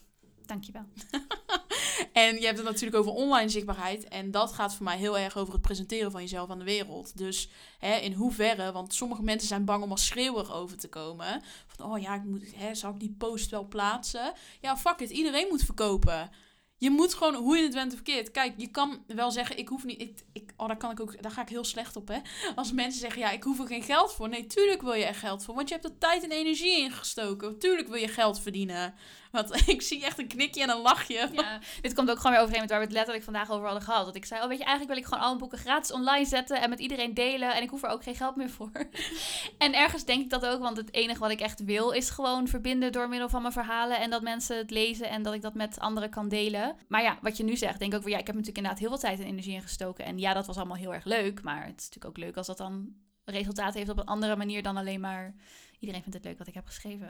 Dankjewel. 0.45 0.85
en 2.13 2.35
je 2.39 2.45
hebt 2.45 2.57
het 2.57 2.67
natuurlijk 2.67 2.97
over 2.97 3.11
online 3.11 3.49
zichtbaarheid. 3.49 4.07
En 4.07 4.31
dat 4.31 4.53
gaat 4.53 4.75
voor 4.75 4.85
mij 4.85 4.97
heel 4.97 5.17
erg 5.17 5.37
over 5.37 5.53
het 5.53 5.61
presenteren 5.61 6.11
van 6.11 6.21
jezelf 6.21 6.49
aan 6.49 6.59
de 6.59 6.65
wereld. 6.65 7.17
Dus 7.17 7.49
hè, 7.79 7.95
in 7.95 8.13
hoeverre, 8.13 8.71
want 8.71 8.93
sommige 8.93 9.23
mensen 9.23 9.47
zijn 9.47 9.65
bang 9.65 9.83
om 9.83 9.91
als 9.91 10.05
schreeuwer 10.05 10.53
over 10.53 10.77
te 10.77 10.89
komen. 10.89 11.41
Van, 11.67 11.91
oh 11.91 12.01
ja, 12.01 12.15
ik 12.15 12.23
moet, 12.23 12.55
hè, 12.55 12.75
zal 12.75 12.91
ik 12.91 12.99
die 12.99 13.15
post 13.17 13.49
wel 13.49 13.67
plaatsen? 13.67 14.33
Ja, 14.61 14.77
fuck 14.77 14.99
it, 14.99 15.09
iedereen 15.09 15.47
moet 15.49 15.63
verkopen. 15.63 16.29
Je 16.81 16.89
moet 16.89 17.13
gewoon, 17.13 17.35
hoe 17.35 17.57
je 17.57 17.63
het 17.63 17.73
bent 17.73 17.93
verkeerd. 17.93 18.31
Kijk, 18.31 18.53
je 18.57 18.67
kan 18.67 19.03
wel 19.07 19.31
zeggen, 19.31 19.57
ik 19.57 19.67
hoef 19.67 19.83
niet. 19.83 20.01
Ik, 20.01 20.19
ik, 20.33 20.53
oh, 20.57 20.67
daar, 20.67 20.77
kan 20.77 20.91
ik 20.91 20.99
ook, 20.99 21.21
daar 21.21 21.31
ga 21.31 21.41
ik 21.41 21.49
heel 21.49 21.63
slecht 21.63 21.95
op, 21.95 22.07
hè. 22.07 22.19
Als 22.55 22.71
mensen 22.71 22.99
zeggen, 22.99 23.21
ja, 23.21 23.31
ik 23.31 23.43
hoef 23.43 23.59
er 23.59 23.67
geen 23.67 23.83
geld 23.83 24.13
voor. 24.13 24.29
Nee, 24.29 24.47
tuurlijk 24.47 24.81
wil 24.81 24.93
je 24.93 25.05
er 25.05 25.15
geld 25.15 25.43
voor. 25.43 25.55
Want 25.55 25.67
je 25.67 25.73
hebt 25.73 25.85
er 25.87 25.97
tijd 25.97 26.23
en 26.23 26.31
energie 26.31 26.79
in 26.79 26.91
gestoken. 26.91 27.59
Tuurlijk 27.59 27.87
wil 27.87 27.97
je 27.97 28.07
geld 28.07 28.39
verdienen. 28.39 28.93
Want 29.31 29.61
ik 29.75 29.81
zie 29.81 30.05
echt 30.05 30.19
een 30.19 30.27
knikje 30.27 30.61
en 30.61 30.69
een 30.69 30.81
lachje. 30.81 31.29
Ja, 31.31 31.59
dit 31.81 31.93
komt 31.93 32.09
ook 32.09 32.17
gewoon 32.17 32.31
weer 32.31 32.41
overeen 32.41 32.61
met 32.61 32.69
waar 32.69 32.79
we 32.79 32.85
het 32.85 32.93
letterlijk 32.93 33.23
vandaag 33.23 33.51
over 33.51 33.65
hadden 33.65 33.83
gehad. 33.83 34.05
Dat 34.05 34.15
ik 34.15 34.25
zei, 34.25 34.41
oh 34.41 34.47
weet 34.47 34.57
je, 34.57 34.63
eigenlijk 34.63 34.93
wil 34.93 35.03
ik 35.03 35.09
gewoon 35.09 35.29
alle 35.29 35.37
boeken 35.37 35.57
gratis 35.57 35.91
online 35.91 36.25
zetten 36.25 36.61
en 36.61 36.69
met 36.69 36.79
iedereen 36.79 37.13
delen. 37.13 37.55
En 37.55 37.61
ik 37.61 37.69
hoef 37.69 37.83
er 37.83 37.89
ook 37.89 38.03
geen 38.03 38.15
geld 38.15 38.35
meer 38.35 38.49
voor. 38.49 38.71
en 39.57 39.73
ergens 39.73 40.05
denk 40.05 40.21
ik 40.21 40.29
dat 40.29 40.45
ook, 40.45 40.59
want 40.59 40.77
het 40.77 40.93
enige 40.93 41.19
wat 41.19 41.31
ik 41.31 41.39
echt 41.39 41.63
wil 41.63 41.91
is 41.91 42.09
gewoon 42.09 42.47
verbinden 42.47 42.91
door 42.91 43.09
middel 43.09 43.29
van 43.29 43.41
mijn 43.41 43.53
verhalen. 43.53 43.99
En 43.99 44.09
dat 44.09 44.21
mensen 44.21 44.57
het 44.57 44.71
lezen 44.71 45.09
en 45.09 45.23
dat 45.23 45.33
ik 45.33 45.41
dat 45.41 45.53
met 45.53 45.79
anderen 45.79 46.09
kan 46.09 46.29
delen. 46.29 46.75
Maar 46.87 47.01
ja, 47.01 47.17
wat 47.21 47.37
je 47.37 47.43
nu 47.43 47.57
zegt, 47.57 47.79
denk 47.79 47.91
ik 47.91 47.97
ook 47.97 48.03
weer, 48.03 48.13
ja, 48.13 48.19
ik 48.19 48.27
heb 48.27 48.35
natuurlijk 48.35 48.65
inderdaad 48.65 48.79
heel 48.79 48.99
veel 48.99 49.09
tijd 49.09 49.19
en 49.19 49.25
energie 49.25 49.53
ingestoken. 49.53 50.05
En 50.05 50.19
ja, 50.19 50.33
dat 50.33 50.45
was 50.45 50.57
allemaal 50.57 50.77
heel 50.77 50.93
erg 50.93 51.05
leuk. 51.05 51.43
Maar 51.43 51.65
het 51.65 51.79
is 51.79 51.89
natuurlijk 51.89 52.05
ook 52.05 52.17
leuk 52.25 52.37
als 52.37 52.47
dat 52.47 52.57
dan 52.57 52.93
resultaat 53.25 53.73
heeft 53.73 53.89
op 53.89 53.97
een 53.97 54.05
andere 54.05 54.35
manier 54.35 54.63
dan 54.63 54.77
alleen 54.77 54.99
maar 54.99 55.35
iedereen 55.79 56.01
vindt 56.01 56.17
het 56.17 56.25
leuk 56.25 56.37
wat 56.37 56.47
ik 56.47 56.53
heb 56.53 56.65
geschreven. 56.65 57.07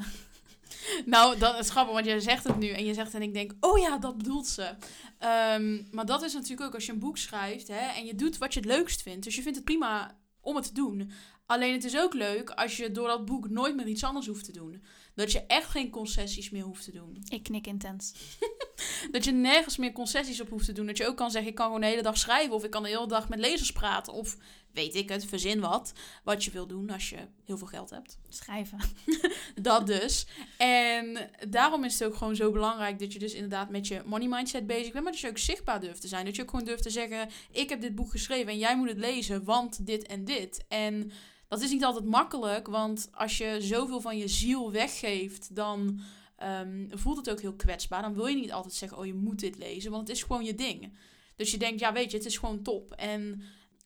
Nou, 1.05 1.37
dat 1.37 1.59
is 1.59 1.69
grappig, 1.69 1.93
want 1.93 2.05
je 2.05 2.19
zegt 2.19 2.43
het 2.43 2.57
nu 2.57 2.69
en 2.69 2.85
je 2.85 2.93
zegt 2.93 3.13
en 3.13 3.21
ik 3.21 3.33
denk, 3.33 3.53
oh 3.59 3.79
ja, 3.79 3.97
dat 3.97 4.17
bedoelt 4.17 4.47
ze. 4.47 4.75
Ehm, 5.17 5.83
maar 5.91 6.05
dat 6.05 6.23
is 6.23 6.33
natuurlijk 6.33 6.61
ook 6.61 6.73
als 6.73 6.85
je 6.85 6.91
een 6.91 6.99
boek 6.99 7.17
schrijft 7.17 7.67
hè, 7.67 7.87
en 7.95 8.05
je 8.05 8.15
doet 8.15 8.37
wat 8.37 8.53
je 8.53 8.59
het 8.59 8.69
leukst 8.69 9.01
vindt. 9.01 9.23
Dus 9.23 9.35
je 9.35 9.41
vindt 9.41 9.57
het 9.57 9.65
prima 9.65 10.17
om 10.41 10.55
het 10.55 10.65
te 10.65 10.73
doen. 10.73 11.11
Alleen 11.45 11.73
het 11.73 11.83
is 11.83 11.97
ook 11.97 12.13
leuk 12.13 12.49
als 12.49 12.77
je 12.77 12.91
door 12.91 13.07
dat 13.07 13.25
boek 13.25 13.49
nooit 13.49 13.75
meer 13.75 13.87
iets 13.87 14.03
anders 14.03 14.27
hoeft 14.27 14.45
te 14.45 14.51
doen. 14.51 14.83
Dat 15.15 15.31
je 15.31 15.45
echt 15.45 15.69
geen 15.69 15.89
concessies 15.89 16.49
meer 16.49 16.63
hoeft 16.63 16.83
te 16.83 16.91
doen. 16.91 17.23
Ik 17.27 17.43
knik 17.43 17.67
intens. 17.67 18.13
dat 19.11 19.25
je 19.25 19.31
nergens 19.31 19.77
meer 19.77 19.91
concessies 19.91 20.41
op 20.41 20.49
hoeft 20.49 20.65
te 20.65 20.71
doen. 20.71 20.85
Dat 20.85 20.97
je 20.97 21.07
ook 21.07 21.17
kan 21.17 21.31
zeggen, 21.31 21.49
ik 21.49 21.55
kan 21.55 21.65
gewoon 21.65 21.81
de 21.81 21.87
hele 21.87 22.01
dag 22.01 22.17
schrijven. 22.17 22.55
Of 22.55 22.63
ik 22.63 22.71
kan 22.71 22.83
de 22.83 22.89
hele 22.89 23.07
dag 23.07 23.29
met 23.29 23.39
lezers 23.39 23.71
praten. 23.71 24.13
Of 24.13 24.37
weet 24.73 24.95
ik 24.95 25.09
het, 25.09 25.25
verzin 25.25 25.59
wat. 25.59 25.93
Wat 26.23 26.43
je 26.43 26.51
wil 26.51 26.67
doen 26.67 26.89
als 26.89 27.09
je 27.09 27.17
heel 27.45 27.57
veel 27.57 27.67
geld 27.67 27.89
hebt. 27.89 28.17
Schrijven. 28.29 28.79
Dat 29.61 29.87
dus. 29.87 30.27
En 30.57 31.29
daarom 31.49 31.83
is 31.83 31.99
het 31.99 32.03
ook 32.03 32.15
gewoon 32.15 32.35
zo 32.35 32.51
belangrijk 32.51 32.99
dat 32.99 33.13
je 33.13 33.19
dus 33.19 33.33
inderdaad 33.33 33.69
met 33.69 33.87
je 33.87 34.01
money 34.05 34.27
mindset 34.27 34.67
bezig 34.67 34.91
bent. 34.91 35.03
Maar 35.03 35.13
dat 35.13 35.21
je 35.21 35.29
ook 35.29 35.37
zichtbaar 35.37 35.79
durft 35.79 36.01
te 36.01 36.07
zijn. 36.07 36.25
Dat 36.25 36.35
je 36.35 36.41
ook 36.41 36.49
gewoon 36.49 36.65
durft 36.65 36.83
te 36.83 36.89
zeggen, 36.89 37.29
ik 37.51 37.69
heb 37.69 37.81
dit 37.81 37.95
boek 37.95 38.11
geschreven 38.11 38.51
en 38.51 38.57
jij 38.57 38.77
moet 38.77 38.89
het 38.89 38.97
lezen, 38.97 39.43
want 39.43 39.85
dit 39.85 40.07
en 40.07 40.25
dit. 40.25 40.65
En 40.67 41.11
dat 41.47 41.61
is 41.61 41.71
niet 41.71 41.83
altijd 41.83 42.05
makkelijk, 42.05 42.67
want 42.67 43.09
als 43.13 43.37
je 43.37 43.57
zoveel 43.59 44.01
van 44.01 44.17
je 44.17 44.27
ziel 44.27 44.71
weggeeft, 44.71 45.55
dan 45.55 46.01
um, 46.43 46.87
voelt 46.89 47.17
het 47.17 47.29
ook 47.29 47.41
heel 47.41 47.55
kwetsbaar. 47.55 48.01
Dan 48.01 48.13
wil 48.13 48.25
je 48.25 48.35
niet 48.35 48.51
altijd 48.51 48.73
zeggen, 48.73 48.97
oh 48.97 49.05
je 49.05 49.13
moet 49.13 49.39
dit 49.39 49.57
lezen, 49.57 49.91
want 49.91 50.07
het 50.07 50.17
is 50.17 50.23
gewoon 50.23 50.43
je 50.43 50.55
ding. 50.55 50.93
Dus 51.35 51.51
je 51.51 51.57
denkt, 51.57 51.79
ja 51.79 51.93
weet 51.93 52.11
je, 52.11 52.17
het 52.17 52.25
is 52.25 52.37
gewoon 52.37 52.61
top. 52.61 52.93
En 52.93 53.41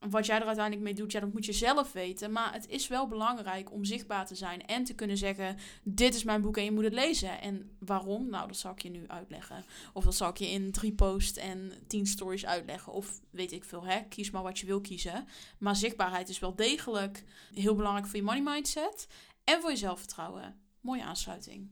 wat 0.10 0.26
jij 0.26 0.40
er 0.40 0.46
uiteindelijk 0.46 0.86
mee 0.86 0.94
doet, 0.94 1.12
ja, 1.12 1.20
dat 1.20 1.34
moet 1.34 1.46
je 1.46 1.54
zelf 1.54 1.92
weten. 1.92 2.32
Maar 2.32 2.54
het 2.54 2.68
is 2.68 2.88
wel 2.88 3.08
belangrijk 3.08 3.72
om 3.72 3.86
zichtbaar 3.86 4.26
te 4.26 4.36
zijn 4.36 4.66
en 4.66 4.84
te 4.84 4.94
kunnen 4.94 5.18
zeggen: 5.18 5.58
Dit 5.84 6.16
is 6.16 6.24
mijn 6.24 6.42
boek 6.42 6.58
en 6.58 6.64
je 6.64 6.72
moet 6.72 6.84
het 6.84 6.94
lezen. 6.94 7.42
En 7.42 7.78
waarom? 7.80 8.30
Nou, 8.30 8.48
dat 8.48 8.58
zal 8.58 8.72
ik 8.72 8.82
je 8.82 8.90
nu 8.90 9.08
uitleggen. 9.08 9.64
Of 9.94 10.04
dat 10.04 10.16
zal 10.16 10.30
ik 10.30 10.38
je 10.38 10.50
in 10.50 10.72
drie 10.72 10.94
posts 10.94 11.38
en 11.38 11.72
tien 11.88 12.06
stories 12.06 12.46
uitleggen. 12.46 12.94
Of 12.94 13.22
weet 13.30 13.52
ik 13.52 13.64
veel, 13.64 13.86
hè? 13.86 14.02
Kies 14.10 14.32
maar 14.32 14.44
wat 14.44 14.60
je 14.60 14.66
wil 14.66 14.82
kiezen. 14.82 15.28
Maar 15.60 15.76
zichtbaarheid 15.76 16.30
is 16.30 16.40
wel 16.40 16.56
degelijk 16.56 17.24
heel 17.54 17.76
belangrijk 17.76 18.08
voor 18.08 18.16
je 18.16 18.24
money 18.24 18.44
mindset 18.44 19.08
en 19.44 19.62
voor 19.62 19.70
je 19.70 19.78
zelfvertrouwen. 19.78 20.60
Mooie 20.82 21.04
aansluiting. 21.04 21.70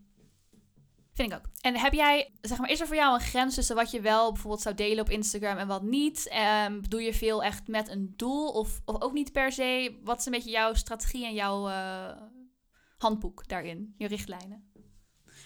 Vind 1.14 1.32
ik 1.32 1.38
ook. 1.38 1.46
En 1.62 1.76
heb 1.76 1.94
jij, 1.94 2.32
zeg 2.42 2.58
maar, 2.58 2.70
is 2.70 2.80
er 2.80 2.88
voor 2.88 2.96
jou 2.96 3.14
een 3.14 3.26
grens 3.26 3.56
tussen 3.56 3.76
wat 3.76 3.92
je 3.92 4.02
wel 4.02 4.32
bijvoorbeeld 4.32 4.62
zou 4.62 4.76
delen 4.76 5.04
op 5.04 5.10
Instagram 5.10 5.58
en 5.58 5.68
wat 5.68 5.84
niet? 5.84 6.34
Um, 6.68 6.90
doe 6.90 7.02
je 7.02 7.14
veel 7.14 7.44
echt 7.44 7.68
met 7.68 7.90
een 7.90 8.14
doel 8.16 8.50
of, 8.50 8.82
of 8.86 9.02
ook 9.02 9.14
niet 9.14 9.32
per 9.32 9.52
se? 9.52 10.00
Wat 10.04 10.20
is 10.20 10.26
een 10.26 10.32
beetje 10.32 10.52
jouw 10.52 10.74
strategie 10.74 11.26
en 11.26 11.34
jouw 11.34 11.70
uh, 11.70 12.12
handboek 12.98 13.48
daarin, 13.48 13.94
je 13.98 14.08
richtlijnen? 14.08 14.72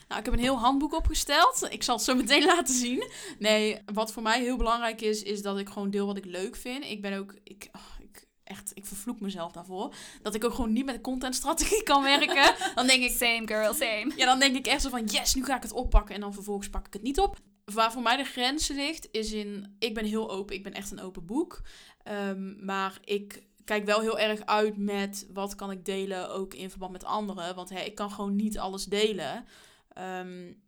Nou, 0.07 0.19
ik 0.19 0.25
heb 0.25 0.33
een 0.33 0.39
heel 0.39 0.59
handboek 0.59 0.93
opgesteld. 0.93 1.67
Ik 1.69 1.83
zal 1.83 1.95
het 1.95 2.03
zo 2.03 2.15
meteen 2.15 2.45
laten 2.55 2.75
zien. 2.75 3.09
Nee, 3.39 3.81
wat 3.93 4.11
voor 4.11 4.23
mij 4.23 4.41
heel 4.41 4.57
belangrijk 4.57 5.01
is, 5.01 5.23
is 5.23 5.41
dat 5.41 5.57
ik 5.57 5.69
gewoon 5.69 5.89
deel 5.89 6.05
wat 6.05 6.17
ik 6.17 6.25
leuk 6.25 6.55
vind. 6.55 6.83
Ik 6.83 7.01
ben 7.01 7.17
ook, 7.17 7.35
ik, 7.43 7.69
echt, 8.57 8.71
ik 8.73 8.85
vervloek 8.85 9.19
mezelf 9.19 9.51
daarvoor. 9.51 9.93
Dat 10.21 10.35
ik 10.35 10.43
ook 10.43 10.53
gewoon 10.53 10.73
niet 10.73 10.85
met 10.85 10.95
de 10.95 11.01
contentstrategie 11.01 11.83
kan 11.83 12.03
werken. 12.03 12.55
Dan 12.75 12.87
denk 12.87 13.03
ik... 13.03 13.11
Same 13.11 13.47
girl, 13.47 13.73
same. 13.73 14.11
Ja, 14.15 14.25
dan 14.25 14.39
denk 14.39 14.55
ik 14.55 14.67
echt 14.67 14.81
zo 14.81 14.89
van, 14.89 15.05
yes, 15.05 15.35
nu 15.35 15.45
ga 15.45 15.55
ik 15.55 15.61
het 15.61 15.71
oppakken. 15.71 16.15
En 16.15 16.21
dan 16.21 16.33
vervolgens 16.33 16.69
pak 16.69 16.87
ik 16.87 16.93
het 16.93 17.01
niet 17.01 17.19
op. 17.19 17.37
Waar 17.65 17.91
voor 17.91 18.01
mij 18.01 18.17
de 18.17 18.23
grens 18.23 18.67
ligt, 18.67 19.07
is 19.11 19.31
in... 19.31 19.75
Ik 19.79 19.93
ben 19.93 20.05
heel 20.05 20.31
open. 20.31 20.55
Ik 20.55 20.63
ben 20.63 20.73
echt 20.73 20.91
een 20.91 21.01
open 21.01 21.25
boek. 21.25 21.61
Um, 22.11 22.65
maar 22.65 22.97
ik 23.03 23.43
kijk 23.63 23.85
wel 23.85 24.01
heel 24.01 24.19
erg 24.19 24.45
uit 24.45 24.77
met 24.77 25.27
wat 25.33 25.55
kan 25.55 25.71
ik 25.71 25.85
delen, 25.85 26.29
ook 26.29 26.53
in 26.53 26.69
verband 26.69 26.91
met 26.91 27.03
anderen. 27.03 27.55
Want 27.55 27.69
hè, 27.69 27.79
ik 27.79 27.95
kan 27.95 28.11
gewoon 28.11 28.35
niet 28.35 28.59
alles 28.59 28.85
delen. 28.85 29.45
Um, 29.97 30.61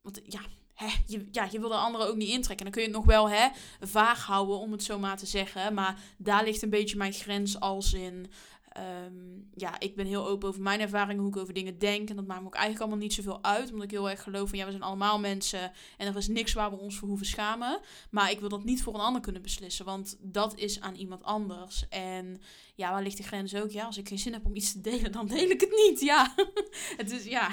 want 0.00 0.20
ja, 0.24 0.40
hè, 0.78 0.94
je, 1.06 1.26
ja, 1.30 1.48
je 1.50 1.60
wil 1.60 1.68
de 1.68 1.74
anderen 1.74 2.08
ook 2.08 2.16
niet 2.16 2.28
intrekken. 2.28 2.64
Dan 2.64 2.74
kun 2.74 2.82
je 2.82 2.88
het 2.88 2.96
nog 2.96 3.06
wel 3.06 3.30
hè, 3.30 3.48
vaag 3.80 4.24
houden, 4.24 4.58
om 4.58 4.72
het 4.72 4.82
zo 4.82 4.98
maar 4.98 5.16
te 5.16 5.26
zeggen. 5.26 5.74
Maar 5.74 6.00
daar 6.16 6.44
ligt 6.44 6.62
een 6.62 6.70
beetje 6.70 6.96
mijn 6.96 7.12
grens 7.12 7.60
als 7.60 7.92
in... 7.92 8.30
Ehm, 8.68 9.12
ja, 9.54 9.80
ik 9.80 9.96
ben 9.96 10.06
heel 10.06 10.26
open 10.26 10.48
over 10.48 10.62
mijn 10.62 10.80
ervaringen, 10.80 11.22
hoe 11.22 11.32
ik 11.32 11.36
over 11.36 11.54
dingen 11.54 11.78
denk. 11.78 12.10
En 12.10 12.16
dat 12.16 12.26
maakt 12.26 12.40
me 12.40 12.46
ook 12.46 12.54
eigenlijk 12.54 12.84
allemaal 12.84 13.02
niet 13.04 13.14
zoveel 13.14 13.44
uit. 13.44 13.70
Omdat 13.70 13.84
ik 13.84 13.90
heel 13.90 14.10
erg 14.10 14.22
geloof 14.22 14.48
van 14.48 14.58
ja, 14.58 14.64
we 14.64 14.70
zijn 14.70 14.82
allemaal 14.82 15.18
mensen. 15.18 15.72
En 15.96 16.06
er 16.06 16.16
is 16.16 16.28
niks 16.28 16.52
waar 16.52 16.70
we 16.70 16.76
ons 16.76 16.96
voor 16.96 17.08
hoeven 17.08 17.26
schamen. 17.26 17.80
Maar 18.10 18.30
ik 18.30 18.40
wil 18.40 18.48
dat 18.48 18.64
niet 18.64 18.82
voor 18.82 18.94
een 18.94 19.00
ander 19.00 19.22
kunnen 19.22 19.42
beslissen. 19.42 19.84
Want 19.84 20.16
dat 20.20 20.58
is 20.58 20.80
aan 20.80 20.94
iemand 20.94 21.22
anders. 21.22 21.88
En 21.88 22.40
ja, 22.74 22.90
waar 22.90 23.02
ligt 23.02 23.16
de 23.16 23.22
grens 23.22 23.54
ook? 23.54 23.70
Ja, 23.70 23.84
als 23.84 23.98
ik 23.98 24.08
geen 24.08 24.18
zin 24.18 24.32
heb 24.32 24.46
om 24.46 24.54
iets 24.54 24.72
te 24.72 24.80
delen, 24.80 25.12
dan 25.12 25.26
deel 25.26 25.50
ik 25.50 25.60
het 25.60 25.82
niet. 25.88 26.00
Ja, 26.00 26.34
het 26.96 27.10
is 27.10 27.24
ja. 27.24 27.50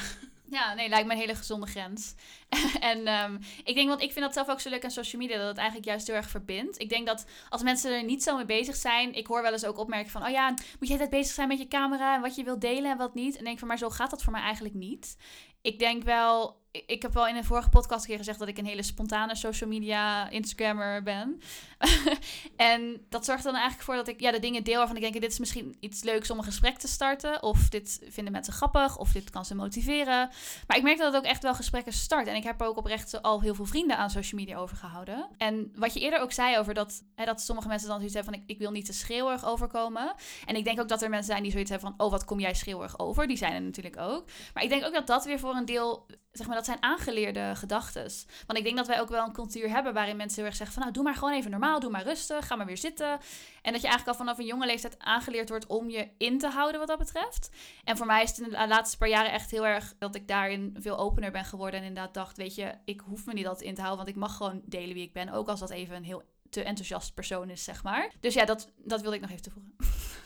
Ja, 0.50 0.74
nee, 0.74 0.90
lijkt 0.90 1.08
me 1.08 1.14
een 1.14 1.20
hele 1.20 1.36
gezonde 1.36 1.66
grens. 1.66 2.16
en 2.80 3.08
um, 3.08 3.40
ik 3.64 3.76
denk, 3.76 3.88
want 3.88 4.02
ik 4.02 4.12
vind 4.12 4.26
dat 4.26 4.34
zelf 4.34 4.50
ook 4.50 4.60
zo 4.60 4.70
leuk 4.70 4.84
aan 4.84 4.92
social 4.92 5.22
media, 5.22 5.38
dat 5.38 5.48
het 5.48 5.58
eigenlijk 5.58 5.88
juist 5.88 6.08
heel 6.08 6.16
erg 6.16 6.30
verbindt. 6.30 6.80
Ik 6.80 6.90
denk 6.90 7.08
dat 7.08 7.26
als 7.50 7.64
mensen 7.64 7.92
er 7.92 8.04
niet 8.04 8.24
zo 8.24 8.36
mee 8.36 8.46
bezig 8.46 8.76
zijn, 8.76 9.14
ik 9.14 9.28
hoor 9.28 9.42
wel 9.42 9.52
eens 9.52 9.66
ook 9.66 9.78
opmerken 9.78 10.12
van, 10.12 10.24
oh 10.26 10.30
ja, 10.30 10.50
moet 10.50 10.88
je 10.88 10.92
altijd 10.92 11.10
bezig 11.10 11.34
zijn 11.34 11.48
met 11.48 11.60
je 11.60 11.68
camera 11.68 12.16
en 12.16 12.22
wat 12.22 12.36
je 12.36 12.44
wilt 12.44 12.62
delen 12.62 12.92
en 12.92 12.98
wat 12.98 13.14
niet. 13.14 13.38
En 13.38 13.44
denk 13.44 13.60
van, 13.60 13.68
maar 13.68 13.78
zo 13.78 13.90
gaat 13.90 14.10
dat 14.10 14.24
voor 14.24 14.32
mij 14.32 14.42
eigenlijk 14.42 14.76
niet. 14.76 15.18
Ik 15.62 15.80
denk 15.80 16.04
wel, 16.04 16.64
ik 16.86 17.02
heb 17.02 17.14
wel 17.14 17.28
in 17.28 17.36
een 17.36 17.44
vorige 17.44 17.70
podcast 17.70 18.02
een 18.02 18.08
keer 18.08 18.18
gezegd 18.18 18.40
dat 18.40 18.48
ik 18.48 18.58
een 18.58 18.66
hele 18.66 18.84
spontane 18.84 19.36
social 19.36 19.70
media 19.70 20.30
Instagrammer 20.30 21.04
ben. 21.04 21.42
en 22.56 23.06
dat 23.10 23.26
zorgt 23.26 23.44
dan 23.44 23.54
eigenlijk 23.54 23.84
voor 23.84 23.96
dat 23.96 24.08
ik 24.08 24.20
ja, 24.20 24.32
de 24.32 24.40
dingen 24.40 24.64
deel 24.64 24.78
waarvan 24.78 24.96
ik 24.96 25.02
denk, 25.02 25.14
dit 25.14 25.32
is 25.32 25.40
misschien 25.40 25.76
iets 25.80 26.04
leuks 26.04 26.30
om 26.30 26.38
een 26.38 26.44
gesprek 26.44 26.78
te 26.78 26.88
starten. 26.88 27.44
Of 27.44 27.70
dit 27.70 28.02
vinden 28.08 28.34
mensen 28.34 28.54
grappig, 28.54 28.98
of 28.98 29.12
dit 29.12 29.30
kan 29.30 29.46
ze 29.46 29.56
motiveren. 29.56 30.30
Maar 30.68 30.78
ik 30.78 30.84
merk 30.84 30.98
dat 30.98 31.14
het 31.14 31.24
ook 31.24 31.30
echt 31.30 31.44
wel 31.44 31.56
gesprekken 31.56 31.94
start. 31.94 32.28
En 32.28 32.36
ik 32.36 32.44
heb 32.44 32.62
ook 32.62 32.78
oprecht 32.78 33.22
al 33.22 33.42
heel 33.42 33.56
veel 33.56 33.66
vrienden 33.66 33.98
aan 33.98 34.10
social 34.10 34.40
media 34.42 34.58
overgehouden. 34.58 35.28
En 35.38 35.72
wat 35.76 35.94
je 35.94 36.00
eerder 36.00 36.20
ook 36.20 36.32
zei 36.32 36.58
over 36.58 36.74
dat, 36.74 37.04
hè, 37.16 37.26
dat 37.26 37.42
sommige 37.42 37.68
mensen 37.68 37.88
dan 37.88 37.98
zoiets 37.98 38.16
hebben 38.16 38.34
van, 38.34 38.44
ik, 38.44 38.50
ik 38.50 38.60
wil 38.60 38.72
niet 38.72 38.86
te 38.86 38.94
schreeuwerig 38.94 39.46
overkomen. 39.46 40.14
En 40.46 40.56
ik 40.56 40.64
denk 40.64 40.80
ook 40.80 40.90
dat 40.90 41.02
er 41.02 41.10
mensen 41.10 41.32
zijn 41.32 41.44
die 41.44 41.52
zoiets 41.52 41.70
hebben 41.70 41.90
van, 41.90 42.06
oh 42.06 42.12
wat 42.12 42.26
kom 42.26 42.40
jij 42.40 42.54
schreeuwerig 42.54 43.00
over. 43.00 43.28
Die 43.28 43.38
zijn 43.38 43.54
er 43.54 43.62
natuurlijk 43.62 43.98
ook. 43.98 44.26
Maar 44.54 44.64
ik 44.64 44.70
denk 44.70 44.86
ook 44.86 44.94
dat 44.94 45.08
dat 45.08 45.26
weer 45.26 45.40
voor 45.40 45.56
een 45.56 45.66
deel 45.66 46.06
zeg 46.38 46.48
maar, 46.48 46.56
dat 46.56 46.66
zijn 46.66 46.84
aangeleerde 46.84 47.52
gedachten. 47.56 48.12
Want 48.48 48.60
ik 48.60 48.64
denk 48.64 48.78
dat 48.78 48.88
wij 48.88 49.02
ook 49.02 49.10
wel 49.10 49.26
een 49.26 49.34
cultuur 49.34 49.70
hebben 49.70 49.94
waarin 49.94 50.16
mensen 50.16 50.38
heel 50.38 50.46
erg 50.46 50.56
zeggen 50.56 50.76
van 50.76 50.84
nou, 50.84 50.96
doe 50.96 51.04
maar 51.04 51.16
gewoon 51.16 51.34
even 51.34 51.52
normaal, 51.52 51.80
doe 51.80 51.90
maar 51.90 52.04
rustig, 52.04 52.48
ga 52.48 52.56
maar 52.56 52.66
weer 52.66 52.78
zitten. 52.78 53.20
En 53.62 53.72
dat 53.72 53.82
je 53.82 53.88
eigenlijk 53.88 54.08
al 54.08 54.26
vanaf 54.26 54.38
een 54.38 54.46
jonge 54.46 54.66
leeftijd 54.66 55.00
aangeleerd 55.00 55.50
wordt 55.50 55.66
om 55.66 55.90
je 55.90 56.10
in 56.18 56.40
te 56.40 56.48
houden 56.48 56.80
wat 56.80 56.88
dat 56.88 56.98
betreft. 56.98 57.50
En 57.84 57.98
voor 57.98 58.06
mij 58.06 58.24
is 58.24 58.30
het 58.30 58.40
in 58.40 58.50
de 58.50 58.68
laatste 58.68 58.98
paar 58.98 59.10
jaren 59.10 59.32
echt 59.32 59.52
heel 59.52 59.66
erg 59.66 59.94
dat 60.00 60.16
ik 60.16 60.28
daarin 60.28 60.76
veel 60.80 60.98
opener 60.98 61.32
ben 61.32 61.46
geworden. 61.46 61.80
En 61.80 61.86
inderdaad 61.86 62.14
dacht, 62.14 62.38
weet 62.38 62.56
je, 62.56 62.74
ik 62.86 63.00
hoef 63.00 63.26
me 63.26 63.34
niet 63.34 63.48
altijd 63.48 63.68
in 63.68 63.76
te 63.76 63.82
houden, 63.82 64.06
want 64.06 64.16
ik 64.16 64.22
mag 64.22 64.38
gewoon 64.38 64.62
delen 64.66 64.94
wie 64.94 65.04
ik 65.04 65.14
ben. 65.14 65.30
Ook 65.30 65.48
als 65.48 65.60
dat 65.60 65.70
even 65.70 65.96
een 65.96 66.04
heel 66.04 66.24
te 66.50 66.64
enthousiast 66.64 67.14
persoon 67.14 67.50
is, 67.50 67.64
zeg 67.64 67.84
maar. 67.84 68.12
Dus 68.20 68.34
ja, 68.34 68.46
dat, 68.46 68.72
dat 68.78 69.02
wilde 69.02 69.16
ik 69.16 69.22
nog 69.22 69.32
even 69.32 69.42
toevoegen. 69.42 69.76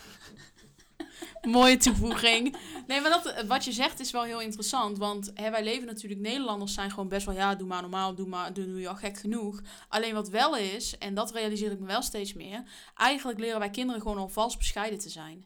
Mooie 1.47 1.78
toevoeging. 1.78 2.56
Nee, 2.88 3.02
maar 3.02 3.10
dat, 3.10 3.43
wat 3.47 3.65
je 3.65 3.71
zegt 3.71 3.99
is 3.99 4.12
wel 4.12 4.23
heel 4.23 4.41
interessant. 4.41 4.97
Want 4.97 5.32
hè, 5.34 5.49
wij 5.52 5.63
leven 5.63 5.88
natuurlijk, 5.88 6.21
Nederlanders 6.21 6.73
zijn 6.73 6.89
gewoon 6.89 7.08
best 7.08 7.25
wel, 7.25 7.36
ja, 7.36 7.56
doe 7.56 7.67
maar 7.67 7.82
normaal, 7.82 8.15
doe 8.15 8.28
maar, 8.28 8.54
doe, 8.54 8.65
doe 8.65 8.80
je 8.80 8.88
al 8.88 8.95
gek 8.95 9.17
genoeg. 9.17 9.62
Alleen 9.88 10.13
wat 10.13 10.30
wel 10.30 10.58
is, 10.58 10.97
en 10.97 11.13
dat 11.13 11.32
realiseer 11.32 11.71
ik 11.71 11.80
me 11.80 11.86
wel 11.86 12.02
steeds 12.02 12.34
meer, 12.34 12.63
eigenlijk 12.95 13.39
leren 13.39 13.60
wij 13.60 13.69
kinderen 13.69 14.02
gewoon 14.02 14.17
al 14.17 14.30
vals 14.30 14.58
bescheiden 14.58 14.99
te 14.99 15.10
zijn. 15.10 15.45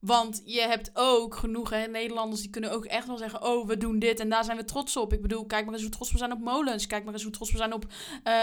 Want 0.00 0.42
je 0.44 0.60
hebt 0.60 0.90
ook 0.94 1.36
genoeg 1.36 1.70
hè, 1.70 1.86
Nederlanders 1.86 2.40
die 2.40 2.50
kunnen 2.50 2.72
ook 2.72 2.84
echt 2.84 3.06
wel 3.06 3.16
zeggen: 3.16 3.42
Oh, 3.42 3.66
we 3.66 3.76
doen 3.76 3.98
dit 3.98 4.20
en 4.20 4.28
daar 4.28 4.44
zijn 4.44 4.56
we 4.56 4.64
trots 4.64 4.96
op. 4.96 5.12
Ik 5.12 5.22
bedoel, 5.22 5.46
kijk 5.46 5.64
maar 5.64 5.74
eens 5.74 5.82
hoe 5.82 5.92
trots 5.92 6.12
we 6.12 6.18
zijn 6.18 6.32
op 6.32 6.40
molens. 6.40 6.86
Kijk 6.86 7.04
maar 7.04 7.12
eens 7.12 7.22
hoe 7.22 7.32
trots 7.32 7.50
we 7.50 7.56
zijn 7.56 7.72
op, 7.72 7.84
uh, 7.84 7.92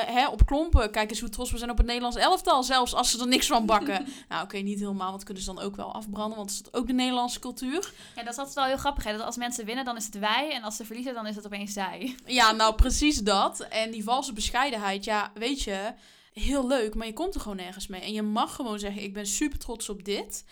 hè, 0.06 0.28
op 0.28 0.46
klompen. 0.46 0.92
Kijk 0.92 1.10
eens 1.10 1.20
hoe 1.20 1.30
trots 1.30 1.52
we 1.52 1.58
zijn 1.58 1.70
op 1.70 1.78
het 1.78 1.86
Nederlands 1.86 2.18
elftal. 2.18 2.64
Zelfs 2.64 2.94
als 2.94 3.12
ze 3.12 3.20
er 3.20 3.28
niks 3.28 3.48
van 3.48 3.66
bakken. 3.66 4.06
nou, 4.30 4.44
oké, 4.44 4.58
niet 4.58 4.80
helemaal, 4.80 5.10
want 5.10 5.24
kunnen 5.24 5.44
ze 5.44 5.54
dan 5.54 5.64
ook 5.64 5.76
wel 5.76 5.94
afbranden. 5.94 6.38
Want 6.38 6.50
is 6.50 6.62
ook 6.72 6.88
de 6.88 6.94
Nederlandse 6.94 7.40
cultuur. 7.40 7.94
Ja, 8.16 8.24
dat 8.24 8.34
is 8.34 8.38
altijd 8.38 8.56
wel 8.56 8.66
heel 8.66 8.78
grappig. 8.78 9.04
Hè? 9.04 9.12
Dat 9.12 9.26
als 9.26 9.38
mensen 9.38 9.66
winnen, 9.66 9.86
dan 9.86 9.96
is 9.96 10.06
het 10.06 10.20
wij. 10.20 10.52
En 10.54 10.64
als 10.64 10.76
ze 10.76 10.86
verliezen, 10.86 11.14
dan 11.14 11.28
is 11.28 11.36
het 11.36 11.46
opeens 11.46 11.74
zij. 11.74 12.16
Ja, 12.26 12.52
nou 12.52 12.76
precies 12.76 13.18
dat. 13.18 13.60
En 13.60 13.92
die 13.92 14.04
valse 14.04 14.34
bescheidenheid, 14.34 15.04
ja, 15.04 15.32
weet 15.34 15.62
je, 15.62 15.94
heel 16.34 16.68
leuk. 16.68 16.96
Maar 16.96 17.08
je 17.08 17.14
komt 17.14 17.36
er 17.36 17.42
gewoon 17.42 17.58
nergens 17.58 17.88
mee. 17.88 18.02
En 18.02 18.14
je 18.14 18.22
mag 18.22 18.56
gewoon 18.56 18.80
zeggen: 18.80 19.04
Ik 19.04 19.14
ben 19.14 19.26
super 19.26 19.60
trots 19.60 19.90
op 19.90 20.04
dit. 20.04 20.44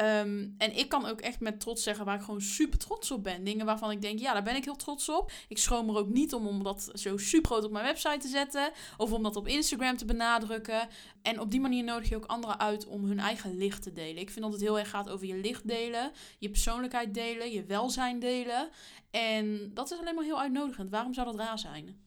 Um, 0.00 0.54
en 0.58 0.76
ik 0.76 0.88
kan 0.88 1.06
ook 1.06 1.20
echt 1.20 1.40
met 1.40 1.60
trots 1.60 1.82
zeggen 1.82 2.04
waar 2.04 2.14
ik 2.14 2.22
gewoon 2.22 2.40
super 2.40 2.78
trots 2.78 3.10
op 3.10 3.22
ben. 3.22 3.44
Dingen 3.44 3.66
waarvan 3.66 3.90
ik 3.90 4.02
denk, 4.02 4.18
ja, 4.18 4.32
daar 4.32 4.42
ben 4.42 4.56
ik 4.56 4.64
heel 4.64 4.76
trots 4.76 5.08
op. 5.08 5.32
Ik 5.48 5.58
schroom 5.58 5.88
er 5.88 5.96
ook 5.96 6.08
niet 6.08 6.34
om 6.34 6.46
om 6.46 6.62
dat 6.62 6.90
zo 6.94 7.16
super 7.16 7.50
groot 7.50 7.64
op 7.64 7.70
mijn 7.70 7.84
website 7.84 8.18
te 8.18 8.28
zetten. 8.28 8.70
Of 8.96 9.12
om 9.12 9.22
dat 9.22 9.36
op 9.36 9.48
Instagram 9.48 9.96
te 9.96 10.04
benadrukken. 10.04 10.88
En 11.22 11.40
op 11.40 11.50
die 11.50 11.60
manier 11.60 11.84
nodig 11.84 12.08
je 12.08 12.16
ook 12.16 12.24
anderen 12.24 12.60
uit 12.60 12.86
om 12.86 13.04
hun 13.04 13.18
eigen 13.18 13.56
licht 13.56 13.82
te 13.82 13.92
delen. 13.92 14.22
Ik 14.22 14.30
vind 14.30 14.44
dat 14.44 14.52
het 14.52 14.62
heel 14.62 14.78
erg 14.78 14.90
gaat 14.90 15.08
over 15.08 15.26
je 15.26 15.36
licht 15.36 15.68
delen. 15.68 16.12
Je 16.38 16.50
persoonlijkheid 16.50 17.14
delen. 17.14 17.52
Je 17.52 17.64
welzijn 17.64 18.18
delen. 18.18 18.68
En 19.10 19.70
dat 19.74 19.90
is 19.90 19.98
alleen 19.98 20.14
maar 20.14 20.24
heel 20.24 20.40
uitnodigend. 20.40 20.90
Waarom 20.90 21.14
zou 21.14 21.26
dat 21.26 21.46
raar 21.46 21.58
zijn? 21.58 22.06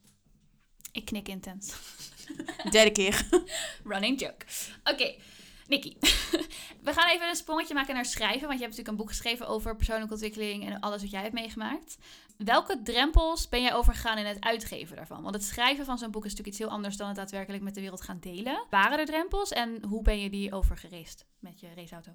Ik 0.92 1.06
knik 1.06 1.28
intens. 1.28 1.74
Derde 2.72 2.92
keer. 2.92 3.28
Running 3.84 4.20
joke. 4.20 4.46
Oké. 4.84 5.16
Nikki, 5.72 5.98
We 6.88 6.94
gaan 6.94 7.10
even 7.10 7.30
een 7.30 7.36
sprongetje 7.36 7.74
maken 7.74 7.94
naar 7.94 8.06
schrijven. 8.06 8.48
Want 8.48 8.60
je 8.60 8.66
hebt 8.66 8.78
natuurlijk 8.78 8.88
een 8.88 8.96
boek 8.96 9.10
geschreven 9.10 9.48
over 9.48 9.76
persoonlijke 9.76 10.14
ontwikkeling 10.14 10.66
en 10.66 10.80
alles 10.80 11.02
wat 11.02 11.12
jij 11.12 11.22
hebt 11.22 11.34
meegemaakt. 11.34 11.98
Welke 12.38 12.82
drempels 12.84 13.50
ben 13.50 13.62
jij 13.62 13.74
overgegaan 13.74 14.18
in 14.18 14.26
het 14.26 14.44
uitgeven 14.44 14.96
daarvan? 14.96 15.22
Want 15.22 15.36
het 15.36 15.44
schrijven 15.44 15.86
van 15.86 15.98
zo'n 15.98 16.12
boek 16.12 16.26
is 16.26 16.30
natuurlijk 16.30 16.58
iets 16.58 16.66
heel 16.66 16.76
anders 16.76 16.98
dan 16.98 17.08
het 17.08 17.16
daadwerkelijk 17.16 17.64
met 17.64 17.76
de 17.76 17.82
wereld 17.82 18.02
gaan 18.02 18.18
delen. 18.20 18.66
Waren 18.70 19.00
er 19.00 19.06
drempels 19.06 19.52
en 19.52 19.84
hoe 19.86 20.02
ben 20.02 20.20
je 20.20 20.30
die 20.30 20.54
overgereest 20.54 21.26
met 21.40 21.60
je 21.60 21.68
raceauto? 21.76 22.12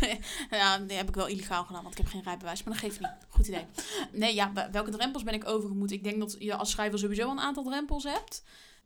ja, 0.50 0.78
die 0.78 0.96
heb 0.96 1.08
ik 1.08 1.14
wel 1.14 1.26
illegaal 1.26 1.64
gedaan, 1.64 1.82
want 1.82 1.98
ik 1.98 2.04
heb 2.04 2.12
geen 2.12 2.22
rijbewijs. 2.22 2.62
Maar 2.62 2.72
dat 2.72 2.82
geeft 2.82 3.00
niet. 3.00 3.10
Goed 3.28 3.46
idee. 3.46 3.66
Nee, 4.12 4.34
ja, 4.34 4.52
welke 4.72 4.90
drempels 4.90 5.22
ben 5.22 5.34
ik 5.34 5.48
overgemoet? 5.48 5.90
Ik 5.90 6.04
denk 6.04 6.18
dat 6.18 6.36
je 6.38 6.54
als 6.54 6.70
schrijver 6.70 6.98
sowieso 6.98 7.30
een 7.30 7.40
aantal 7.40 7.64
drempels 7.64 8.04
hebt. 8.04 8.42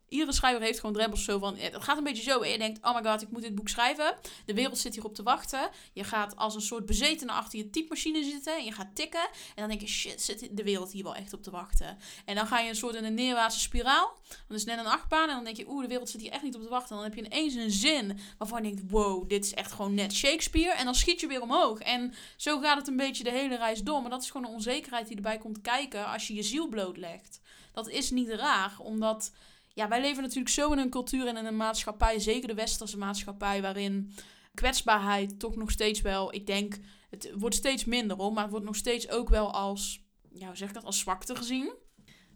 Iedere 0.09 0.33
schrijver 0.33 0.61
heeft 0.61 0.79
gewoon 0.79 0.95
drempels 0.95 1.23
zo 1.23 1.39
van... 1.39 1.57
Het 1.57 1.83
gaat 1.83 1.97
een 1.97 2.03
beetje 2.03 2.23
zo. 2.23 2.39
En 2.39 2.51
je 2.51 2.57
denkt, 2.57 2.85
oh 2.85 2.95
my 2.95 3.09
god, 3.09 3.21
ik 3.21 3.31
moet 3.31 3.41
dit 3.41 3.55
boek 3.55 3.69
schrijven. 3.69 4.15
De 4.45 4.53
wereld 4.53 4.77
zit 4.77 4.93
hierop 4.93 5.15
te 5.15 5.23
wachten. 5.23 5.69
Je 5.93 6.03
gaat 6.03 6.35
als 6.35 6.55
een 6.55 6.61
soort 6.61 6.85
bezetene 6.85 7.31
achter 7.31 7.59
je 7.59 7.69
typemachine 7.69 8.23
zitten. 8.23 8.57
En 8.57 8.63
je 8.63 8.71
gaat 8.71 8.95
tikken. 8.95 9.21
En 9.21 9.55
dan 9.55 9.67
denk 9.67 9.81
je, 9.81 9.87
shit, 9.87 10.21
zit 10.21 10.49
de 10.51 10.63
wereld 10.63 10.91
hier 10.91 11.03
wel 11.03 11.15
echt 11.15 11.33
op 11.33 11.43
te 11.43 11.51
wachten. 11.51 11.97
En 12.25 12.35
dan 12.35 12.47
ga 12.47 12.59
je 12.59 12.69
een 12.69 12.75
soort 12.75 12.95
in 12.95 13.03
een 13.03 13.13
neerwaartse 13.13 13.59
spiraal. 13.59 14.17
Dan 14.47 14.57
is 14.57 14.65
net 14.65 14.79
een 14.79 14.85
achtbaan. 14.85 15.29
En 15.29 15.35
dan 15.35 15.43
denk 15.43 15.57
je, 15.57 15.69
oeh, 15.69 15.81
de 15.81 15.87
wereld 15.87 16.09
zit 16.09 16.21
hier 16.21 16.31
echt 16.31 16.43
niet 16.43 16.55
op 16.55 16.61
te 16.61 16.69
wachten. 16.69 16.95
En 16.95 17.01
dan 17.01 17.11
heb 17.11 17.19
je 17.19 17.25
ineens 17.25 17.53
een 17.53 17.71
zin 17.71 18.19
waarvan 18.37 18.63
je 18.63 18.75
denkt, 18.75 18.91
wow, 18.91 19.29
dit 19.29 19.45
is 19.45 19.53
echt 19.53 19.71
gewoon 19.71 19.93
net 19.93 20.13
Shakespeare. 20.13 20.73
En 20.73 20.85
dan 20.85 20.95
schiet 20.95 21.19
je 21.19 21.27
weer 21.27 21.41
omhoog. 21.41 21.79
En 21.79 22.13
zo 22.37 22.59
gaat 22.59 22.77
het 22.77 22.87
een 22.87 22.97
beetje 22.97 23.23
de 23.23 23.31
hele 23.31 23.57
reis 23.57 23.81
door. 23.81 24.01
Maar 24.01 24.09
dat 24.09 24.23
is 24.23 24.31
gewoon 24.31 24.47
een 24.47 24.53
onzekerheid 24.53 25.07
die 25.07 25.15
erbij 25.15 25.37
komt 25.37 25.61
kijken 25.61 26.05
als 26.05 26.27
je 26.27 26.33
je 26.33 26.43
ziel 26.43 26.67
blootlegt. 26.67 27.41
Dat 27.73 27.89
is 27.89 28.09
niet 28.09 28.29
raar, 28.29 28.75
omdat 28.79 29.31
ja, 29.79 29.87
wij 29.87 30.01
leven 30.01 30.23
natuurlijk 30.23 30.49
zo 30.49 30.71
in 30.71 30.77
een 30.77 30.89
cultuur 30.89 31.27
en 31.27 31.37
in 31.37 31.45
een 31.45 31.57
maatschappij, 31.57 32.19
zeker 32.19 32.47
de 32.47 32.53
westerse 32.53 32.97
maatschappij, 32.97 33.61
waarin 33.61 34.13
kwetsbaarheid 34.53 35.39
toch 35.39 35.55
nog 35.55 35.71
steeds 35.71 36.01
wel, 36.01 36.33
ik 36.33 36.47
denk, 36.47 36.77
het 37.09 37.31
wordt 37.35 37.55
steeds 37.55 37.85
minder 37.85 38.17
hoor, 38.17 38.33
maar 38.33 38.41
het 38.41 38.51
wordt 38.51 38.65
nog 38.65 38.75
steeds 38.75 39.09
ook 39.09 39.29
wel 39.29 39.53
als, 39.53 40.03
ja, 40.31 40.47
hoe 40.47 40.55
zeg 40.55 40.67
ik 40.67 40.73
dat, 40.73 40.83
als 40.83 40.99
zwakte 40.99 41.35
gezien. 41.35 41.73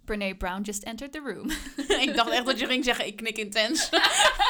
Brene 0.06 0.36
Brown 0.36 0.62
just 0.62 0.84
entered 0.84 1.12
the 1.12 1.20
room. 1.20 1.50
ik 2.08 2.16
dacht 2.16 2.30
echt 2.30 2.46
dat 2.46 2.60
je 2.60 2.66
ging 2.66 2.84
zeggen, 2.84 3.08
ik 3.08 3.16
knik 3.16 3.38
intens. 3.38 3.90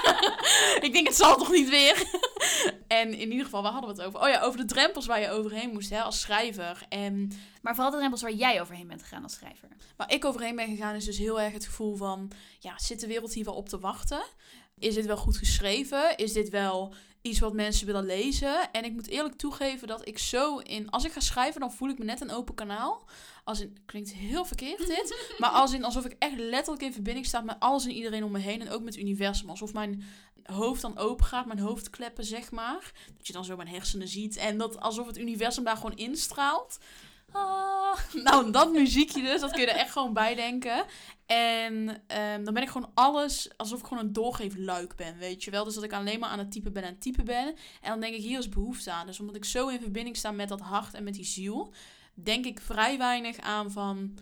ik 0.85 0.89
denk, 0.93 1.07
het 1.07 1.15
zal 1.15 1.37
toch 1.37 1.51
niet 1.51 1.69
weer? 1.69 2.03
en 2.87 3.13
in 3.13 3.29
ieder 3.29 3.45
geval, 3.45 3.61
waar 3.61 3.71
hadden 3.71 3.95
we 3.95 4.01
het 4.01 4.07
over? 4.07 4.21
Oh 4.21 4.29
ja, 4.29 4.41
over 4.41 4.59
de 4.59 4.65
drempels 4.65 5.05
waar 5.05 5.19
je 5.19 5.29
overheen 5.29 5.69
moest 5.73 5.89
hè, 5.89 6.01
als 6.01 6.19
schrijver. 6.19 6.85
En, 6.89 7.31
maar 7.61 7.73
vooral 7.73 7.91
de 7.91 7.97
drempels 7.97 8.21
waar 8.21 8.33
jij 8.33 8.61
overheen 8.61 8.87
bent 8.87 9.01
gegaan 9.01 9.23
als 9.23 9.33
schrijver. 9.33 9.67
Waar 9.95 10.11
ik 10.11 10.25
overheen 10.25 10.55
ben 10.55 10.67
gegaan 10.67 10.95
is 10.95 11.05
dus 11.05 11.17
heel 11.17 11.41
erg 11.41 11.53
het 11.53 11.65
gevoel 11.65 11.95
van... 11.95 12.31
Ja, 12.59 12.79
zit 12.79 12.99
de 12.99 13.07
wereld 13.07 13.33
hier 13.33 13.45
wel 13.45 13.55
op 13.55 13.69
te 13.69 13.79
wachten? 13.79 14.23
Is 14.79 14.93
dit 14.93 15.05
wel 15.05 15.17
goed 15.17 15.37
geschreven? 15.37 16.17
Is 16.17 16.33
dit 16.33 16.49
wel 16.49 16.93
iets 17.23 17.39
wat 17.39 17.53
mensen 17.53 17.85
willen 17.85 18.05
lezen? 18.05 18.71
En 18.71 18.83
ik 18.83 18.93
moet 18.93 19.07
eerlijk 19.07 19.35
toegeven 19.35 19.87
dat 19.87 20.07
ik 20.07 20.17
zo 20.17 20.57
in... 20.57 20.89
Als 20.89 21.05
ik 21.05 21.11
ga 21.11 21.19
schrijven, 21.19 21.61
dan 21.61 21.73
voel 21.73 21.89
ik 21.89 21.97
me 21.97 22.05
net 22.05 22.21
een 22.21 22.31
open 22.31 22.55
kanaal. 22.55 23.05
Als 23.43 23.59
in, 23.59 23.77
klinkt 23.85 24.13
heel 24.13 24.45
verkeerd 24.45 24.87
dit, 24.87 25.17
maar 25.39 25.49
als 25.49 25.73
in 25.73 25.83
alsof 25.83 26.05
ik 26.05 26.15
echt 26.19 26.37
letterlijk 26.37 26.83
in 26.83 26.93
verbinding 26.93 27.25
sta 27.25 27.41
met 27.41 27.55
alles 27.59 27.85
en 27.85 27.91
iedereen 27.91 28.23
om 28.23 28.31
me 28.31 28.39
heen 28.39 28.61
en 28.61 28.69
ook 28.69 28.81
met 28.83 28.93
het 28.93 29.03
universum. 29.03 29.49
Alsof 29.49 29.73
mijn 29.73 30.03
hoofd 30.43 30.81
dan 30.81 30.97
open 30.97 31.25
gaat, 31.25 31.45
mijn 31.45 31.59
hoofdkleppen 31.59 32.23
zeg 32.23 32.51
maar. 32.51 32.91
Dat 33.17 33.27
je 33.27 33.33
dan 33.33 33.45
zo 33.45 33.55
mijn 33.55 33.67
hersenen 33.67 34.07
ziet 34.07 34.35
en 34.35 34.57
dat 34.57 34.79
alsof 34.79 35.07
het 35.07 35.17
universum 35.17 35.63
daar 35.63 35.75
gewoon 35.75 35.97
instraalt. 35.97 36.77
Ah, 37.33 37.97
nou, 38.23 38.51
dat 38.51 38.71
muziekje 38.71 39.21
dus, 39.21 39.41
dat 39.41 39.51
kun 39.51 39.61
je 39.61 39.67
er 39.67 39.75
echt 39.75 39.91
gewoon 39.91 40.13
bij 40.13 40.35
denken. 40.35 40.85
En 41.25 42.03
ehm, 42.07 42.43
dan 42.43 42.53
ben 42.53 42.63
ik 42.63 42.69
gewoon 42.69 42.91
alles, 42.93 43.49
alsof 43.57 43.79
ik 43.79 43.85
gewoon 43.85 44.03
een 44.03 44.13
doorgeefluik 44.13 44.95
ben, 44.95 45.17
weet 45.17 45.43
je 45.43 45.51
wel. 45.51 45.63
Dus 45.63 45.75
dat 45.75 45.83
ik 45.83 45.93
alleen 45.93 46.19
maar 46.19 46.29
aan 46.29 46.39
het 46.39 46.51
typen 46.51 46.73
ben 46.73 46.83
en 46.83 46.99
typen 46.99 47.25
ben. 47.25 47.47
En 47.81 47.89
dan 47.89 47.99
denk 47.99 48.13
ik, 48.13 48.21
hier 48.21 48.39
is 48.39 48.49
behoefte 48.49 48.91
aan. 48.91 49.05
Dus 49.05 49.19
omdat 49.19 49.35
ik 49.35 49.45
zo 49.45 49.67
in 49.67 49.79
verbinding 49.79 50.17
sta 50.17 50.31
met 50.31 50.49
dat 50.49 50.61
hart 50.61 50.93
en 50.93 51.03
met 51.03 51.13
die 51.13 51.25
ziel, 51.25 51.73
denk 52.13 52.45
ik 52.45 52.61
vrij 52.61 52.97
weinig 52.97 53.37
aan 53.37 53.71
van... 53.71 54.17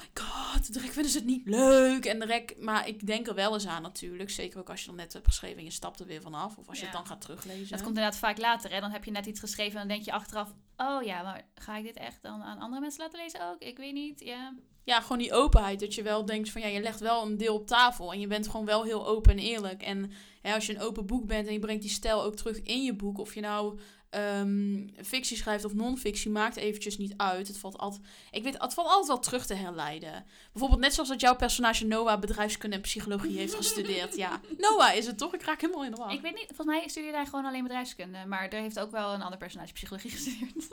Oh 0.00 0.06
my 0.06 0.22
god, 0.22 0.72
direct 0.72 0.92
vinden 0.92 1.12
ze 1.12 1.18
het 1.18 1.26
niet 1.26 1.46
leuk. 1.46 2.04
En 2.04 2.18
direct, 2.18 2.60
maar 2.60 2.88
ik 2.88 3.06
denk 3.06 3.26
er 3.26 3.34
wel 3.34 3.54
eens 3.54 3.66
aan 3.66 3.82
natuurlijk. 3.82 4.30
Zeker 4.30 4.58
ook 4.58 4.70
als 4.70 4.80
je 4.80 4.86
dan 4.86 4.96
net 4.96 5.12
hebt 5.12 5.26
geschreven 5.26 5.58
en 5.58 5.64
je 5.64 5.70
stapt 5.70 6.00
er 6.00 6.06
weer 6.06 6.22
vanaf. 6.22 6.56
Of 6.56 6.68
als 6.68 6.78
je 6.78 6.84
het 6.84 6.94
dan 6.94 7.06
gaat 7.06 7.20
teruglezen. 7.20 7.68
Dat 7.68 7.82
komt 7.82 7.96
inderdaad 7.96 8.18
vaak 8.18 8.38
later. 8.38 8.72
Hè? 8.72 8.80
Dan 8.80 8.90
heb 8.90 9.04
je 9.04 9.10
net 9.10 9.26
iets 9.26 9.40
geschreven 9.40 9.72
en 9.72 9.78
dan 9.78 9.96
denk 9.96 10.04
je 10.04 10.12
achteraf... 10.12 10.54
Oh 10.76 11.02
ja, 11.02 11.22
maar 11.22 11.48
ga 11.54 11.76
ik 11.76 11.84
dit 11.84 11.96
echt 11.96 12.22
dan 12.22 12.42
aan 12.42 12.58
andere 12.58 12.80
mensen 12.80 13.02
laten 13.02 13.20
lezen 13.20 13.50
ook? 13.50 13.62
Ik 13.62 13.76
weet 13.76 13.92
niet, 13.92 14.20
ja. 14.20 14.54
Ja, 14.84 15.00
gewoon 15.00 15.18
die 15.18 15.32
openheid. 15.32 15.80
Dat 15.80 15.94
je 15.94 16.02
wel 16.02 16.24
denkt 16.24 16.50
van 16.50 16.60
ja, 16.60 16.66
je 16.66 16.80
legt 16.80 17.00
wel 17.00 17.26
een 17.26 17.36
deel 17.36 17.54
op 17.54 17.66
tafel. 17.66 18.12
En 18.12 18.20
je 18.20 18.26
bent 18.26 18.48
gewoon 18.48 18.66
wel 18.66 18.82
heel 18.82 19.06
open 19.06 19.32
en 19.32 19.38
eerlijk. 19.38 19.82
En 19.82 20.12
ja, 20.42 20.54
als 20.54 20.66
je 20.66 20.74
een 20.74 20.80
open 20.80 21.06
boek 21.06 21.26
bent 21.26 21.46
en 21.46 21.52
je 21.52 21.58
brengt 21.58 21.82
die 21.82 21.90
stijl 21.90 22.22
ook 22.22 22.36
terug 22.36 22.62
in 22.62 22.82
je 22.84 22.94
boek. 22.94 23.18
Of 23.18 23.34
je 23.34 23.40
nou 23.40 23.80
um, 24.10 24.90
fictie 25.02 25.36
schrijft 25.36 25.64
of 25.64 25.74
non-fictie, 25.74 26.30
maakt 26.30 26.56
eventjes 26.56 26.98
niet 26.98 27.14
uit. 27.16 27.48
Het 27.48 27.58
valt, 27.58 27.78
altijd, 27.78 28.02
ik 28.30 28.42
weet, 28.42 28.58
het 28.58 28.74
valt 28.74 28.88
altijd 28.88 29.06
wel 29.06 29.18
terug 29.18 29.46
te 29.46 29.54
herleiden. 29.54 30.24
Bijvoorbeeld 30.52 30.80
net 30.80 30.94
zoals 30.94 31.08
dat 31.08 31.20
jouw 31.20 31.36
personage 31.36 31.86
Noah 31.86 32.20
bedrijfskunde 32.20 32.76
en 32.76 32.82
psychologie 32.82 33.38
heeft 33.38 33.54
gestudeerd. 33.54 34.16
Ja, 34.16 34.40
Noah 34.58 34.94
is 34.94 35.06
het 35.06 35.18
toch? 35.18 35.34
Ik 35.34 35.42
raak 35.42 35.60
helemaal 35.60 35.84
in 35.84 35.90
de 35.90 35.96
war. 35.96 36.12
Ik 36.12 36.20
weet 36.20 36.34
niet, 36.34 36.46
volgens 36.46 36.66
mij 36.66 36.88
studeerde 36.88 37.16
hij 37.16 37.26
gewoon 37.26 37.44
alleen 37.44 37.62
bedrijfskunde. 37.62 38.18
Maar 38.26 38.48
er 38.48 38.60
heeft 38.60 38.78
ook 38.78 38.90
wel 38.90 39.12
een 39.12 39.22
ander 39.22 39.38
personage 39.38 39.72
psychologie 39.72 40.10
gestudeerd. 40.16 40.68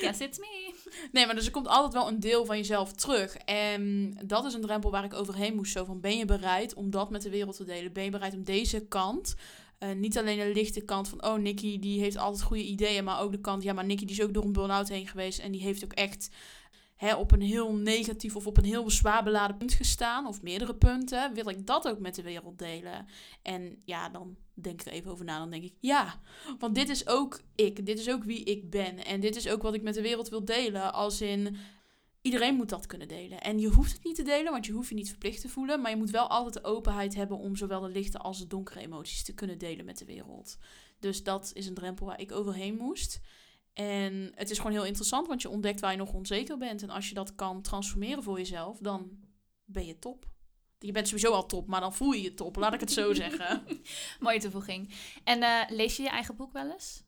Guess 0.00 0.20
it's 0.20 0.38
me. 0.38 0.74
Nee, 1.12 1.26
maar 1.26 1.34
dus 1.34 1.46
er 1.46 1.52
komt 1.52 1.68
altijd 1.68 1.92
wel 1.92 2.08
een 2.08 2.20
deel 2.20 2.44
van 2.44 2.56
jezelf 2.56 2.92
terug. 2.92 3.36
En 3.36 4.12
dat 4.24 4.44
is 4.44 4.54
een 4.54 4.60
drempel 4.60 4.90
waar 4.90 5.04
ik 5.04 5.14
overheen 5.14 5.54
moest. 5.54 5.72
Zo 5.72 5.84
van, 5.84 6.00
ben 6.00 6.16
je 6.16 6.24
bereid 6.24 6.74
om 6.74 6.90
dat 6.90 7.10
met 7.10 7.22
de 7.22 7.30
wereld 7.30 7.56
te 7.56 7.64
delen? 7.64 7.92
Ben 7.92 8.04
je 8.04 8.10
bereid 8.10 8.34
om 8.34 8.42
deze 8.42 8.86
kant 8.86 9.34
uh, 9.78 9.92
niet 9.92 10.18
alleen 10.18 10.38
de 10.38 10.52
lichte 10.54 10.80
kant 10.80 11.08
van, 11.08 11.24
oh, 11.24 11.34
Nicky 11.34 11.78
die 11.78 12.00
heeft 12.00 12.16
altijd 12.16 12.42
goede 12.42 12.64
ideeën, 12.64 13.04
maar 13.04 13.20
ook 13.20 13.32
de 13.32 13.40
kant, 13.40 13.62
ja, 13.62 13.72
maar 13.72 13.84
Nicky 13.84 14.04
die 14.04 14.16
is 14.16 14.22
ook 14.22 14.34
door 14.34 14.44
een 14.44 14.52
burn-out 14.52 14.88
heen 14.88 15.06
geweest 15.06 15.38
en 15.38 15.52
die 15.52 15.62
heeft 15.62 15.84
ook 15.84 15.92
echt 15.92 16.30
hè, 16.98 17.14
op 17.14 17.32
een 17.32 17.40
heel 17.40 17.74
negatief 17.74 18.36
of 18.36 18.46
op 18.46 18.56
een 18.56 18.64
heel 18.64 18.90
zwaar 18.90 19.24
beladen 19.24 19.56
punt 19.56 19.72
gestaan, 19.72 20.26
of 20.26 20.42
meerdere 20.42 20.74
punten, 20.74 21.34
wil 21.34 21.48
ik 21.48 21.66
dat 21.66 21.88
ook 21.88 21.98
met 21.98 22.14
de 22.14 22.22
wereld 22.22 22.58
delen. 22.58 23.06
En 23.42 23.82
ja, 23.84 24.08
dan 24.08 24.36
denk 24.54 24.80
ik 24.80 24.86
er 24.86 24.92
even 24.92 25.10
over 25.10 25.24
na, 25.24 25.38
dan 25.38 25.50
denk 25.50 25.64
ik, 25.64 25.74
ja, 25.80 26.20
want 26.58 26.74
dit 26.74 26.88
is 26.88 27.06
ook 27.06 27.40
ik, 27.54 27.86
dit 27.86 27.98
is 27.98 28.10
ook 28.10 28.24
wie 28.24 28.44
ik 28.44 28.70
ben 28.70 29.04
en 29.04 29.20
dit 29.20 29.36
is 29.36 29.48
ook 29.48 29.62
wat 29.62 29.74
ik 29.74 29.82
met 29.82 29.94
de 29.94 30.02
wereld 30.02 30.28
wil 30.28 30.44
delen, 30.44 30.92
als 30.92 31.20
in 31.20 31.56
Iedereen 32.28 32.54
moet 32.54 32.68
dat 32.68 32.86
kunnen 32.86 33.08
delen. 33.08 33.40
En 33.40 33.58
je 33.58 33.68
hoeft 33.68 33.92
het 33.92 34.04
niet 34.04 34.14
te 34.14 34.22
delen, 34.22 34.52
want 34.52 34.66
je 34.66 34.72
hoeft 34.72 34.88
je 34.88 34.94
niet 34.94 35.08
verplicht 35.08 35.40
te 35.40 35.48
voelen. 35.48 35.80
Maar 35.80 35.90
je 35.90 35.96
moet 35.96 36.10
wel 36.10 36.28
altijd 36.28 36.54
de 36.54 36.70
openheid 36.70 37.14
hebben 37.14 37.38
om 37.38 37.56
zowel 37.56 37.80
de 37.80 37.88
lichte 37.88 38.18
als 38.18 38.38
de 38.38 38.46
donkere 38.46 38.80
emoties 38.80 39.24
te 39.24 39.34
kunnen 39.34 39.58
delen 39.58 39.84
met 39.84 39.98
de 39.98 40.04
wereld. 40.04 40.58
Dus 41.00 41.22
dat 41.22 41.50
is 41.54 41.66
een 41.66 41.74
drempel 41.74 42.06
waar 42.06 42.20
ik 42.20 42.32
overheen 42.32 42.76
moest. 42.76 43.20
En 43.72 44.32
het 44.34 44.50
is 44.50 44.56
gewoon 44.56 44.72
heel 44.72 44.84
interessant, 44.84 45.26
want 45.26 45.42
je 45.42 45.48
ontdekt 45.48 45.80
waar 45.80 45.90
je 45.90 45.96
nog 45.96 46.12
onzeker 46.12 46.58
bent. 46.58 46.82
En 46.82 46.90
als 46.90 47.08
je 47.08 47.14
dat 47.14 47.34
kan 47.34 47.62
transformeren 47.62 48.22
voor 48.22 48.38
jezelf, 48.38 48.78
dan 48.78 49.10
ben 49.64 49.86
je 49.86 49.98
top. 49.98 50.26
Je 50.78 50.92
bent 50.92 51.08
sowieso 51.08 51.32
al 51.32 51.46
top, 51.46 51.66
maar 51.66 51.80
dan 51.80 51.94
voel 51.94 52.12
je 52.12 52.22
je 52.22 52.34
top, 52.34 52.56
laat 52.56 52.74
ik 52.74 52.80
het 52.80 52.92
zo 52.92 53.14
zeggen. 53.14 53.64
Mooie 54.20 54.40
toevoeging. 54.40 54.94
En 55.24 55.42
uh, 55.42 55.62
lees 55.68 55.96
je 55.96 56.02
je 56.02 56.08
eigen 56.08 56.36
boek 56.36 56.52
wel 56.52 56.70
eens? 56.70 57.07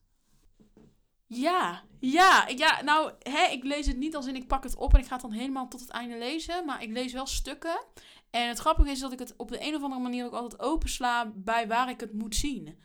Ja, 1.33 1.83
ja, 1.99 2.49
ja. 2.57 2.83
Nou, 2.83 3.13
hè, 3.23 3.45
ik 3.53 3.65
lees 3.65 3.87
het 3.87 3.97
niet 3.97 4.17
als 4.17 4.27
in 4.27 4.37
ik 4.37 4.47
pak 4.47 4.63
het 4.63 4.77
op 4.77 4.95
en 4.95 5.01
ik 5.01 5.07
ga 5.07 5.13
het 5.13 5.23
dan 5.23 5.33
helemaal 5.33 5.69
tot 5.69 5.81
het 5.81 5.91
einde 5.91 6.19
lezen. 6.19 6.65
Maar 6.65 6.83
ik 6.83 6.91
lees 6.91 7.13
wel 7.13 7.27
stukken. 7.27 7.85
En 8.31 8.49
het 8.49 8.59
grappige 8.59 8.91
is 8.91 9.01
dat 9.01 9.13
ik 9.13 9.19
het 9.19 9.35
op 9.37 9.49
de 9.49 9.67
een 9.67 9.75
of 9.75 9.83
andere 9.83 10.01
manier 10.01 10.25
ook 10.25 10.33
altijd 10.33 10.61
opensla 10.61 11.33
bij 11.35 11.69
waar 11.69 11.91
ik 11.91 12.01
het 12.01 12.13
moet 12.13 12.37
zien. 12.37 12.79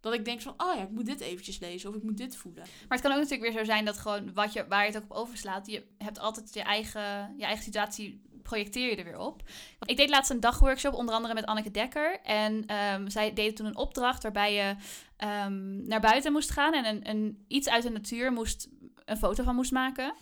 Dat 0.00 0.14
ik 0.14 0.24
denk 0.24 0.40
van, 0.40 0.54
oh 0.56 0.74
ja, 0.74 0.82
ik 0.82 0.90
moet 0.90 1.06
dit 1.06 1.20
eventjes 1.20 1.58
lezen 1.58 1.90
of 1.90 1.96
ik 1.96 2.02
moet 2.02 2.16
dit 2.16 2.36
voelen. 2.36 2.62
Maar 2.62 2.98
het 2.98 3.00
kan 3.00 3.12
ook 3.12 3.22
natuurlijk 3.22 3.42
weer 3.42 3.58
zo 3.58 3.64
zijn 3.64 3.84
dat 3.84 3.98
gewoon 3.98 4.32
wat 4.34 4.52
je, 4.52 4.66
waar 4.68 4.86
je 4.86 4.92
het 4.92 5.02
ook 5.02 5.10
op 5.10 5.16
overslaat, 5.16 5.66
je 5.66 5.86
hebt 5.98 6.18
altijd 6.18 6.54
je 6.54 6.62
eigen, 6.62 7.34
je 7.36 7.44
eigen 7.44 7.64
situatie 7.64 8.22
projecteer 8.42 8.90
je 8.90 8.96
er 8.96 9.04
weer 9.04 9.18
op. 9.18 9.42
Ik 9.84 9.96
deed 9.96 10.10
laatst 10.10 10.30
een 10.30 10.40
dagworkshop, 10.40 10.94
onder 10.94 11.14
andere 11.14 11.34
met 11.34 11.46
Anneke 11.46 11.70
Dekker. 11.70 12.20
En 12.20 12.76
um, 12.76 13.10
zij 13.10 13.32
deed 13.32 13.56
toen 13.56 13.66
een 13.66 13.76
opdracht 13.76 14.22
waarbij 14.22 14.54
je 14.54 14.76
um, 15.24 15.86
naar 15.86 16.00
buiten 16.00 16.32
moest 16.32 16.50
gaan 16.50 16.74
en 16.74 16.84
een, 16.84 17.08
een, 17.08 17.44
iets 17.48 17.68
uit 17.68 17.82
de 17.82 17.90
natuur 17.90 18.32
moest 18.32 18.68
een 19.04 19.16
foto 19.16 19.42
van 19.42 19.54
moest 19.54 19.72
maken. 19.72 20.14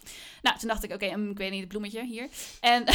Nou, 0.43 0.59
toen 0.59 0.69
dacht 0.69 0.85
ik, 0.85 0.93
oké, 0.93 1.05
okay, 1.05 1.31
ik 1.31 1.39
weet 1.39 1.51
niet, 1.51 1.61
het 1.61 1.69
bloemetje 1.69 2.05
hier. 2.05 2.29
En, 2.61 2.85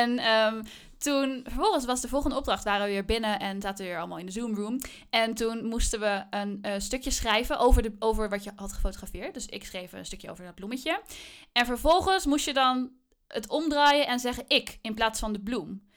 en 0.00 0.32
um, 0.32 0.62
toen, 0.98 1.40
vervolgens 1.44 1.84
was 1.84 2.00
de 2.00 2.08
volgende 2.08 2.36
opdracht, 2.36 2.64
waren 2.64 2.86
we 2.86 2.92
weer 2.92 3.04
binnen 3.04 3.38
en 3.38 3.60
zaten 3.60 3.84
we 3.84 3.90
weer 3.90 3.98
allemaal 3.98 4.18
in 4.18 4.26
de 4.26 4.32
Zoom 4.32 4.54
room. 4.54 4.80
En 5.10 5.34
toen 5.34 5.66
moesten 5.66 6.00
we 6.00 6.24
een 6.30 6.58
uh, 6.62 6.72
stukje 6.78 7.10
schrijven 7.10 7.58
over, 7.58 7.82
de, 7.82 7.92
over 7.98 8.28
wat 8.28 8.44
je 8.44 8.52
had 8.56 8.72
gefotografeerd. 8.72 9.34
Dus 9.34 9.46
ik 9.46 9.64
schreef 9.64 9.92
een 9.92 10.06
stukje 10.06 10.30
over 10.30 10.44
dat 10.44 10.54
bloemetje. 10.54 11.02
En 11.52 11.66
vervolgens 11.66 12.26
moest 12.26 12.44
je 12.44 12.52
dan 12.52 12.90
het 13.26 13.48
omdraaien 13.48 14.06
en 14.06 14.18
zeggen 14.18 14.44
ik 14.48 14.78
in 14.82 14.94
plaats 14.94 15.20
van 15.20 15.32
de 15.32 15.40
bloem. 15.40 15.87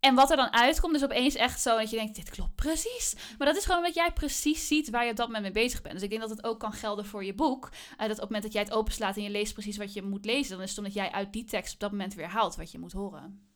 En 0.00 0.14
wat 0.14 0.30
er 0.30 0.36
dan 0.36 0.52
uitkomt 0.52 0.94
is 0.94 1.04
opeens 1.04 1.34
echt 1.34 1.60
zo 1.60 1.78
dat 1.78 1.90
je 1.90 1.96
denkt, 1.96 2.16
dit 2.16 2.30
klopt 2.30 2.54
precies. 2.54 3.14
Maar 3.38 3.46
dat 3.46 3.56
is 3.56 3.64
gewoon 3.64 3.78
omdat 3.78 3.94
jij 3.94 4.12
precies 4.12 4.66
ziet 4.66 4.90
waar 4.90 5.04
je 5.04 5.10
op 5.10 5.16
dat 5.16 5.26
moment 5.26 5.44
mee 5.44 5.64
bezig 5.64 5.82
bent. 5.82 5.94
Dus 5.94 6.02
ik 6.02 6.10
denk 6.10 6.20
dat 6.20 6.30
het 6.30 6.44
ook 6.44 6.58
kan 6.60 6.72
gelden 6.72 7.06
voor 7.06 7.24
je 7.24 7.34
boek. 7.34 7.68
Uh, 7.72 7.98
dat 7.98 8.10
op 8.10 8.16
het 8.16 8.20
moment 8.20 8.42
dat 8.42 8.52
jij 8.52 8.62
het 8.62 8.72
openslaat 8.72 9.16
en 9.16 9.22
je 9.22 9.30
leest 9.30 9.52
precies 9.52 9.76
wat 9.76 9.92
je 9.92 10.02
moet 10.02 10.24
lezen, 10.24 10.52
dan 10.52 10.62
is 10.62 10.68
het 10.68 10.78
omdat 10.78 10.94
jij 10.94 11.10
uit 11.10 11.32
die 11.32 11.44
tekst 11.44 11.74
op 11.74 11.80
dat 11.80 11.90
moment 11.90 12.14
weer 12.14 12.28
haalt 12.28 12.56
wat 12.56 12.70
je 12.70 12.78
moet 12.78 12.92
horen. 12.92 13.48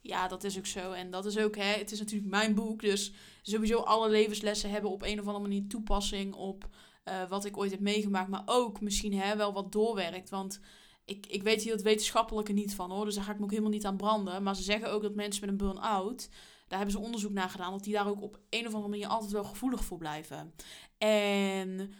Ja, 0.00 0.28
dat 0.28 0.44
is 0.44 0.58
ook 0.58 0.66
zo. 0.66 0.92
En 0.92 1.10
dat 1.10 1.26
is 1.26 1.38
ook, 1.38 1.56
hè, 1.56 1.72
het 1.78 1.92
is 1.92 1.98
natuurlijk 1.98 2.30
mijn 2.30 2.54
boek. 2.54 2.80
Dus 2.80 3.12
sowieso 3.42 3.78
alle 3.78 4.08
levenslessen 4.08 4.70
hebben 4.70 4.90
op 4.90 5.02
een 5.02 5.20
of 5.20 5.26
andere 5.26 5.48
manier 5.48 5.68
toepassing 5.68 6.34
op 6.34 6.68
eh, 7.04 7.28
wat 7.28 7.44
ik 7.44 7.56
ooit 7.56 7.70
heb 7.70 7.80
meegemaakt. 7.80 8.28
Maar 8.28 8.42
ook 8.44 8.80
misschien 8.80 9.18
hè, 9.18 9.36
wel 9.36 9.52
wat 9.52 9.72
doorwerkt. 9.72 10.30
Want 10.30 10.60
ik, 11.06 11.26
ik 11.26 11.42
weet 11.42 11.62
hier 11.62 11.72
het 11.72 11.82
wetenschappelijke 11.82 12.52
niet 12.52 12.74
van 12.74 12.90
hoor. 12.90 13.04
Dus 13.04 13.14
daar 13.14 13.24
ga 13.24 13.32
ik 13.32 13.38
me 13.38 13.44
ook 13.44 13.50
helemaal 13.50 13.70
niet 13.70 13.84
aan 13.84 13.96
branden. 13.96 14.42
Maar 14.42 14.56
ze 14.56 14.62
zeggen 14.62 14.90
ook 14.90 15.02
dat 15.02 15.14
mensen 15.14 15.40
met 15.40 15.50
een 15.50 15.66
burn-out. 15.66 16.28
Daar 16.68 16.78
hebben 16.78 16.96
ze 16.96 17.04
onderzoek 17.04 17.32
naar 17.32 17.48
gedaan. 17.48 17.72
Dat 17.72 17.84
die 17.84 17.92
daar 17.92 18.08
ook 18.08 18.22
op 18.22 18.38
een 18.50 18.66
of 18.66 18.72
andere 18.72 18.88
manier 18.88 19.06
altijd 19.06 19.32
wel 19.32 19.44
gevoelig 19.44 19.84
voor 19.84 19.98
blijven. 19.98 20.54
En 20.98 21.92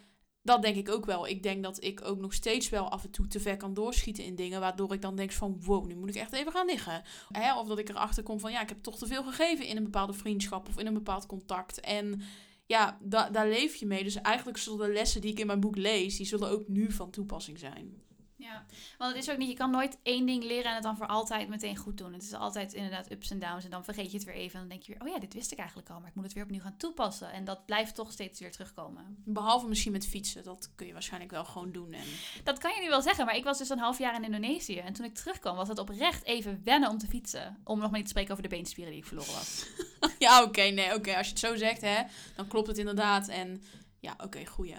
dat 0.43 0.63
denk 0.63 0.77
ik 0.77 0.89
ook 0.89 1.07
wel. 1.07 1.27
Ik 1.27 1.43
denk 1.43 1.63
dat 1.63 1.85
ik 1.85 2.05
ook 2.05 2.19
nog 2.19 2.33
steeds 2.33 2.69
wel 2.69 2.89
af 2.89 3.05
en 3.05 3.11
toe 3.11 3.27
te 3.27 3.41
ver 3.41 3.57
kan 3.57 3.75
doorschieten 3.75 4.25
in 4.25 4.35
dingen. 4.35 4.61
Waardoor 4.61 4.93
ik 4.93 5.03
dan 5.03 5.17
denk 5.17 5.33
van 5.33 5.61
wow, 5.65 5.87
nu 5.87 5.97
moet 5.97 6.09
ik 6.09 6.15
echt 6.15 6.33
even 6.33 6.53
gaan 6.53 6.67
liggen. 6.67 7.03
Hè? 7.29 7.59
Of 7.59 7.69
dat 7.69 7.79
ik 7.79 7.89
erachter 7.89 8.23
kom 8.23 8.41
van 8.41 8.53
ja, 8.53 8.63
ik 8.63 8.69
heb 8.69 8.83
toch 8.83 8.99
te 8.99 9.07
veel 9.07 9.25
gegeven 9.25 9.67
in 9.67 9.77
een 9.77 9.85
bepaalde 9.85 10.13
vriendschap 10.13 10.69
of 10.69 10.79
in 10.79 10.87
een 10.87 10.95
bepaald 10.95 11.27
contact. 11.27 11.81
En 11.81 12.21
ja, 12.67 12.99
da 13.03 13.31
daar 13.31 13.49
leef 13.49 13.75
je 13.75 13.87
mee. 13.87 14.05
Dus 14.05 14.21
eigenlijk 14.21 14.59
zullen 14.59 14.87
de 14.87 14.93
lessen 14.93 15.21
die 15.21 15.31
ik 15.31 15.39
in 15.39 15.47
mijn 15.47 15.61
boek 15.61 15.77
lees, 15.77 16.17
die 16.17 16.27
zullen 16.27 16.51
ook 16.51 16.69
nu 16.69 16.93
van 16.93 17.11
toepassing 17.11 17.59
zijn. 17.59 18.05
Ja, 18.39 18.65
want 18.99 19.15
het 19.15 19.23
is 19.23 19.31
ook 19.31 19.39
niet, 19.39 19.49
je 19.49 19.55
kan 19.55 19.71
nooit 19.71 19.99
één 20.03 20.27
ding 20.27 20.45
leren 20.45 20.65
en 20.65 20.75
het 20.75 20.83
dan 20.83 20.97
voor 20.97 21.07
altijd 21.07 21.49
meteen 21.49 21.77
goed 21.77 21.99
doen. 21.99 22.13
Het 22.13 22.23
is 22.23 22.33
altijd 22.33 22.73
inderdaad 22.73 23.11
ups 23.11 23.31
en 23.31 23.39
downs 23.39 23.65
en 23.65 23.71
dan 23.71 23.85
vergeet 23.85 24.11
je 24.11 24.17
het 24.17 24.27
weer 24.27 24.35
even 24.35 24.55
en 24.55 24.61
dan 24.61 24.69
denk 24.69 24.83
je 24.83 24.93
weer, 24.93 25.03
oh 25.03 25.09
ja, 25.09 25.19
dit 25.19 25.35
wist 25.35 25.53
ik 25.53 25.59
eigenlijk 25.59 25.91
al, 25.91 25.99
maar 25.99 26.09
ik 26.09 26.15
moet 26.15 26.25
het 26.25 26.33
weer 26.33 26.43
opnieuw 26.43 26.61
gaan 26.61 26.77
toepassen. 26.77 27.33
En 27.33 27.45
dat 27.45 27.67
blijft 27.67 27.95
toch 27.95 28.13
steeds 28.13 28.41
weer 28.41 28.53
terugkomen. 28.53 29.23
Behalve 29.25 29.69
misschien 29.69 29.93
met 29.93 30.07
fietsen, 30.07 30.45
dat 30.45 30.71
kun 30.75 30.87
je 30.87 30.93
waarschijnlijk 30.93 31.33
wel 31.33 31.45
gewoon 31.45 31.73
doen. 31.73 31.93
En... 31.93 32.05
Dat 32.45 32.59
kan 32.59 32.75
je 32.75 32.81
nu 32.81 32.89
wel 32.89 33.03
zeggen, 33.03 33.25
maar 33.25 33.37
ik 33.37 33.45
was 33.45 33.59
dus 33.59 33.69
een 33.69 33.79
half 33.79 33.99
jaar 33.99 34.15
in 34.15 34.25
Indonesië 34.25 34.79
en 34.79 34.93
toen 34.93 35.05
ik 35.05 35.15
terugkwam 35.15 35.57
was 35.57 35.69
het 35.69 35.79
oprecht 35.79 36.25
even 36.25 36.61
wennen 36.65 36.91
om 36.91 36.99
te 36.99 37.07
fietsen. 37.07 37.61
Om 37.65 37.79
nog 37.79 37.91
maar 37.91 37.99
niet 37.99 38.05
te 38.05 38.11
spreken 38.11 38.31
over 38.33 38.43
de 38.43 38.55
beenspieren 38.57 38.93
die 38.93 39.03
ik 39.03 39.09
verloren 39.09 39.33
was. 39.33 39.67
ja, 40.19 40.43
oké, 40.43 40.63
nee, 40.63 40.95
oké. 40.95 41.17
Als 41.17 41.27
je 41.27 41.33
het 41.33 41.43
zo 41.43 41.57
zegt, 41.57 41.81
hè, 41.81 42.03
dan 42.37 42.47
klopt 42.47 42.67
het 42.67 42.79
inderdaad. 42.79 43.29
En 43.29 43.63
ja, 44.01 44.13
oké, 44.13 44.25
okay, 44.25 44.47
goeie. 44.47 44.77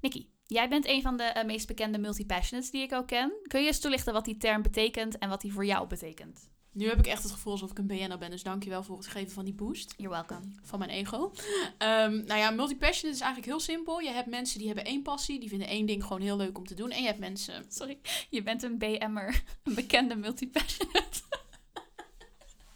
Nikki, 0.00 0.31
Jij 0.52 0.68
bent 0.68 0.86
een 0.86 1.02
van 1.02 1.16
de 1.16 1.34
uh, 1.36 1.44
meest 1.44 1.66
bekende 1.66 1.98
multipassionates 1.98 2.70
die 2.70 2.82
ik 2.82 2.92
ook 2.92 3.06
ken. 3.06 3.32
Kun 3.46 3.60
je 3.60 3.66
eens 3.66 3.78
toelichten 3.78 4.12
wat 4.12 4.24
die 4.24 4.36
term 4.36 4.62
betekent 4.62 5.18
en 5.18 5.28
wat 5.28 5.40
die 5.40 5.52
voor 5.52 5.64
jou 5.64 5.86
betekent? 5.86 6.50
Nu 6.72 6.88
heb 6.88 6.98
ik 6.98 7.06
echt 7.06 7.22
het 7.22 7.32
gevoel 7.32 7.52
alsof 7.52 7.70
ik 7.70 7.78
een 7.78 7.86
BN'er 7.86 8.18
ben, 8.18 8.30
dus 8.30 8.42
dankjewel 8.42 8.82
voor 8.82 8.96
het 8.96 9.06
geven 9.06 9.32
van 9.32 9.44
die 9.44 9.54
boost. 9.54 9.94
You're 9.96 10.14
welcome. 10.14 10.52
Van 10.62 10.78
mijn 10.78 10.90
ego. 10.90 11.32
Um, 11.78 12.24
nou 12.24 12.38
ja, 12.38 12.50
multipassionate 12.50 13.16
is 13.16 13.20
eigenlijk 13.20 13.46
heel 13.46 13.60
simpel. 13.60 13.98
Je 13.98 14.10
hebt 14.10 14.28
mensen 14.28 14.58
die 14.58 14.66
hebben 14.66 14.84
één 14.84 15.02
passie, 15.02 15.40
die 15.40 15.48
vinden 15.48 15.68
één 15.68 15.86
ding 15.86 16.02
gewoon 16.04 16.22
heel 16.22 16.36
leuk 16.36 16.58
om 16.58 16.66
te 16.66 16.74
doen. 16.74 16.90
En 16.90 17.00
je 17.00 17.06
hebt 17.06 17.18
mensen... 17.18 17.64
Sorry, 17.68 17.98
je 18.30 18.42
bent 18.42 18.62
een 18.62 18.78
BM'er, 18.78 19.42
een 19.64 19.74
bekende 19.74 20.16
multipassionate. 20.16 21.20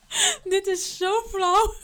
Dit 0.55 0.67
is 0.67 0.97
zo 0.97 1.21
flauw. 1.29 1.75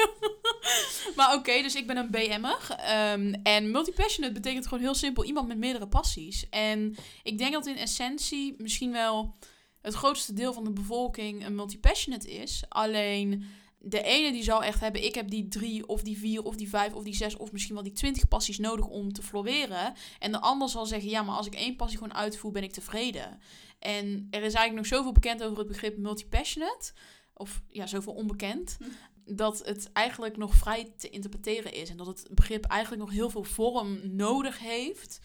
maar 1.17 1.35
oké, 1.35 1.63
dus 1.63 1.75
ik 1.75 1.87
ben 1.87 1.97
een 1.97 2.11
BM'er. 2.11 2.77
Um, 3.13 3.35
en 3.43 3.71
multipassionate 3.71 4.35
betekent 4.35 4.67
gewoon 4.67 4.83
heel 4.83 4.95
simpel 4.95 5.25
iemand 5.25 5.49
met 5.49 5.59
meerdere 5.59 5.89
passies. 5.89 6.49
En 6.51 6.97
ik 7.23 7.39
denk 7.39 7.53
dat 7.53 7.67
in 7.67 7.77
essentie 7.77 8.55
misschien 8.59 8.93
wel 8.93 9.35
het 9.81 9.95
grootste 9.95 10.33
deel 10.33 10.53
van 10.53 10.65
de 10.65 10.73
bevolking 10.73 11.47
een 11.47 11.55
multipassionate 11.55 12.31
is. 12.31 12.65
Alleen 12.69 13.45
de 13.79 14.03
ene 14.03 14.33
die 14.33 14.43
zal 14.43 14.63
echt 14.63 14.81
hebben, 14.81 15.05
ik 15.05 15.15
heb 15.15 15.31
die 15.31 15.49
drie 15.49 15.87
of 15.87 16.03
die 16.03 16.19
vier 16.19 16.43
of 16.43 16.57
die 16.57 16.69
vijf 16.69 16.95
of 16.95 17.05
die 17.05 17.15
zes 17.15 17.37
of 17.37 17.53
misschien 17.53 17.75
wel 17.75 17.83
die 17.83 17.93
twintig 17.93 18.29
passies 18.29 18.59
nodig 18.59 18.87
om 18.87 19.13
te 19.13 19.23
floreren. 19.23 19.95
En 20.19 20.33
de 20.33 20.41
ander 20.41 20.69
zal 20.69 20.87
zeggen, 20.87 21.11
ja, 21.11 21.23
maar 21.23 21.37
als 21.37 21.47
ik 21.47 21.55
één 21.55 21.77
passie 21.77 21.99
gewoon 21.99 22.15
uitvoer, 22.15 22.53
ben 22.53 22.63
ik 22.63 22.73
tevreden. 22.73 23.41
En 23.79 24.27
er 24.31 24.43
is 24.43 24.55
eigenlijk 24.55 24.75
nog 24.75 24.87
zoveel 24.87 25.13
bekend 25.13 25.43
over 25.43 25.59
het 25.59 25.67
begrip 25.67 25.97
multipassionate 25.97 26.93
of 27.35 27.63
ja, 27.69 27.87
zoveel 27.87 28.13
onbekend, 28.13 28.77
hm. 28.79 29.35
dat 29.35 29.59
het 29.65 29.93
eigenlijk 29.93 30.37
nog 30.37 30.55
vrij 30.55 30.93
te 30.97 31.11
interpreteren 31.11 31.73
is. 31.73 31.91
En 31.91 31.97
dat 31.97 32.07
het 32.07 32.29
begrip 32.31 32.65
eigenlijk 32.65 33.03
nog 33.03 33.13
heel 33.13 33.31
veel 33.31 33.45
vorm 33.45 34.17
nodig 34.17 34.59
heeft 34.59 35.21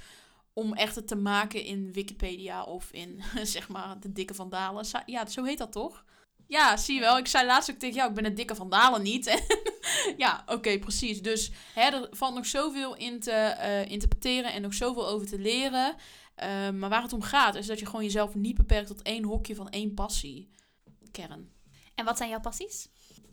om 0.54 0.74
echt 0.74 0.96
het 0.96 1.08
te 1.08 1.16
maken 1.16 1.64
in 1.64 1.94
Wikipedia 1.94 2.64
of 2.64 2.92
in, 2.92 3.22
zeg 3.44 3.70
maar, 3.70 4.00
de 4.00 4.12
dikke 4.12 4.34
vandalen. 4.34 4.86
Ja, 5.06 5.26
zo 5.26 5.44
heet 5.44 5.58
dat 5.58 5.72
toch? 5.72 6.06
Ja, 6.48 6.78
zie 6.78 6.96
je 6.96 7.00
wel. 7.00 7.18
Ik 7.18 7.28
zei 7.28 7.46
laatst 7.46 7.72
ook 7.72 7.78
tegen 7.78 7.96
jou, 7.96 8.10
ik 8.10 8.16
ben 8.16 8.26
een 8.26 8.36
dikke 8.36 8.56
vandalen 8.56 9.02
niet. 9.02 9.44
ja, 10.18 10.44
oké, 10.46 10.80
precies. 10.80 11.22
Dus 11.22 11.52
hè, 11.74 11.82
er 11.82 12.08
valt 12.12 12.36
nog 12.36 12.46
zoveel 12.46 12.96
in 12.96 13.20
te 13.20 13.56
uh, 13.60 13.92
interpreteren 13.92 14.54
en 14.54 14.62
nog 14.62 14.74
zoveel 14.74 15.08
over 15.08 15.28
te 15.28 15.40
leren. 15.40 15.96
Uh, 16.44 16.70
maar 16.70 16.90
waar 16.90 17.02
het 17.02 17.14
om 17.14 17.22
gaat, 17.22 17.56
is 17.56 17.68
dat 17.68 17.80
je 17.80 17.86
gewoon 17.86 18.04
jezelf 18.04 18.36
niet 18.36 18.56
beperkt 18.56 18.88
tot 18.88 19.02
één 19.02 19.24
hokje 19.24 19.56
van 19.56 19.70
één 19.70 19.94
passie. 19.94 20.50
Kern. 21.12 21.52
En 21.98 22.06
wat 22.06 22.18
zijn 22.18 22.30
jouw 22.30 22.40
passies? 22.40 22.90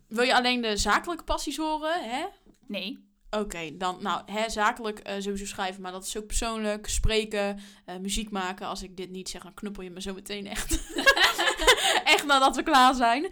Wil 0.09 0.25
je 0.25 0.35
alleen 0.35 0.61
de 0.61 0.77
zakelijke 0.77 1.25
passies 1.25 1.57
horen? 1.57 2.11
Hè? 2.11 2.25
Nee. 2.67 2.99
Oké, 3.31 3.77
dan 3.77 3.99
nou, 4.01 4.23
hè, 4.33 4.51
zakelijk 4.51 5.09
uh, 5.09 5.15
sowieso 5.19 5.47
schrijven, 5.47 5.83
maar 5.83 5.93
dat 5.93 6.05
is 6.05 6.17
ook 6.17 6.27
persoonlijk. 6.27 6.89
Spreken, 6.89 7.61
uh, 7.87 7.97
muziek 7.97 8.31
maken. 8.31 8.67
Als 8.67 8.83
ik 8.83 8.97
dit 8.97 9.11
niet 9.11 9.29
zeg, 9.29 9.43
dan 9.43 9.55
knuppel 9.55 9.83
je 9.83 9.91
me 9.91 10.01
zo 10.01 10.15
meteen 10.15 10.47
echt. 10.47 10.71
echt 12.15 12.27
nadat 12.27 12.57
we 12.57 12.63
klaar 12.63 12.95
zijn. 12.95 13.25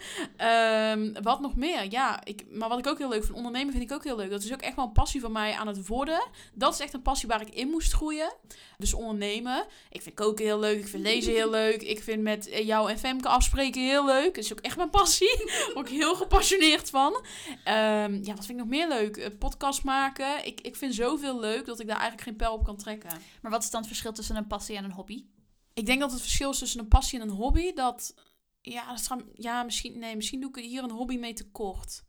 Um, 0.99 1.23
wat 1.23 1.41
nog 1.41 1.57
meer? 1.57 1.91
Ja, 1.91 2.25
ik, 2.25 2.45
maar 2.51 2.69
wat 2.69 2.79
ik 2.79 2.87
ook 2.87 2.99
heel 2.99 3.09
leuk 3.09 3.25
vind, 3.25 3.37
ondernemen 3.37 3.73
vind 3.73 3.85
ik 3.85 3.93
ook 3.93 4.05
heel 4.05 4.17
leuk. 4.17 4.31
Dat 4.31 4.43
is 4.43 4.53
ook 4.53 4.61
echt 4.61 4.77
wel 4.77 4.85
een 4.85 4.93
passie 4.93 5.21
van 5.21 5.33
mij 5.33 5.53
aan 5.53 5.67
het 5.67 5.87
worden. 5.87 6.23
Dat 6.55 6.75
is 6.75 6.81
echt 6.81 6.95
een 6.95 7.03
passie 7.03 7.29
waar 7.29 7.41
ik 7.41 7.55
in 7.55 7.69
moest 7.69 7.93
groeien. 7.93 8.35
Dus 8.79 8.95
ondernemen. 8.95 9.67
Ik 9.91 10.03
vind 10.03 10.15
koken 10.15 10.45
heel 10.45 10.59
leuk. 10.59 10.79
Ik 10.79 10.89
vind 10.89 11.03
lezen 11.03 11.33
heel 11.33 11.51
leuk. 11.51 11.83
Ik 11.83 12.03
vind 12.03 12.23
met 12.23 12.49
jou 12.65 12.91
en 12.91 12.99
Femke 12.99 13.29
afspreken 13.29 13.83
heel 13.83 14.05
leuk. 14.05 14.35
Dat 14.35 14.45
is 14.45 14.53
ook 14.53 14.61
echt 14.61 14.77
mijn 14.77 14.91
passie. 14.91 15.37
Daar 15.37 15.71
word 15.75 15.89
ik 15.89 15.95
heel 15.95 16.15
gepassioneerd 16.15 16.91
van. 16.91 17.13
Um, 17.15 18.25
ja, 18.25 18.35
wat 18.35 18.47
vind 18.47 18.49
ik 18.49 18.57
nog 18.57 18.67
meer 18.67 18.89
leuk? 18.89 19.17
Uh, 19.17 19.27
podcast 19.39 19.85
maken. 19.85 20.47
Ik, 20.47 20.61
ik 20.61 20.77
vind 20.77 20.95
zoveel 20.95 21.41
leuk 21.41 21.67
dat 21.67 21.81
ik 21.81 21.87
daar 21.87 21.99
eigenlijk 21.99 22.29
geen 22.29 22.37
pijl 22.37 22.53
op 22.53 22.65
kan 22.65 22.77
trekken. 22.77 23.11
Maar 23.43 23.51
wat 23.51 23.63
is 23.63 23.71
dan 23.71 23.81
het 23.81 23.89
verschil 23.89 24.13
tussen 24.13 24.37
een 24.37 24.47
passie 24.47 24.77
en 24.77 24.85
een 24.85 24.93
hobby? 24.93 25.25
Ik 25.75 25.87
denk 25.87 26.01
dat 26.01 26.13
het 26.13 26.21
verschil 26.21 26.51
is 26.51 26.59
tussen 26.59 26.81
een 26.81 26.89
passie 26.89 27.21
en 27.21 27.29
een 27.29 27.35
hobby. 27.35 27.73
Dat, 27.73 28.15
ja, 28.61 28.91
dat 28.91 29.07
gaat, 29.07 29.23
ja 29.35 29.63
misschien, 29.63 29.99
nee, 29.99 30.17
misschien 30.17 30.41
doe 30.41 30.51
ik 30.51 30.65
hier 30.65 30.83
een 30.83 30.91
hobby 30.91 31.17
mee 31.17 31.33
tekort. 31.33 32.05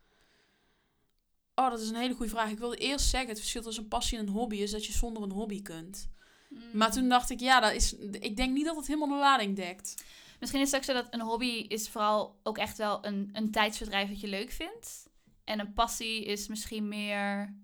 Oh, 1.55 1.70
dat 1.70 1.80
is 1.80 1.89
een 1.89 1.95
hele 1.95 2.14
goede 2.14 2.32
vraag. 2.32 2.49
Ik 2.49 2.59
wilde 2.59 2.78
eerst 2.78 3.09
zeggen, 3.09 3.30
het 3.30 3.39
verschil 3.39 3.61
tussen 3.61 3.84
een 3.84 3.89
passie 3.89 4.18
en 4.18 4.28
een 4.28 4.34
hobby 4.34 4.55
is 4.55 4.72
dat 4.72 4.86
je 4.86 4.93
zonder 4.93 5.24
een 5.24 5.32
hobby 5.32 5.61
kunt. 5.61 6.09
Mm. 6.49 6.61
Maar 6.74 6.91
toen 6.91 7.09
dacht 7.09 7.30
ik, 7.30 7.39
ja, 7.39 7.59
dat 7.59 7.74
is, 7.74 7.93
ik 8.20 8.36
denk 8.36 8.53
niet 8.53 8.66
dat 8.66 8.76
het 8.76 8.88
helemaal 8.88 9.07
de 9.07 9.16
lading 9.16 9.55
dekt. 9.55 10.03
Misschien 10.39 10.61
is 10.61 10.72
het 10.72 10.80
ook 10.80 10.86
zo 10.86 10.93
dat 10.93 11.14
een 11.14 11.22
hobby 11.22 11.66
is 11.68 11.89
vooral 11.89 12.39
ook 12.43 12.57
echt 12.57 12.78
wel 12.78 13.05
een, 13.05 13.30
een 13.34 13.51
tijdsverdrijf 13.51 14.09
dat 14.09 14.20
je 14.20 14.28
leuk 14.28 14.51
vindt. 14.51 15.09
En 15.43 15.59
een 15.59 15.74
passie 15.74 16.26
is 16.26 16.47
misschien 16.47 16.88
meer 16.88 17.55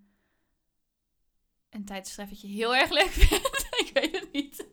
een 1.70 1.86
tijdschrift 1.86 2.30
dat 2.30 2.42
je 2.42 2.48
heel 2.48 2.76
erg 2.76 2.90
leuk 2.90 3.10
vindt. 3.28 3.68
ik 3.78 3.90
weet 3.94 4.20
het 4.20 4.32
niet. 4.32 4.66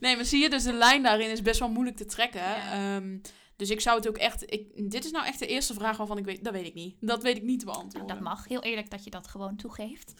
Nee, 0.00 0.16
maar 0.16 0.24
zie 0.24 0.42
je, 0.42 0.50
dus 0.50 0.62
de 0.62 0.72
lijn 0.72 1.02
daarin 1.02 1.30
is 1.30 1.42
best 1.42 1.58
wel 1.58 1.70
moeilijk 1.70 1.96
te 1.96 2.04
trekken. 2.04 2.56
Ehm, 2.72 3.18
dus 3.56 3.70
ik 3.70 3.80
zou 3.80 3.96
het 3.96 4.08
ook 4.08 4.16
echt. 4.16 4.52
Ik, 4.52 4.90
dit 4.90 5.04
is 5.04 5.10
nou 5.10 5.26
echt 5.26 5.38
de 5.38 5.46
eerste 5.46 5.74
vraag 5.74 5.96
waarvan 5.96 6.18
ik 6.18 6.24
weet. 6.24 6.44
Dat 6.44 6.52
weet 6.52 6.66
ik 6.66 6.74
niet. 6.74 6.96
Dat 7.00 7.22
weet 7.22 7.36
ik 7.36 7.42
niet 7.42 7.58
te 7.58 7.64
beantwoorden. 7.64 8.06
Nou, 8.06 8.12
dat 8.12 8.20
mag. 8.20 8.48
Heel 8.48 8.62
eerlijk 8.62 8.90
dat 8.90 9.04
je 9.04 9.10
dat 9.10 9.28
gewoon 9.28 9.56
toegeeft. 9.56 10.12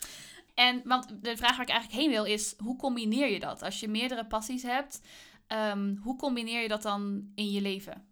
En 0.55 0.81
want 0.85 1.09
de 1.23 1.37
vraag 1.37 1.57
waar 1.57 1.67
ik 1.67 1.73
eigenlijk 1.73 2.01
heen 2.01 2.11
wil 2.11 2.25
is: 2.25 2.55
hoe 2.59 2.77
combineer 2.77 3.31
je 3.31 3.41
dat? 3.41 3.63
Als 3.63 3.81
je 3.81 3.89
meerdere 3.89 4.27
passies 4.27 4.63
hebt, 4.63 5.01
um, 5.73 6.01
hoe 6.03 6.17
combineer 6.17 6.63
je 6.63 6.69
dat 6.69 6.83
dan 6.83 7.31
in 7.35 7.51
je 7.51 7.61
leven? 7.61 8.05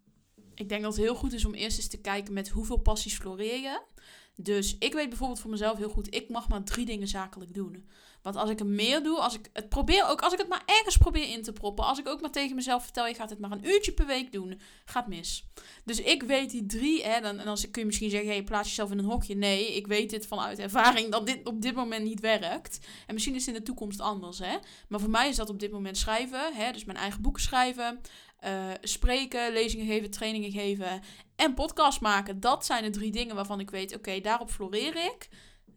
Ik 0.54 0.68
denk 0.68 0.82
dat 0.82 0.92
het 0.92 1.04
heel 1.04 1.14
goed 1.14 1.32
is 1.32 1.44
om 1.44 1.54
eerst 1.54 1.76
eens 1.76 1.88
te 1.88 2.00
kijken 2.00 2.32
met 2.32 2.48
hoeveel 2.48 2.78
passies 2.78 3.16
floreer 3.16 3.60
je. 3.60 3.80
Dus 4.36 4.76
ik 4.78 4.92
weet 4.92 5.08
bijvoorbeeld 5.08 5.40
voor 5.40 5.50
mezelf 5.50 5.78
heel 5.78 5.88
goed, 5.88 6.14
ik 6.14 6.28
mag 6.28 6.48
maar 6.48 6.64
drie 6.64 6.86
dingen 6.86 7.08
zakelijk 7.08 7.54
doen. 7.54 7.88
Want 8.22 8.36
als 8.36 8.50
ik 8.50 8.60
er 8.60 8.66
meer 8.66 9.02
doe, 9.02 9.18
als 9.18 9.34
ik 9.34 9.48
het 9.52 9.68
probeer, 9.68 10.08
ook 10.08 10.20
als 10.20 10.32
ik 10.32 10.38
het 10.38 10.48
maar 10.48 10.62
ergens 10.66 10.96
probeer 10.96 11.28
in 11.28 11.42
te 11.42 11.52
proppen, 11.52 11.84
als 11.84 11.98
ik 11.98 12.08
ook 12.08 12.20
maar 12.20 12.30
tegen 12.30 12.56
mezelf 12.56 12.82
vertel, 12.82 13.06
je 13.06 13.14
gaat 13.14 13.30
het 13.30 13.38
maar 13.38 13.50
een 13.50 13.68
uurtje 13.68 13.92
per 13.92 14.06
week 14.06 14.32
doen, 14.32 14.60
gaat 14.84 15.06
mis. 15.06 15.48
Dus 15.84 16.00
ik 16.00 16.22
weet 16.22 16.50
die 16.50 16.66
drie, 16.66 17.04
hè, 17.04 17.20
dan, 17.20 17.38
en 17.38 17.44
dan 17.44 17.56
kun 17.70 17.80
je 17.80 17.86
misschien 17.86 18.10
zeggen, 18.10 18.28
hey, 18.28 18.42
plaats 18.42 18.68
jezelf 18.68 18.90
in 18.90 18.98
een 18.98 19.04
hokje. 19.04 19.34
Nee, 19.34 19.76
ik 19.76 19.86
weet 19.86 20.10
dit 20.10 20.26
vanuit 20.26 20.58
ervaring 20.58 21.10
dat 21.12 21.26
dit 21.26 21.46
op 21.46 21.62
dit 21.62 21.74
moment 21.74 22.04
niet 22.04 22.20
werkt. 22.20 22.78
En 23.06 23.14
misschien 23.14 23.34
is 23.34 23.46
het 23.46 23.54
in 23.54 23.60
de 23.60 23.66
toekomst 23.66 24.00
anders, 24.00 24.38
hè. 24.38 24.56
Maar 24.88 25.00
voor 25.00 25.10
mij 25.10 25.28
is 25.28 25.36
dat 25.36 25.50
op 25.50 25.60
dit 25.60 25.70
moment 25.70 25.98
schrijven, 25.98 26.54
hè, 26.54 26.72
dus 26.72 26.84
mijn 26.84 26.98
eigen 26.98 27.22
boeken 27.22 27.42
schrijven, 27.42 28.00
uh, 28.44 28.70
spreken, 28.82 29.52
lezingen 29.52 29.86
geven, 29.86 30.10
trainingen 30.10 30.50
geven 30.50 31.02
en 31.36 31.54
podcast 31.54 32.00
maken. 32.00 32.40
Dat 32.40 32.66
zijn 32.66 32.82
de 32.82 32.90
drie 32.90 33.10
dingen 33.10 33.34
waarvan 33.34 33.60
ik 33.60 33.70
weet, 33.70 33.96
oké, 33.96 34.20
daarop 34.20 34.50
floreer 34.50 34.96
ik. 34.96 35.28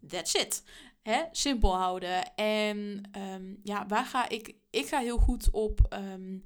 That's 0.07 0.33
it. 0.33 0.63
Hè? 1.01 1.21
Simpel 1.31 1.75
houden. 1.75 2.35
En 2.35 3.09
um, 3.17 3.59
ja, 3.63 3.85
waar 3.87 4.05
ga 4.05 4.29
ik... 4.29 4.55
Ik 4.69 4.85
ga 4.87 4.99
heel 4.99 5.17
goed 5.17 5.49
op... 5.51 5.95
Um, 6.13 6.43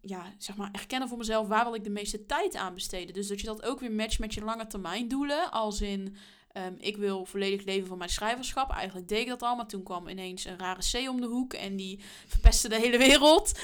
ja, 0.00 0.34
zeg 0.38 0.56
maar, 0.56 0.70
erkennen 0.72 1.08
voor 1.08 1.18
mezelf 1.18 1.48
waar 1.48 1.64
wil 1.64 1.74
ik 1.74 1.84
de 1.84 1.90
meeste 1.90 2.26
tijd 2.26 2.54
aan 2.54 2.74
besteden. 2.74 3.14
Dus 3.14 3.28
dat 3.28 3.40
je 3.40 3.46
dat 3.46 3.62
ook 3.62 3.80
weer 3.80 3.92
matcht 3.92 4.18
met 4.18 4.34
je 4.34 4.44
lange 4.44 4.66
termijn 4.66 5.08
doelen. 5.08 5.50
Als 5.50 5.80
in, 5.80 6.16
Ehm, 6.56 6.74
ik 6.78 6.96
wil 6.96 7.24
volledig 7.24 7.64
leven 7.64 7.88
van 7.88 7.98
mijn 7.98 8.10
schrijverschap. 8.10 8.70
Eigenlijk 8.70 9.08
deed 9.08 9.20
ik 9.20 9.28
dat 9.28 9.42
al, 9.42 9.56
maar 9.56 9.66
toen 9.66 9.82
kwam 9.82 10.08
ineens 10.08 10.44
een 10.44 10.58
rare 10.58 10.80
C 10.92 11.08
om 11.08 11.20
de 11.20 11.26
hoek 11.26 11.52
en 11.52 11.76
die 11.76 12.00
verpestte 12.26 12.68
de 12.68 12.80
hele 12.80 12.98
wereld. 12.98 13.60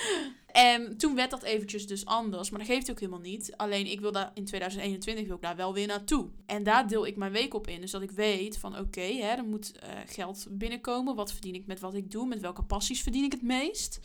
En 0.47 0.97
toen 0.97 1.15
werd 1.15 1.31
dat 1.31 1.43
eventjes 1.43 1.87
dus 1.87 2.05
anders, 2.05 2.51
maar 2.51 2.59
dat 2.59 2.69
geeft 2.69 2.91
ook 2.91 3.01
helemaal 3.01 3.21
niet. 3.21 3.57
Alleen 3.57 3.87
ik 3.87 4.01
wil 4.01 4.13
daar 4.13 4.31
in 4.35 4.45
2021 4.45 5.27
wil 5.27 5.37
ik 5.37 5.43
daar 5.43 5.57
wel 5.57 5.75
weer 5.75 5.87
naartoe. 5.87 6.29
En 6.47 6.63
daar 6.63 6.89
deel 6.89 7.07
ik 7.07 7.17
mijn 7.17 7.33
week 7.33 7.55
op 7.55 7.69
in, 7.69 7.81
dus 7.81 7.91
dat 7.91 8.03
ik 8.03 8.11
weet 8.11 8.59
van 8.59 8.79
oké, 8.79 9.01
er 9.01 9.45
moet 9.45 9.73
uh, 9.77 9.89
geld 10.07 10.47
binnenkomen. 10.51 11.15
Wat 11.15 11.33
verdien 11.33 11.55
ik 11.55 11.67
met 11.67 11.81
wat 11.81 11.95
ik 11.95 12.11
doe? 12.11 12.27
Met 12.27 12.41
welke 12.41 12.63
passies 12.63 13.03
verdien 13.03 13.25
ik 13.25 13.33
het 13.33 13.43
meest? 13.43 14.01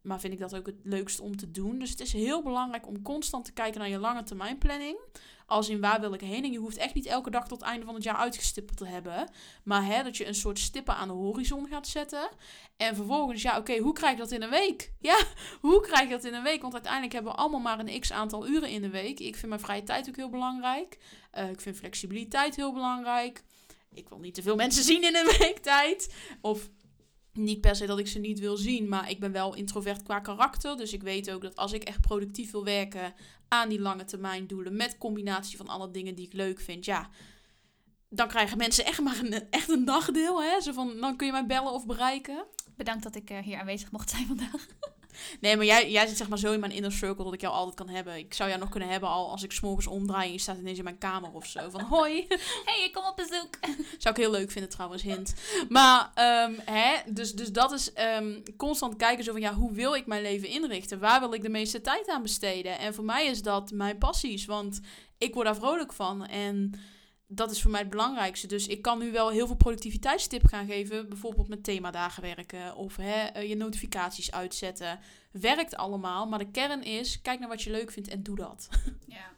Maar 0.00 0.20
vind 0.20 0.32
ik 0.32 0.38
dat 0.38 0.56
ook 0.56 0.66
het 0.66 0.80
leukst 0.82 1.20
om 1.20 1.36
te 1.36 1.50
doen. 1.50 1.78
Dus 1.78 1.90
het 1.90 2.00
is 2.00 2.12
heel 2.12 2.42
belangrijk 2.42 2.86
om 2.86 3.02
constant 3.02 3.44
te 3.44 3.52
kijken 3.52 3.80
naar 3.80 3.88
je 3.88 3.98
lange 3.98 4.22
termijn 4.22 4.58
planning. 4.58 4.98
Als 5.52 5.68
in 5.68 5.80
waar 5.80 6.00
wil 6.00 6.12
ik 6.12 6.20
heen. 6.20 6.44
En 6.44 6.52
je 6.52 6.58
hoeft 6.58 6.76
echt 6.76 6.94
niet 6.94 7.06
elke 7.06 7.30
dag 7.30 7.48
tot 7.48 7.60
het 7.60 7.68
einde 7.68 7.86
van 7.86 7.94
het 7.94 8.04
jaar 8.04 8.16
uitgestippeld 8.16 8.78
te 8.78 8.86
hebben. 8.86 9.30
Maar 9.64 9.84
hè, 9.86 10.02
dat 10.02 10.16
je 10.16 10.26
een 10.26 10.34
soort 10.34 10.58
stippen 10.58 10.94
aan 10.94 11.08
de 11.08 11.14
horizon 11.14 11.66
gaat 11.68 11.88
zetten. 11.88 12.28
En 12.76 12.96
vervolgens, 12.96 13.42
ja, 13.42 13.58
oké, 13.58 13.78
hoe 13.78 13.92
krijg 13.92 14.12
ik 14.12 14.18
dat 14.18 14.30
in 14.30 14.42
een 14.42 14.50
week? 14.50 14.92
Ja, 15.00 15.18
hoe 15.60 15.80
krijg 15.80 16.02
ik 16.02 16.10
dat 16.10 16.24
in 16.24 16.34
een 16.34 16.42
week? 16.42 16.62
Want 16.62 16.72
uiteindelijk 16.72 17.12
hebben 17.12 17.32
we 17.32 17.38
allemaal 17.38 17.60
maar 17.60 17.78
een 17.78 18.00
x 18.00 18.12
aantal 18.12 18.48
uren 18.48 18.68
in 18.68 18.82
de 18.82 18.90
week. 18.90 19.20
Ik 19.20 19.36
vind 19.36 19.48
mijn 19.48 19.60
vrije 19.60 19.82
tijd 19.82 20.08
ook 20.08 20.16
heel 20.16 20.30
belangrijk. 20.30 20.98
Uh, 21.38 21.50
ik 21.50 21.60
vind 21.60 21.76
flexibiliteit 21.76 22.56
heel 22.56 22.72
belangrijk. 22.72 23.42
Ik 23.94 24.08
wil 24.08 24.18
niet 24.18 24.34
te 24.34 24.42
veel 24.42 24.56
mensen 24.64 24.84
zien 24.84 25.02
in 25.02 25.16
een 25.16 25.36
week 25.38 25.58
tijd. 25.58 26.14
Of 26.40 26.70
niet 27.32 27.60
per 27.60 27.76
se 27.76 27.86
dat 27.86 27.98
ik 27.98 28.08
ze 28.08 28.18
niet 28.18 28.38
wil 28.38 28.56
zien, 28.56 28.88
maar 28.88 29.10
ik 29.10 29.20
ben 29.20 29.32
wel 29.32 29.54
introvert 29.54 30.02
qua 30.02 30.20
karakter. 30.20 30.76
Dus 30.76 30.92
ik 30.92 31.02
weet 31.02 31.30
ook 31.30 31.42
dat 31.42 31.56
als 31.56 31.72
ik 31.72 31.82
echt 31.82 32.00
productief 32.00 32.50
wil 32.50 32.64
werken 32.64 33.14
aan 33.48 33.68
die 33.68 33.80
lange 33.80 34.04
termijn 34.04 34.46
doelen, 34.46 34.76
met 34.76 34.98
combinatie 34.98 35.56
van 35.56 35.68
alle 35.68 35.90
dingen 35.90 36.14
die 36.14 36.26
ik 36.26 36.32
leuk 36.32 36.60
vind, 36.60 36.84
ja, 36.84 37.10
dan 38.08 38.28
krijgen 38.28 38.56
mensen 38.56 38.84
echt 38.84 39.00
maar 39.00 39.18
een, 39.18 39.50
echt 39.50 39.68
een 39.68 39.84
dagdeel. 39.84 40.42
Hè? 40.42 40.60
Zo 40.60 40.72
van, 40.72 41.00
dan 41.00 41.16
kun 41.16 41.26
je 41.26 41.32
mij 41.32 41.46
bellen 41.46 41.72
of 41.72 41.86
bereiken. 41.86 42.44
Bedankt 42.76 43.02
dat 43.02 43.14
ik 43.14 43.30
uh, 43.30 43.38
hier 43.38 43.58
aanwezig 43.58 43.90
mocht 43.90 44.10
zijn 44.10 44.26
vandaag. 44.26 44.66
Nee, 45.40 45.56
maar 45.56 45.64
jij, 45.64 45.90
jij 45.90 46.06
zit 46.06 46.16
zeg 46.16 46.28
maar 46.28 46.38
zo 46.38 46.52
in 46.52 46.60
mijn 46.60 46.72
inner 46.72 46.92
circle 46.92 47.24
dat 47.24 47.32
ik 47.32 47.40
jou 47.40 47.54
altijd 47.54 47.74
kan 47.74 47.88
hebben. 47.88 48.16
Ik 48.16 48.34
zou 48.34 48.48
jou 48.48 48.60
nog 48.60 48.70
kunnen 48.70 48.88
hebben 48.88 49.08
al 49.08 49.30
als 49.30 49.42
ik 49.42 49.52
s'morgens 49.52 49.86
omdraai 49.86 50.26
en 50.26 50.32
je 50.32 50.38
staat 50.38 50.58
ineens 50.58 50.78
in 50.78 50.84
mijn 50.84 50.98
kamer 50.98 51.32
of 51.32 51.46
zo. 51.46 51.70
Van 51.70 51.80
hoi. 51.80 52.26
hey, 52.64 52.84
ik 52.84 52.92
kom 52.92 53.04
op 53.04 53.16
bezoek. 53.16 53.58
Zou 54.02 54.14
ik 54.14 54.20
heel 54.20 54.30
leuk 54.30 54.50
vinden 54.50 54.70
trouwens, 54.70 55.02
hint. 55.02 55.34
Maar, 55.68 56.12
um, 56.46 56.58
hè, 56.64 57.12
dus, 57.12 57.32
dus 57.32 57.52
dat 57.52 57.72
is 57.72 57.92
um, 58.18 58.42
constant 58.56 58.96
kijken 58.96 59.24
zo 59.24 59.32
van, 59.32 59.40
ja, 59.40 59.54
hoe 59.54 59.72
wil 59.72 59.94
ik 59.94 60.06
mijn 60.06 60.22
leven 60.22 60.48
inrichten? 60.48 60.98
Waar 60.98 61.20
wil 61.20 61.34
ik 61.34 61.42
de 61.42 61.48
meeste 61.48 61.80
tijd 61.80 62.08
aan 62.08 62.22
besteden? 62.22 62.78
En 62.78 62.94
voor 62.94 63.04
mij 63.04 63.26
is 63.26 63.42
dat 63.42 63.70
mijn 63.70 63.98
passies, 63.98 64.44
want 64.44 64.80
ik 65.18 65.34
word 65.34 65.46
daar 65.46 65.56
vrolijk 65.56 65.92
van. 65.92 66.26
En 66.26 66.74
dat 67.34 67.50
is 67.50 67.62
voor 67.62 67.70
mij 67.70 67.80
het 67.80 67.90
belangrijkste. 67.90 68.46
Dus 68.46 68.66
ik 68.66 68.82
kan 68.82 68.98
nu 68.98 69.12
wel 69.12 69.30
heel 69.30 69.46
veel 69.46 69.56
productiviteitstips 69.56 70.48
gaan 70.48 70.66
geven. 70.66 71.08
Bijvoorbeeld 71.08 71.48
met 71.48 71.64
themadagen 71.64 72.22
werken 72.22 72.76
of 72.76 72.96
hè, 72.96 73.22
eh, 73.22 73.48
je 73.48 73.56
notificaties 73.56 74.32
uitzetten. 74.32 74.98
Werkt 75.30 75.76
allemaal, 75.76 76.26
maar 76.26 76.38
de 76.38 76.50
kern 76.50 76.82
is: 76.82 77.20
kijk 77.22 77.38
naar 77.38 77.48
wat 77.48 77.62
je 77.62 77.70
leuk 77.70 77.90
vindt 77.90 78.08
en 78.08 78.22
doe 78.22 78.36
dat. 78.36 78.68
Ja. 79.06 79.30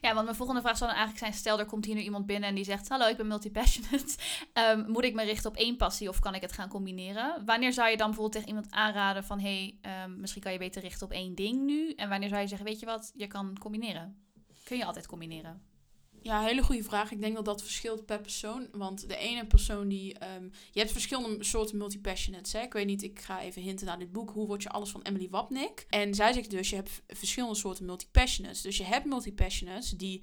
Ja, 0.00 0.12
want 0.12 0.24
mijn 0.24 0.36
volgende 0.36 0.60
vraag 0.60 0.76
zou 0.76 0.90
dan 0.90 0.98
eigenlijk 0.98 1.26
zijn: 1.26 1.40
stel 1.40 1.58
er 1.58 1.66
komt 1.66 1.84
hier 1.84 1.94
nu 1.94 2.00
iemand 2.00 2.26
binnen 2.26 2.48
en 2.48 2.54
die 2.54 2.64
zegt: 2.64 2.88
Hallo, 2.88 3.06
ik 3.06 3.16
ben 3.16 3.26
multipassionate. 3.26 4.14
Um, 4.54 4.84
moet 4.92 5.04
ik 5.04 5.14
me 5.14 5.24
richten 5.24 5.50
op 5.50 5.56
één 5.56 5.76
passie 5.76 6.08
of 6.08 6.18
kan 6.18 6.34
ik 6.34 6.40
het 6.40 6.52
gaan 6.52 6.68
combineren? 6.68 7.42
Wanneer 7.44 7.72
zou 7.72 7.90
je 7.90 7.96
dan 7.96 8.06
bijvoorbeeld 8.06 8.32
tegen 8.32 8.48
iemand 8.48 8.70
aanraden 8.70 9.24
van: 9.24 9.40
Hey, 9.40 9.78
um, 10.04 10.20
misschien 10.20 10.42
kan 10.42 10.52
je 10.52 10.58
beter 10.58 10.82
richten 10.82 11.06
op 11.06 11.12
één 11.12 11.34
ding 11.34 11.64
nu? 11.64 11.92
En 11.92 12.08
wanneer 12.08 12.28
zou 12.28 12.40
je 12.40 12.48
zeggen: 12.48 12.66
Weet 12.66 12.80
je 12.80 12.86
wat, 12.86 13.12
je 13.14 13.26
kan 13.26 13.58
combineren? 13.58 14.16
Kun 14.64 14.76
je 14.76 14.84
altijd 14.84 15.06
combineren? 15.06 15.62
Ja, 16.26 16.42
hele 16.42 16.62
goede 16.62 16.82
vraag. 16.82 17.10
Ik 17.10 17.20
denk 17.20 17.34
dat 17.34 17.44
dat 17.44 17.62
verschilt 17.62 18.06
per 18.06 18.20
persoon. 18.20 18.68
Want 18.72 19.08
de 19.08 19.16
ene 19.16 19.46
persoon 19.46 19.88
die... 19.88 20.16
Um, 20.36 20.50
je 20.72 20.80
hebt 20.80 20.92
verschillende 20.92 21.44
soorten 21.44 21.76
multipassionates. 21.76 22.52
Hè? 22.52 22.60
Ik 22.60 22.72
weet 22.72 22.86
niet, 22.86 23.02
ik 23.02 23.20
ga 23.20 23.40
even 23.40 23.62
hinten 23.62 23.86
naar 23.86 23.98
dit 23.98 24.12
boek. 24.12 24.30
Hoe 24.30 24.46
word 24.46 24.62
je 24.62 24.68
alles 24.68 24.90
van 24.90 25.02
Emily 25.02 25.28
Wapnick? 25.30 25.86
En 25.88 26.14
zij 26.14 26.32
zegt 26.32 26.50
dus, 26.50 26.70
je 26.70 26.76
hebt 26.76 27.02
verschillende 27.06 27.54
soorten 27.54 27.84
multipassionates. 27.84 28.60
Dus 28.60 28.76
je 28.76 28.84
hebt 28.84 29.04
multipassionates 29.04 29.90
die 29.90 30.22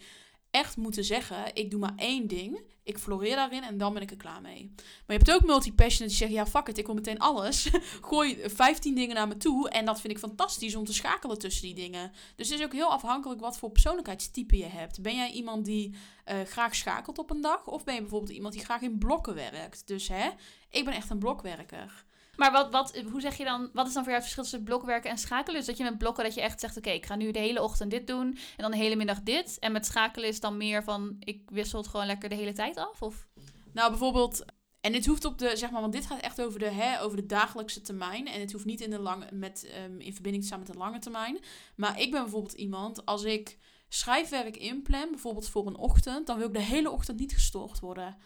echt 0.54 0.78
moeten 0.78 1.04
zeggen: 1.04 1.56
ik 1.56 1.72
doe 1.72 1.80
maar 1.80 1.94
één 1.96 2.28
ding, 2.28 2.62
ik 2.84 2.98
floreer 2.98 3.36
daarin 3.36 3.64
en 3.64 3.78
dan 3.78 3.94
ben 3.94 4.02
ik 4.02 4.12
er 4.12 4.18
klaar 4.18 4.42
mee. 4.42 4.72
Maar 4.76 5.18
je 5.18 5.24
hebt 5.24 5.32
ook 5.32 5.44
multipassionates 5.44 6.18
die 6.18 6.28
zeggen: 6.28 6.38
ja, 6.38 6.46
fuck 6.46 6.68
it, 6.68 6.78
ik 6.78 6.86
wil 6.86 6.96
meteen 6.96 7.20
alles. 7.20 7.70
Gooi 8.10 8.38
15 8.46 8.96
dingen 8.96 9.16
naar 9.16 9.28
me 9.28 9.38
toe 9.38 9.70
en 9.70 9.86
dat 9.86 10.02
vind 10.02 10.14
ik 10.14 10.20
fantastisch 10.20 10.76
om 10.76 10.86
te 10.86 10.94
schakelen 10.94 11.40
tussen 11.40 11.64
die 11.64 11.76
dingen. 11.76 12.12
Dus 12.36 12.50
het 12.50 12.60
is 12.60 12.66
ook 12.66 12.74
heel 12.74 12.92
afhankelijk 12.92 13.42
wat 13.42 13.58
voor 13.58 13.72
persoonlijkheidstype 13.72 14.58
je 14.58 14.66
hebt. 14.66 15.02
Ben 15.02 15.16
jij 15.16 15.32
iemand 15.32 15.66
die 15.66 15.96
uh, 16.32 16.42
graag 16.42 16.76
schakelt 16.76 17.18
op 17.18 17.30
een 17.30 17.42
dag, 17.42 17.68
of 17.68 17.84
ben 17.84 17.94
je 17.94 18.02
bijvoorbeeld 18.02 18.32
iemand 18.32 18.54
die 18.54 18.64
graag 18.64 18.82
in 18.82 18.98
blokken 18.98 19.36
werkt? 19.36 19.88
Dus 19.88 20.08
hè, 20.08 20.30
ik 20.70 20.86
ben 20.86 20.94
echt 20.94 21.10
een 21.10 21.20
blokwerker. 21.20 22.06
Maar 22.36 22.52
wat, 22.52 22.72
wat, 22.72 22.98
hoe 23.12 23.22
zeg 23.22 23.38
je 23.38 23.44
dan, 23.44 23.70
wat 23.74 23.88
is 23.88 23.94
dan 23.94 24.04
voor 24.04 24.12
jou 24.12 24.24
het 24.24 24.34
verschil 24.34 24.44
tussen 24.44 24.64
blokwerken 24.64 25.10
en 25.10 25.18
schakelen? 25.18 25.58
Dus 25.58 25.68
dat 25.68 25.78
je 25.78 25.84
met 25.84 25.98
blokken 25.98 26.24
dat 26.24 26.34
je 26.34 26.42
echt 26.42 26.60
zegt, 26.60 26.78
oké, 26.78 26.90
ik 26.90 27.06
ga 27.06 27.16
nu 27.16 27.32
de 27.32 27.40
hele 27.40 27.62
ochtend 27.62 27.92
dit 27.92 28.08
doen 28.08 28.28
en 28.28 28.38
dan 28.58 28.72
de 28.72 28.78
hele 28.78 28.96
middag 28.96 29.22
dit. 29.22 29.60
En 29.60 29.72
met 29.72 29.86
schakelen 29.86 30.30
is 30.30 30.40
dan 30.40 30.58
meer 30.58 30.84
van, 30.84 31.16
ik 31.20 31.50
wissel 31.50 31.80
het 31.80 31.88
gewoon 31.88 32.06
lekker 32.06 32.30
de 32.30 32.36
hele 32.36 32.54
tijd 32.54 32.78
af? 32.78 33.02
Of? 33.02 33.28
Nou, 33.74 33.90
bijvoorbeeld, 33.90 34.46
en 34.82 34.92
dit 34.92 35.06
hoeft 35.06 35.26
op 35.26 35.38
de, 35.38 35.58
zeg 35.58 35.72
maar, 35.72 35.82
want 35.82 35.94
dit 35.94 36.06
gaat 36.06 36.22
echt 36.22 36.42
over 36.42 36.60
de, 36.60 36.70
hè, 36.70 37.02
over 37.02 37.18
de 37.18 37.26
dagelijkse 37.26 37.82
termijn. 37.82 38.28
En 38.28 38.40
het 38.40 38.52
hoeft 38.52 38.66
niet 38.66 38.82
in, 38.82 38.90
de 38.90 39.00
lange, 39.00 39.28
met, 39.32 39.72
um, 39.86 40.00
in 40.00 40.14
verbinding 40.14 40.44
te 40.44 40.50
staan 40.50 40.64
met 40.64 40.72
de 40.72 40.78
lange 40.78 41.00
termijn. 41.00 41.40
Maar 41.76 42.00
ik 42.00 42.12
ben 42.12 42.22
bijvoorbeeld 42.22 42.54
iemand, 42.54 43.06
als 43.06 43.24
ik 43.24 43.58
schrijfwerk 43.90 44.58
inplan, 44.58 45.10
bijvoorbeeld 45.10 45.50
voor 45.50 45.68
een 45.68 45.78
ochtend, 45.78 46.28
dan 46.28 46.38
wil 46.38 46.48
ik 46.48 46.54
de 46.54 46.60
hele 46.60 46.92
ochtend 46.92 47.20
niet 47.20 47.34
gestoord 47.34 47.80
worden. 47.80 48.18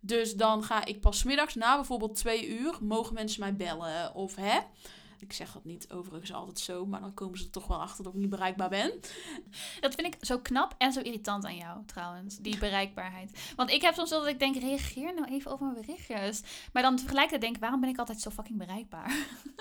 Dus 0.00 0.34
dan 0.34 0.62
ga 0.62 0.84
ik 0.84 1.00
pas 1.00 1.22
middags 1.22 1.54
na 1.54 1.76
bijvoorbeeld 1.76 2.16
twee 2.16 2.48
uur, 2.48 2.78
mogen 2.80 3.14
mensen 3.14 3.40
mij 3.40 3.56
bellen 3.56 4.14
of 4.14 4.34
hè. 4.34 4.58
Ik 5.18 5.32
zeg 5.32 5.52
dat 5.52 5.64
niet 5.64 5.90
overigens 5.92 6.32
altijd 6.32 6.58
zo, 6.58 6.86
maar 6.86 7.00
dan 7.00 7.14
komen 7.14 7.38
ze 7.38 7.44
er 7.44 7.50
toch 7.50 7.66
wel 7.66 7.80
achter 7.80 8.04
dat 8.04 8.12
ik 8.12 8.18
niet 8.18 8.30
bereikbaar 8.30 8.68
ben. 8.68 9.00
Dat 9.80 9.94
vind 9.94 10.14
ik 10.14 10.16
zo 10.20 10.38
knap 10.38 10.74
en 10.78 10.92
zo 10.92 11.00
irritant 11.00 11.44
aan 11.44 11.56
jou 11.56 11.84
trouwens, 11.84 12.36
die 12.36 12.58
bereikbaarheid. 12.58 13.52
Want 13.56 13.70
ik 13.70 13.82
heb 13.82 13.94
soms 13.94 14.10
dat 14.10 14.26
ik 14.26 14.38
denk, 14.38 14.56
reageer 14.56 15.14
nou 15.14 15.28
even 15.28 15.50
over 15.50 15.66
mijn 15.66 15.80
berichtjes. 15.80 16.42
Maar 16.72 16.82
dan 16.82 16.96
tegelijkertijd 16.96 17.40
denk 17.40 17.54
ik, 17.54 17.60
waarom 17.60 17.80
ben 17.80 17.90
ik 17.90 17.98
altijd 17.98 18.20
zo 18.20 18.30
fucking 18.30 18.58
bereikbaar? 18.58 19.16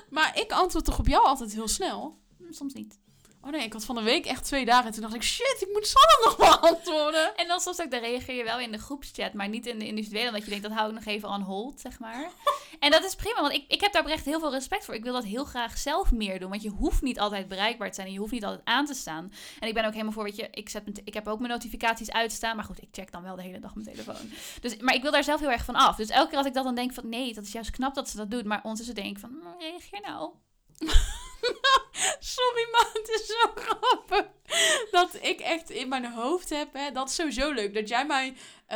Maar 0.09 0.39
ik 0.39 0.51
antwoord 0.51 0.85
toch 0.85 0.99
op 0.99 1.07
jou 1.07 1.25
altijd 1.25 1.53
heel 1.53 1.67
snel? 1.67 2.17
Soms 2.49 2.73
niet. 2.73 2.99
Oh 3.45 3.51
nee, 3.51 3.63
ik 3.63 3.73
had 3.73 3.85
van 3.85 3.95
de 3.95 4.01
week 4.01 4.25
echt 4.25 4.43
twee 4.43 4.65
dagen. 4.65 4.85
En 4.85 4.91
toen 4.91 5.01
dacht 5.01 5.13
ik, 5.13 5.23
shit, 5.23 5.57
ik 5.59 5.73
moet 5.73 5.87
Sanne 5.87 6.19
nog 6.23 6.37
beantwoorden. 6.37 7.35
En 7.41 7.47
dan 7.47 7.59
soms 7.59 7.81
ook, 7.81 7.91
dan 7.91 7.99
reageer 7.99 8.35
je 8.35 8.43
wel 8.43 8.59
in 8.59 8.71
de 8.71 8.77
groepschat, 8.77 9.33
maar 9.33 9.49
niet 9.49 9.65
in 9.65 9.79
de 9.79 9.87
individuele. 9.87 10.27
Omdat 10.27 10.43
je 10.43 10.49
denkt, 10.49 10.63
dat 10.63 10.73
hou 10.73 10.89
ik 10.89 10.95
nog 10.95 11.05
even 11.05 11.29
on 11.29 11.41
hold, 11.41 11.79
zeg 11.79 11.99
maar. 11.99 12.29
en 12.79 12.91
dat 12.91 13.03
is 13.03 13.15
prima, 13.15 13.41
want 13.41 13.53
ik, 13.53 13.65
ik 13.67 13.81
heb 13.81 13.93
daar 13.93 14.05
echt 14.05 14.25
heel 14.25 14.39
veel 14.39 14.51
respect 14.51 14.85
voor. 14.85 14.93
Ik 14.93 15.03
wil 15.03 15.13
dat 15.13 15.23
heel 15.23 15.45
graag 15.45 15.77
zelf 15.77 16.11
meer 16.11 16.39
doen. 16.39 16.49
Want 16.49 16.61
je 16.61 16.69
hoeft 16.69 17.01
niet 17.01 17.19
altijd 17.19 17.47
bereikbaar 17.47 17.89
te 17.89 17.95
zijn 17.95 18.07
en 18.07 18.13
je 18.13 18.19
hoeft 18.19 18.31
niet 18.31 18.45
altijd 18.45 18.61
aan 18.65 18.85
te 18.85 18.93
staan. 18.93 19.31
En 19.59 19.67
ik 19.67 19.73
ben 19.73 19.85
ook 19.85 19.91
helemaal 19.91 20.13
voor, 20.13 20.23
weet 20.23 20.35
je, 20.35 20.47
ik, 20.51 20.69
zet 20.69 20.83
ik 21.03 21.13
heb 21.13 21.27
ook 21.27 21.39
mijn 21.39 21.51
notificaties 21.51 22.11
uitstaan. 22.11 22.55
Maar 22.55 22.65
goed, 22.65 22.81
ik 22.81 22.89
check 22.91 23.11
dan 23.11 23.23
wel 23.23 23.35
de 23.35 23.41
hele 23.41 23.59
dag 23.59 23.75
mijn 23.75 23.87
telefoon. 23.87 24.29
Dus, 24.61 24.77
maar 24.77 24.95
ik 24.95 25.01
wil 25.01 25.11
daar 25.11 25.23
zelf 25.23 25.39
heel 25.39 25.51
erg 25.51 25.65
van 25.65 25.75
af. 25.75 25.95
Dus 25.95 26.09
elke 26.09 26.29
keer 26.29 26.37
als 26.37 26.47
ik 26.47 26.53
dat 26.53 26.63
dan 26.63 26.75
denk 26.75 26.93
van, 26.93 27.09
nee, 27.09 27.33
dat 27.33 27.43
is 27.43 27.51
juist 27.51 27.71
knap 27.71 27.95
dat 27.95 28.09
ze 28.09 28.17
dat 28.17 28.31
doet. 28.31 28.45
Maar 28.45 28.59
ondertussen 28.63 28.95
denk 28.95 29.09
ik 29.09 29.19
van, 29.19 29.29
mm, 29.29 29.55
reageer 29.59 30.01
nou. 30.01 30.31
Sorry, 32.35 32.67
maar 32.71 32.89
het 32.93 33.09
is 33.09 33.25
zo 33.25 33.51
grappig. 33.55 34.25
Dat 34.91 35.17
ik 35.21 35.39
echt 35.39 35.69
in 35.69 35.87
mijn 35.87 36.11
hoofd 36.11 36.49
heb. 36.49 36.73
Hè, 36.73 36.91
dat 36.91 37.09
is 37.09 37.15
sowieso 37.15 37.51
leuk. 37.51 37.73
Dat 37.73 37.87
jij 37.87 38.05
mij 38.05 38.35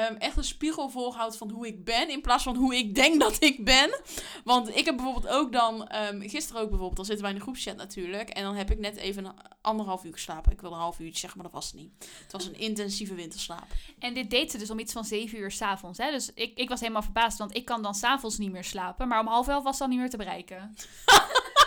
um, 0.09 0.15
echt 0.15 0.38
een 0.38 0.43
spiegel 0.43 0.89
voorhoudt 0.89 1.38
van 1.38 1.49
hoe 1.49 1.67
ik 1.67 1.84
ben. 1.84 2.09
In 2.09 2.22
plaats 2.22 2.43
van 2.43 2.55
hoe 2.55 2.76
ik 2.76 2.95
denk 2.95 3.20
dat 3.20 3.43
ik 3.43 3.65
ben. 3.65 4.01
Want 4.43 4.76
ik 4.76 4.86
heb 4.86 4.95
bijvoorbeeld 4.95 5.28
ook 5.28 5.51
dan. 5.51 5.95
Um, 5.95 6.30
gisteren 6.30 6.61
ook 6.61 6.70
bijvoorbeeld. 6.70 6.95
Dan 6.95 7.05
zitten 7.05 7.24
wij 7.24 7.34
in 7.34 7.38
de 7.38 7.43
groepschat 7.43 7.76
natuurlijk. 7.76 8.30
En 8.30 8.43
dan 8.43 8.55
heb 8.55 8.72
ik 8.72 8.80
net 8.80 8.95
even 8.95 9.26
een 9.26 9.36
anderhalf 9.61 10.03
uur 10.03 10.13
geslapen. 10.13 10.51
Ik 10.51 10.61
wil 10.61 10.72
een 10.72 10.80
half 10.80 10.99
uurtje 10.99 11.20
zeggen, 11.20 11.41
maar 11.41 11.51
dat 11.51 11.61
was 11.61 11.72
het 11.72 11.82
niet. 11.82 11.91
Het 12.24 12.32
was 12.32 12.45
een 12.45 12.59
intensieve 12.59 13.15
winterslaap. 13.15 13.67
En 13.99 14.13
dit 14.13 14.30
deed 14.30 14.51
ze 14.51 14.57
dus 14.57 14.70
om 14.70 14.80
iets 14.80 14.93
van 14.93 15.05
zeven 15.05 15.39
uur 15.39 15.51
s'avonds. 15.51 15.97
Dus 15.97 16.32
ik, 16.34 16.57
ik 16.57 16.70
was 16.70 16.80
helemaal 16.80 17.01
verbaasd. 17.01 17.38
Want 17.38 17.55
ik 17.55 17.65
kan 17.65 17.82
dan 17.82 17.95
s'avonds 17.95 18.38
niet 18.38 18.51
meer 18.51 18.63
slapen. 18.63 19.07
Maar 19.07 19.20
om 19.20 19.28
half 19.28 19.47
elf 19.47 19.63
was 19.63 19.78
dan 19.78 19.89
niet 19.89 19.99
meer 19.99 20.09
te 20.09 20.17
bereiken. 20.17 20.76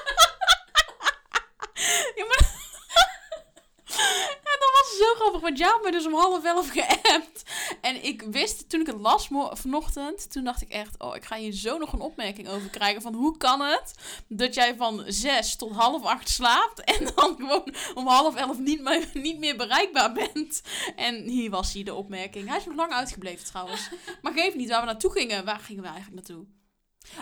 Ja, 2.19 2.25
maar... 2.25 2.61
ja, 4.45 4.57
dat 4.59 4.71
was 4.81 4.97
zo 4.99 5.15
grappig, 5.15 5.41
want 5.41 5.59
jij 5.59 5.69
had 5.69 5.83
me 5.83 5.91
dus 5.91 6.07
om 6.07 6.15
half 6.15 6.45
elf 6.45 6.69
geappt. 6.69 7.43
En 7.81 8.05
ik 8.05 8.23
wist, 8.23 8.69
toen 8.69 8.81
ik 8.81 8.87
het 8.87 9.01
las 9.01 9.29
vanochtend, 9.53 10.31
toen 10.31 10.45
dacht 10.45 10.63
ik 10.63 10.69
echt... 10.69 10.99
Oh, 10.99 11.17
ik 11.17 11.25
ga 11.25 11.37
hier 11.37 11.53
zo 11.53 11.79
nog 11.79 11.93
een 11.93 12.01
opmerking 12.01 12.49
over 12.49 12.71
krijgen 12.71 13.03
van 13.03 13.15
hoe 13.15 13.37
kan 13.37 13.61
het 13.61 13.95
dat 14.29 14.55
jij 14.55 14.77
van 14.77 15.05
zes 15.07 15.57
tot 15.57 15.73
half 15.73 16.05
acht 16.05 16.29
slaapt... 16.29 16.81
en 16.81 17.05
dan 17.15 17.37
gewoon 17.37 17.75
om 17.95 18.07
half 18.07 18.35
elf 18.35 18.59
niet 18.59 18.83
meer, 18.83 19.09
niet 19.13 19.39
meer 19.39 19.57
bereikbaar 19.57 20.13
bent. 20.13 20.63
En 20.97 21.23
hier 21.23 21.51
was 21.51 21.73
hij, 21.73 21.83
de 21.83 21.95
opmerking. 21.95 22.49
Hij 22.49 22.59
is 22.59 22.65
nog 22.65 22.77
lang 22.77 22.93
uitgebleven 22.93 23.45
trouwens. 23.45 23.89
Maar 24.23 24.33
geef 24.33 24.55
niet 24.55 24.69
waar 24.69 24.81
we 24.81 24.87
naartoe 24.87 25.13
gingen. 25.13 25.45
Waar 25.45 25.61
gingen 25.61 25.83
we 25.83 25.89
eigenlijk 25.89 26.29
naartoe? 26.29 26.47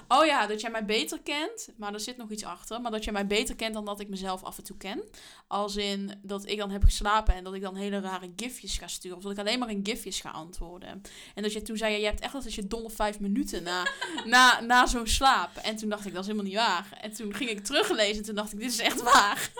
Oh 0.08 0.24
ja, 0.24 0.46
dat 0.46 0.60
jij 0.60 0.70
mij 0.70 0.84
beter 0.84 1.20
kent, 1.22 1.68
maar 1.76 1.94
er 1.94 2.00
zit 2.00 2.16
nog 2.16 2.30
iets 2.30 2.44
achter. 2.44 2.80
Maar 2.80 2.90
dat 2.90 3.04
jij 3.04 3.12
mij 3.12 3.26
beter 3.26 3.56
kent 3.56 3.74
dan 3.74 3.84
dat 3.84 4.00
ik 4.00 4.08
mezelf 4.08 4.42
af 4.42 4.58
en 4.58 4.64
toe 4.64 4.76
ken. 4.76 5.02
Als 5.46 5.76
in 5.76 6.18
dat 6.22 6.48
ik 6.48 6.58
dan 6.58 6.70
heb 6.70 6.84
geslapen 6.84 7.34
en 7.34 7.44
dat 7.44 7.54
ik 7.54 7.62
dan 7.62 7.76
hele 7.76 8.00
rare 8.00 8.32
gifjes 8.36 8.78
ga 8.78 8.86
sturen. 8.86 9.16
Of 9.16 9.22
dat 9.22 9.32
ik 9.32 9.38
alleen 9.38 9.58
maar 9.58 9.70
in 9.70 9.80
gifjes 9.82 10.20
ga 10.20 10.30
antwoorden. 10.30 11.02
En 11.34 11.42
dat 11.42 11.52
je 11.52 11.62
toen 11.62 11.76
zei, 11.76 12.00
je 12.00 12.04
hebt 12.04 12.20
echt 12.20 12.34
altijd 12.34 12.54
je 12.54 12.66
dolle 12.66 12.90
vijf 12.90 13.20
minuten 13.20 13.62
na, 13.62 13.86
na, 14.24 14.60
na 14.60 14.86
zo'n 14.86 15.06
slaap. 15.06 15.56
En 15.56 15.76
toen 15.76 15.88
dacht 15.88 16.06
ik, 16.06 16.12
dat 16.12 16.20
is 16.20 16.26
helemaal 16.26 16.48
niet 16.48 16.58
waar. 16.58 16.98
En 17.00 17.12
toen 17.12 17.34
ging 17.34 17.50
ik 17.50 17.64
teruglezen 17.64 18.16
en 18.16 18.22
toen 18.22 18.34
dacht 18.34 18.52
ik, 18.52 18.58
dit 18.58 18.70
is 18.70 18.78
echt 18.78 19.02
waar. 19.02 19.50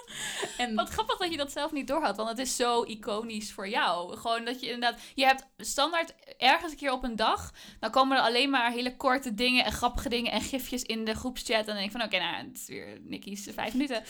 En 0.56 0.74
Wat 0.80 0.88
grappig 0.88 1.16
dat 1.16 1.30
je 1.30 1.36
dat 1.36 1.52
zelf 1.52 1.72
niet 1.72 1.86
doorhad, 1.86 2.16
want 2.16 2.28
het 2.28 2.38
is 2.38 2.56
zo 2.56 2.82
iconisch 2.82 3.52
voor 3.52 3.68
jou. 3.68 4.16
Gewoon 4.16 4.44
dat 4.44 4.60
je 4.60 4.66
inderdaad, 4.66 5.00
je 5.14 5.24
hebt 5.24 5.46
standaard 5.58 6.14
ergens 6.38 6.72
een 6.72 6.78
keer 6.78 6.92
op 6.92 7.04
een 7.04 7.16
dag, 7.16 7.52
dan 7.80 7.90
komen 7.90 8.16
er 8.16 8.22
alleen 8.22 8.50
maar 8.50 8.72
hele 8.72 8.96
korte 8.96 9.34
dingen 9.34 9.64
en 9.64 9.72
grappige 9.72 10.08
dingen 10.11 10.32
en 10.32 10.40
gifjes 10.40 10.82
in 10.82 11.04
de 11.04 11.14
groepschat. 11.14 11.58
En 11.58 11.64
dan 11.64 11.74
denk 11.74 11.86
ik 11.86 11.96
van, 11.96 12.02
oké, 12.02 12.18
nou, 12.18 12.46
het 12.46 12.56
is 12.56 12.66
weer 12.66 12.98
Nicky's 13.02 13.48
vijf 13.54 13.72
minuten. 13.72 14.02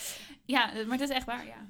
Ja, 0.45 0.71
maar 0.87 0.99
het 0.99 1.09
is 1.09 1.15
echt 1.15 1.25
waar, 1.25 1.45
ja. 1.45 1.67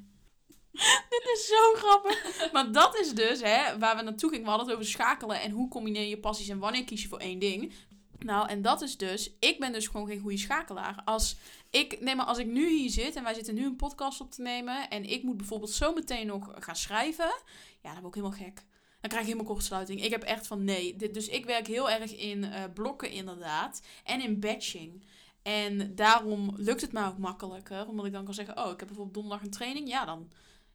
Dit 1.10 1.32
is 1.34 1.48
zo 1.48 1.74
grappig. 1.74 2.52
Maar 2.52 2.72
dat 2.72 3.00
is 3.00 3.14
dus 3.14 3.42
hè, 3.42 3.78
waar 3.78 3.96
we 3.96 4.02
naartoe 4.02 4.30
gingen. 4.30 4.44
We 4.44 4.50
hadden 4.50 4.68
het 4.68 4.78
over 4.78 4.90
schakelen 4.90 5.42
en 5.42 5.52
hoe 5.52 5.68
combineer 5.68 6.08
je 6.08 6.20
passies 6.20 6.50
en 6.50 6.60
wanneer 6.60 6.84
kies 6.84 7.02
je 7.02 7.08
voor 7.08 7.20
één 7.20 7.40
ding. 7.40 7.74
Nou, 8.20 8.48
en 8.48 8.62
dat 8.62 8.82
is 8.82 8.98
dus, 8.98 9.32
ik 9.40 9.60
ben 9.60 9.74
dus 9.74 9.88
gewoon 9.88 10.08
geen 10.08 10.20
goede 10.20 10.38
schakelaar. 10.38 11.02
Als 11.06 11.36
ik, 11.70 12.02
nee, 12.02 12.16
maar 12.16 12.26
als 12.26 12.38
ik 12.38 12.48
nu 12.48 12.70
hier 12.70 12.90
zit 12.90 13.16
en 13.16 13.24
wij 13.24 13.34
zitten 13.34 13.56
nu 13.56 13.66
een 13.66 13.76
podcast 13.76 14.22
op 14.22 14.32
te 14.32 14.42
nemen 14.42 14.90
en 14.90 15.04
ik 15.04 15.24
moet 15.24 15.38
bijvoorbeeld 15.38 15.72
zo 15.72 15.94
meteen 15.94 16.28
nog 16.28 16.52
gaan 16.60 16.76
schrijven, 16.76 17.34
ja, 17.82 17.94
dan 17.94 18.02
word 18.02 18.16
ik 18.16 18.22
helemaal 18.22 18.48
gek. 18.48 18.64
Dan 19.02 19.10
krijg 19.10 19.26
ik 19.26 19.32
helemaal 19.32 19.54
kortsluiting. 19.54 20.04
Ik 20.04 20.12
heb 20.12 20.24
echt 20.24 20.48
van 20.48 20.64
nee. 20.64 20.96
Dus 21.12 21.28
ik 21.28 21.46
werk 21.46 21.68
heel 21.68 21.90
erg 21.90 22.16
in 22.16 22.44
eh, 22.44 22.64
blokken 22.74 23.12
inderdaad. 23.12 23.82
En 24.04 24.22
in 24.22 24.40
batching. 24.40 25.04
En 25.42 25.96
daarom 25.96 26.54
lukt 26.56 26.82
het 26.82 26.92
mij 26.92 27.06
ook 27.06 27.18
makkelijker. 27.18 27.88
Omdat 27.88 28.06
ik 28.06 28.12
dan 28.12 28.26
kan 28.26 28.34
zeggen, 28.34 28.58
oh, 28.58 28.72
ik 28.72 28.80
heb 28.80 28.88
bijvoorbeeld 28.88 29.14
donderdag 29.14 29.44
een 29.44 29.52
training. 29.52 29.88
Ja, 29.88 30.06
dan, 30.06 30.30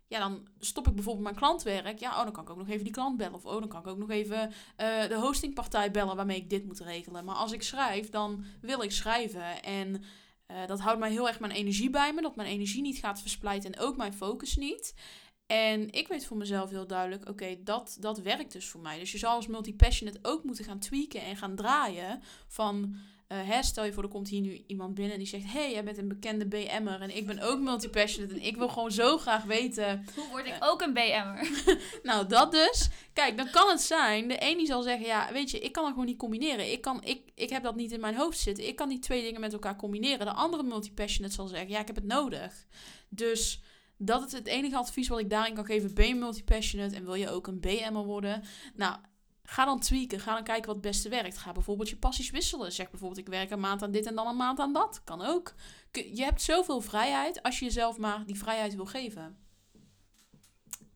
ja, 0.07 0.19
dan 0.19 0.47
stop 0.59 0.89
ik 0.89 0.95
bijvoorbeeld 0.95 1.25
mijn 1.25 1.37
klantwerk. 1.37 1.99
Ja, 1.99 2.11
oh, 2.11 2.23
dan 2.23 2.33
kan 2.33 2.43
ik 2.43 2.51
ook 2.51 2.57
nog 2.57 2.69
even 2.69 2.85
die 2.85 2.93
klant 2.93 3.17
bellen. 3.17 3.35
Of 3.35 3.45
oh, 3.45 3.59
dan 3.59 3.69
kan 3.69 3.81
ik 3.81 3.87
ook 3.87 3.99
nog 3.99 4.11
even 4.11 4.53
eh, 4.77 5.09
de 5.09 5.19
hostingpartij 5.19 5.91
bellen 5.91 6.17
waarmee 6.17 6.37
ik 6.37 6.51
dit 6.51 6.65
moet 6.65 6.81
regelen. 6.81 7.25
Maar 7.25 7.35
als 7.35 7.53
ik 7.53 7.63
schrijf, 7.63 8.09
dan 8.09 8.45
wil 8.61 8.83
ik 8.83 8.93
schrijven. 8.93 9.63
En 9.63 10.03
eh, 10.47 10.67
dat 10.67 10.81
houdt 10.81 10.99
mij 10.99 11.11
heel 11.11 11.29
erg 11.29 11.41
mijn 11.41 11.53
energie 11.53 11.91
bij 11.91 12.13
me. 12.13 12.23
Dat 12.23 12.37
mijn 12.37 12.49
energie 12.49 12.83
niet 12.83 12.99
gaat 12.99 13.21
versplijten 13.21 13.73
en 13.73 13.81
ook 13.81 13.97
mijn 13.97 14.15
focus 14.15 14.57
niet. 14.57 14.95
En 15.47 15.91
ik 15.91 16.09
weet 16.09 16.27
voor 16.27 16.37
mezelf 16.37 16.71
heel 16.71 16.87
duidelijk, 16.87 17.29
oké, 17.29 17.57
dat, 17.65 17.97
dat 18.01 18.19
werkt 18.19 18.53
dus 18.53 18.69
voor 18.69 18.81
mij. 18.81 18.99
Dus 18.99 19.13
je 19.13 19.19
zou 19.19 19.35
als 19.35 19.47
multipassionate 19.47 20.19
ook 20.23 20.45
moeten 20.45 20.65
gaan 20.65 20.79
tweaken 20.79 21.23
en 21.23 21.37
gaan 21.37 21.55
draaien 21.57 22.23
van... 22.47 22.97
eh, 23.29 23.49
hè, 23.49 23.63
stel 23.63 23.85
je 23.85 23.93
voor, 23.93 24.03
er 24.03 24.09
komt 24.09 24.29
hier 24.29 24.41
nu 24.41 24.65
iemand 24.67 24.95
binnen 24.95 25.13
en 25.13 25.19
die 25.19 25.29
zegt... 25.29 25.53
hey, 25.53 25.73
jij 25.73 25.85
bent 25.85 25.99
een 25.99 26.09
bekende 26.09 26.47
BM'er 26.47 27.01
en 27.01 27.17
ik 27.17 27.27
ben 27.27 27.41
ook 27.41 27.61
multipassionate... 27.61 28.35
en 28.35 28.43
ik 28.43 28.57
wil 28.57 28.69
gewoon 28.69 28.91
zo 28.93 29.19
graag 29.19 29.45
weten... 29.45 30.05
Hoe 30.15 30.29
word 30.31 30.47
ik 30.47 30.57
ook 30.61 30.81
een 30.81 30.93
BM'er? 30.93 31.65
Nou, 32.03 32.27
dat 32.27 32.53
dus. 32.53 32.89
Kijk, 33.13 33.37
dan 33.37 33.51
kan 33.51 33.69
het 33.69 33.81
zijn... 33.81 34.29
de 34.29 34.37
een 34.39 34.57
die 34.57 34.67
zal 34.67 34.83
zeggen, 34.83 35.07
ja, 35.07 35.33
weet 35.33 35.51
je, 35.51 35.61
ik 35.61 35.73
kan 35.73 35.85
het 35.85 35.93
gewoon 35.93 36.09
niet 36.09 36.19
combineren. 36.19 36.73
Ik, 36.73 36.81
kan, 36.81 37.05
ik, 37.05 37.21
ik 37.35 37.51
heb 37.51 37.63
dat 37.63 37.77
niet 37.77 37.93
in 37.93 38.01
mijn 38.01 38.17
hoofd 38.17 38.39
zitten. 38.39 38.67
Ik 38.67 38.77
kan 38.77 38.89
die 38.89 38.99
twee 38.99 39.23
dingen 39.23 39.41
met 39.41 39.53
elkaar 39.53 39.77
combineren. 39.77 40.27
De 40.27 40.33
andere 40.33 40.63
multipassionate 40.63 41.35
zal 41.35 41.47
zeggen, 41.47 41.69
ja, 41.69 41.81
ik 41.81 41.87
heb 41.87 41.97
het 41.97 42.05
nodig. 42.05 42.67
Dus... 43.09 43.61
Dat 43.99 44.27
is 44.27 44.33
het 44.33 44.47
enige 44.47 44.77
advies 44.77 45.09
wat 45.09 45.19
ik 45.19 45.31
daarin 45.31 45.55
kan 45.55 45.65
geven. 45.65 45.95
Ben 45.95 46.09
je 46.09 46.15
multipassionate 46.15 46.97
en 46.97 47.05
wil 47.05 47.15
je 47.15 47.31
ook 47.31 47.47
een 47.47 47.61
BM'er 47.61 48.05
worden? 48.05 48.43
Nou, 48.75 48.99
ga 49.43 49.65
dan 49.65 49.81
tweaken. 49.81 50.21
Ga 50.21 50.35
dan 50.35 50.45
kijken 50.45 50.67
wat 50.67 50.75
het 50.75 50.85
beste 50.85 51.09
werkt. 51.09 51.39
Ga 51.39 51.53
bijvoorbeeld 51.53 51.89
je 51.89 51.97
passies 51.97 52.31
wisselen. 52.31 52.73
Zeg 52.73 52.91
bijvoorbeeld, 52.91 53.21
ik 53.21 53.29
werk 53.29 53.51
een 53.51 53.61
maand 53.61 53.83
aan 53.83 53.91
dit 53.91 54.07
en 54.07 54.15
dan 54.15 54.27
een 54.27 54.37
maand 54.37 54.59
aan 54.59 54.73
dat. 54.73 55.01
Kan 55.05 55.23
ook. 55.23 55.55
Je 55.93 56.25
hebt 56.25 56.43
zoveel 56.43 56.81
vrijheid 56.81 57.43
als 57.43 57.59
je 57.59 57.65
jezelf 57.65 57.99
maar 57.99 58.27
die 58.27 58.39
vrijheid 58.39 58.75
wil 58.75 58.87
geven. 58.87 59.39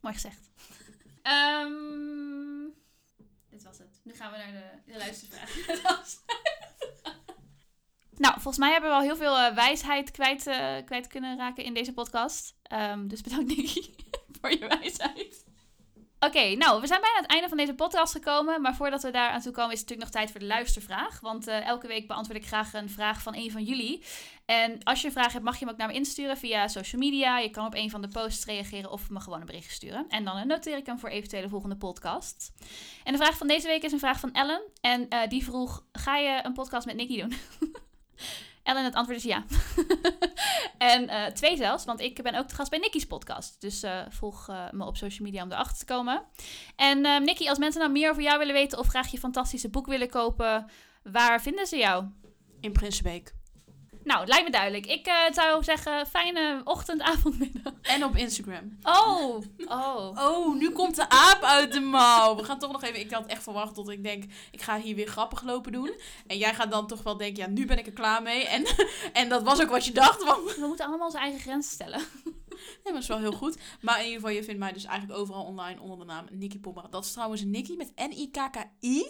Mooi 0.01 0.14
gezegd. 0.14 0.51
Ehm, 1.22 2.68
dit 3.48 3.62
was 3.62 3.78
het. 3.78 4.01
Nu 4.05 4.14
gaan 4.14 4.32
we 4.32 4.36
naar 4.36 4.53
de, 4.53 4.92
de 4.92 4.98
luistervraag. 4.98 5.51
nou, 8.20 8.34
volgens 8.34 8.58
mij 8.58 8.72
hebben 8.72 8.90
we 8.90 8.96
al 8.96 9.02
heel 9.02 9.16
veel 9.16 9.38
eh, 9.38 9.54
wijsheid 9.54 10.10
kwijt, 10.10 10.46
eh, 10.46 10.76
kwijt 10.84 11.06
kunnen 11.06 11.36
raken 11.36 11.64
in 11.64 11.74
deze 11.74 11.92
podcast. 11.92 12.54
Ehm, 12.62 13.06
dus 13.06 13.20
bedankt 13.20 13.56
Nicky 13.56 13.90
voor 14.40 14.50
je 14.50 14.66
wijsheid. 14.80 15.44
Oké, 16.18 16.54
nou, 16.54 16.80
we 16.80 16.86
zijn 16.86 17.00
bijna 17.00 17.16
aan 17.16 17.22
het 17.22 17.32
einde 17.32 17.48
van 17.48 17.56
deze 17.56 17.74
podcast 17.74 18.12
gekomen. 18.12 18.60
Maar 18.60 18.74
voordat 18.74 19.02
we 19.02 19.10
daar 19.10 19.30
aan 19.30 19.40
toe 19.40 19.52
komen, 19.52 19.72
is 19.72 19.80
het 19.80 19.88
natuurlijk 19.88 20.12
nog 20.12 20.20
tijd 20.20 20.30
voor 20.30 20.40
de 20.40 20.54
luistervraag. 20.54 21.20
Want 21.20 21.46
eh, 21.46 21.66
elke 21.66 21.86
week 21.86 22.06
beantwoord 22.06 22.38
ik 22.38 22.46
graag 22.46 22.72
een 22.72 22.90
vraag 22.90 23.22
van 23.22 23.34
een 23.34 23.50
van 23.50 23.62
jullie. 23.62 24.04
En 24.44 24.82
als 24.82 25.00
je 25.00 25.06
een 25.06 25.12
vraag 25.12 25.32
hebt, 25.32 25.44
mag 25.44 25.58
je 25.58 25.64
hem 25.64 25.72
ook 25.72 25.78
naar 25.78 25.88
me 25.88 25.94
insturen 25.94 26.36
via 26.36 26.68
social 26.68 27.00
media. 27.00 27.38
Je 27.38 27.50
kan 27.50 27.66
op 27.66 27.74
een 27.74 27.90
van 27.90 28.02
de 28.02 28.08
posts 28.08 28.44
reageren 28.44 28.90
of 28.90 29.10
me 29.10 29.20
gewoon 29.20 29.40
een 29.40 29.46
bericht 29.46 29.70
sturen. 29.70 30.04
En 30.08 30.24
dan 30.24 30.46
noteer 30.46 30.76
ik 30.76 30.86
hem 30.86 30.98
voor 30.98 31.08
eventuele 31.08 31.48
volgende 31.48 31.76
podcast. 31.76 32.52
En 33.04 33.12
de 33.12 33.18
vraag 33.18 33.36
van 33.36 33.46
deze 33.46 33.66
week 33.66 33.82
is 33.82 33.92
een 33.92 33.98
vraag 33.98 34.20
van 34.20 34.32
Ellen. 34.32 34.62
En 34.80 35.08
die 35.28 35.44
vroeg, 35.44 35.84
ga 35.92 36.16
je 36.16 36.40
een 36.42 36.52
podcast 36.52 36.86
met 36.86 36.96
Nicky 36.96 37.20
doen? 37.20 37.32
Ellen, 38.62 38.84
het 38.84 38.94
antwoord 38.94 39.18
is 39.18 39.24
ja. 39.24 39.44
en 40.78 41.08
eh, 41.08 41.26
twee 41.26 41.56
zelfs, 41.56 41.84
want 41.84 42.00
ik 42.00 42.22
ben 42.22 42.34
ook 42.34 42.48
de 42.48 42.54
gast 42.54 42.70
bij 42.70 42.78
Nicky's 42.78 43.06
podcast. 43.06 43.60
Dus 43.60 43.82
eh, 43.82 44.00
volg 44.08 44.48
eh, 44.48 44.64
me 44.70 44.84
op 44.84 44.96
social 44.96 45.28
media 45.28 45.42
om 45.42 45.52
erachter 45.52 45.78
te 45.78 45.84
komen. 45.84 46.22
En 46.76 47.04
eh 47.04 47.20
Nicky, 47.20 47.48
als 47.48 47.58
mensen 47.58 47.80
nou 47.80 47.92
meer 47.92 48.10
over 48.10 48.22
jou 48.22 48.38
willen 48.38 48.54
weten 48.54 48.78
of 48.78 48.86
graag 48.86 49.10
je 49.10 49.18
fantastische 49.18 49.68
boek 49.68 49.86
willen 49.86 50.10
kopen, 50.10 50.66
waar 51.02 51.42
vinden 51.42 51.66
ze 51.66 51.76
jou? 51.76 52.04
In 52.60 52.72
Prinsenbeek. 52.72 53.34
Nou, 54.05 54.20
het 54.20 54.28
lijkt 54.28 54.44
me 54.44 54.51
duidelijk. 54.51 54.86
Ik 54.86 55.07
eh, 55.07 55.14
zou 55.32 55.64
zeggen, 55.64 56.07
fijne 56.07 56.61
ochtend, 56.64 57.03
avond, 57.03 57.38
middag. 57.38 57.72
En 57.82 58.05
op 58.05 58.16
Instagram. 58.16 58.78
Oh, 58.82 59.42
oh. 59.66 60.18
Oh, 60.18 60.55
nu 60.55 60.70
komt 60.70 60.96
de 60.96 61.09
aap 61.09 61.42
uit 61.42 61.72
de 61.72 61.80
mouw. 61.80 62.36
We 62.36 62.44
gaan 62.44 62.59
toch 62.59 62.72
nog 62.72 62.82
even... 62.82 63.01
Ik 63.01 63.11
had 63.11 63.26
echt 63.26 63.42
verwacht 63.42 63.74
tot 63.74 63.88
ik 63.88 64.03
denk... 64.03 64.24
Ik 64.51 64.62
ga 64.62 64.80
hier 64.80 64.94
weer 64.94 65.07
grappig 65.07 65.42
lopen 65.42 65.72
doen. 65.72 65.92
En 66.26 66.38
jij 66.38 66.55
gaat 66.55 66.70
dan 66.70 66.86
toch 66.86 67.03
wel 67.03 67.16
denken... 67.16 67.42
Ja, 67.42 67.48
nu 67.48 67.66
ben 67.66 67.78
ik 67.78 67.86
er 67.86 67.92
klaar 67.92 68.22
mee. 68.22 68.46
En, 68.46 68.66
en 69.12 69.28
dat 69.28 69.42
was 69.42 69.62
ook 69.62 69.70
wat 69.70 69.84
je 69.84 69.92
dacht. 69.92 70.24
Want... 70.24 70.55
We 70.57 70.66
moeten 70.66 70.86
allemaal 70.86 71.07
onze 71.07 71.18
eigen 71.18 71.40
grenzen 71.40 71.72
stellen. 71.72 72.01
Nee, 72.61 72.92
maar 72.92 72.92
dat 72.92 73.03
is 73.03 73.09
wel 73.09 73.18
heel 73.18 73.32
goed. 73.32 73.59
Maar 73.80 73.98
in 73.98 74.05
ieder 74.05 74.20
geval, 74.20 74.34
je 74.34 74.44
vindt 74.44 74.61
mij 74.61 74.72
dus 74.72 74.84
eigenlijk 74.84 75.18
overal 75.20 75.44
online 75.44 75.80
onder 75.80 75.98
de 75.98 76.05
naam 76.05 76.26
Nikki 76.30 76.61
Pommer. 76.61 76.90
Dat 76.90 77.05
is 77.05 77.12
trouwens 77.12 77.44
Nikki 77.44 77.76
met 77.76 77.92
N-I-K-K-I. 77.96 79.07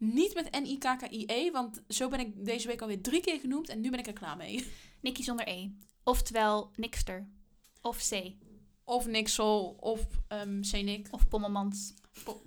Niet 0.00 0.34
met 0.34 0.50
N-I-K-K-I-E. 0.60 1.50
Want 1.50 1.82
zo 1.88 2.08
ben 2.08 2.20
ik 2.20 2.44
deze 2.44 2.66
week 2.66 2.80
alweer 2.80 3.02
drie 3.02 3.20
keer 3.20 3.40
genoemd. 3.40 3.68
En 3.68 3.80
nu 3.80 3.90
ben 3.90 3.98
ik 3.98 4.06
er 4.06 4.12
klaar 4.12 4.36
mee. 4.36 4.72
Nicky 5.00 5.22
zonder 5.22 5.48
E. 5.48 5.68
Oftewel 6.04 6.70
Nikster. 6.76 7.28
Of 7.80 8.08
C. 8.08 8.32
Of 8.84 9.06
Nixel. 9.06 9.76
Of 9.80 10.00
ehm 10.28 10.60
C-Nick. 10.60 11.06
Of 11.10 11.28
Pommelmans. 11.28 11.94
Po-. 12.24 12.42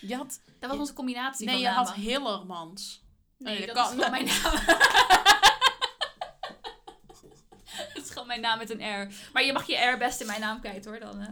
Je 0.00 0.16
had... 0.16 0.40
Dat 0.58 0.70
was 0.70 0.78
onze 0.78 0.92
combinatie 0.92 1.44
Nee, 1.46 1.54
van 1.54 1.62
je 1.64 1.68
had. 1.70 1.92
Hillermans. 1.94 3.04
Nee, 3.38 3.58
Nee, 3.58 3.66
dat, 3.66 3.76
dat 3.76 3.92
is 3.92 3.98
kan- 3.98 4.10
mijn 4.10 4.24
naam. 4.42 4.52
Het 7.70 8.04
is 8.04 8.10
gewoon 8.10 8.19
mijn 8.30 8.40
naam 8.42 8.58
met 8.58 8.70
een 8.70 9.02
R. 9.02 9.12
Maar 9.32 9.44
je 9.44 9.52
mag 9.52 9.66
je 9.66 9.76
R 9.76 9.98
best 9.98 10.20
in 10.20 10.26
mijn 10.26 10.40
naam 10.40 10.60
kwijt 10.60 10.84
hoor. 10.84 11.00
Dan, 11.00 11.20
eh. 11.20 11.28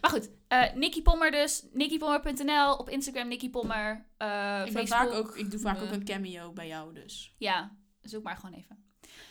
Maar 0.00 0.10
goed, 0.10 0.28
eh 0.48 0.72
Nicky 0.74 1.02
Pommer 1.02 1.30
dus. 1.30 1.64
NickyPommer.nl. 1.72 2.74
Op 2.74 2.88
Instagram 2.90 3.28
Nicky 3.28 3.50
Pommer. 3.50 4.06
eh, 4.16 4.62
Ik, 4.66 4.72
ben 4.72 4.88
vaak 4.88 5.12
ook, 5.12 5.36
ik 5.36 5.50
doe 5.50 5.60
vaak 5.60 5.82
ook 5.82 5.90
een 5.90 6.04
cameo 6.04 6.52
bij 6.52 6.66
jou 6.66 6.94
dus. 6.94 7.34
Ja, 7.38 7.76
zoek 8.02 8.22
maar 8.22 8.36
gewoon 8.36 8.54
even. 8.54 8.84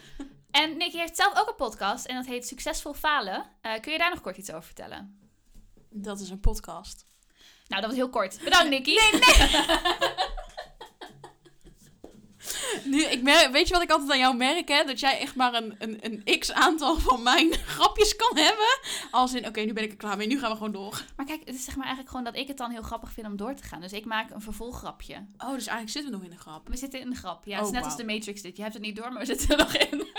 en 0.62 0.78
Nicky 0.78 0.98
heeft 0.98 1.16
zelf 1.16 1.40
ook 1.40 1.48
een 1.48 1.56
podcast. 1.56 2.06
En 2.06 2.16
dat 2.16 2.26
heet 2.26 2.48
Succesvol 2.48 2.94
Falen. 2.94 3.46
Kun 3.82 3.92
je 3.92 3.98
daar 3.98 4.10
nog 4.10 4.22
kort 4.22 4.38
iets 4.38 4.52
over 4.52 4.64
vertellen? 4.66 5.20
Dat 5.90 6.20
is 6.20 6.30
een 6.30 6.40
podcast. 6.40 7.06
Nou, 7.68 7.82
dat 7.82 7.90
was 7.90 8.00
heel 8.00 8.10
kort. 8.10 8.40
Bedankt 8.44 8.70
Nicky. 8.76 8.96
Nu, 12.94 13.04
ik 13.04 13.22
merk, 13.22 13.52
weet 13.52 13.68
je 13.68 13.74
wat 13.74 13.84
ik 13.84 13.90
altijd 13.90 14.12
aan 14.12 14.18
jou 14.20 14.36
merk, 14.36 14.68
hè? 14.68 14.84
Dat 14.84 15.00
jij 15.00 15.20
echt 15.20 15.36
maar 15.36 15.54
een, 15.54 15.76
een, 15.80 16.22
een 16.26 16.40
x-aantal 16.40 16.98
van 17.00 17.24
mijn 17.24 17.54
grapjes 17.76 18.16
kan 18.16 18.38
hebben. 18.38 18.80
Als 19.12 19.34
in, 19.34 19.48
oké, 19.48 19.62
nu 19.62 19.74
ben 19.74 19.84
ik 19.84 19.92
er 19.92 19.98
klaar 19.98 20.18
mee, 20.18 20.28
nu 20.28 20.40
gaan 20.40 20.50
we 20.50 20.56
gewoon 20.58 20.72
door. 20.72 21.04
Maar 21.16 21.26
kijk, 21.26 21.42
het 21.46 21.56
is 21.56 21.64
zeg 21.64 21.76
maar 21.76 21.86
eigenlijk 21.86 22.16
gewoon 22.16 22.26
dat 22.32 22.36
ik 22.42 22.48
het 22.48 22.58
dan 22.58 22.72
heel 22.72 22.82
grappig 22.82 23.12
vind 23.12 23.28
om 23.28 23.36
door 23.36 23.56
te 23.56 23.64
gaan. 23.64 23.82
Dus 23.82 23.94
ik 23.94 24.06
maak 24.06 24.30
een 24.32 24.42
vervolggrapje. 24.42 25.16
Oh, 25.38 25.50
dus 25.54 25.68
eigenlijk 25.68 25.90
zitten 25.90 26.12
we 26.12 26.18
nog 26.18 26.26
in 26.26 26.30
de 26.36 26.42
grap. 26.42 26.68
We 26.68 26.78
zitten 26.78 27.00
in 27.00 27.10
de 27.10 27.16
grap. 27.16 27.46
Ja, 27.46 27.52
het 27.52 27.60
Oh, 27.62 27.66
is 27.68 27.72
net 27.74 27.82
wauw. 27.84 27.94
als 27.96 28.06
de 28.06 28.14
Matrix 28.14 28.42
dit. 28.42 28.56
Je 28.56 28.62
hebt 28.62 28.74
het 28.74 28.84
niet 28.84 28.96
door, 28.96 29.10
maar 29.12 29.20
we 29.20 29.26
zitten 29.26 29.50
er 29.50 29.58
nog 29.58 29.74
in. 29.76 30.08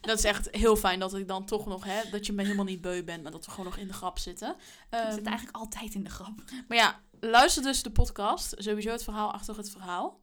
Dat 0.00 0.18
is 0.18 0.24
echt 0.24 0.48
heel 0.50 0.76
fijn 0.76 0.98
dat 1.00 1.14
ik 1.14 1.28
dan 1.28 1.44
toch 1.44 1.66
nog, 1.66 1.84
hè, 1.84 2.10
dat 2.10 2.26
je 2.26 2.32
me 2.32 2.42
helemaal 2.42 2.64
niet 2.64 2.80
beu 2.80 3.02
bent, 3.04 3.22
maar 3.22 3.32
dat 3.32 3.44
we 3.44 3.50
gewoon 3.50 3.66
nog 3.66 3.76
in 3.76 3.86
de 3.86 3.92
grap 3.92 4.18
zitten. 4.18 4.56
We 4.90 4.96
Ehm, 4.96 5.06
zitten 5.12 5.26
eigenlijk 5.26 5.56
altijd 5.56 5.94
in 5.94 6.04
de 6.04 6.10
grap. 6.10 6.34
Maar 6.68 6.76
ja, 6.78 7.00
luister 7.20 7.62
dus 7.62 7.82
de 7.82 7.90
podcast. 7.90 8.54
Sowieso 8.58 8.90
het 8.90 9.04
verhaal 9.04 9.32
achter 9.32 9.56
het 9.56 9.70
verhaal. 9.70 10.20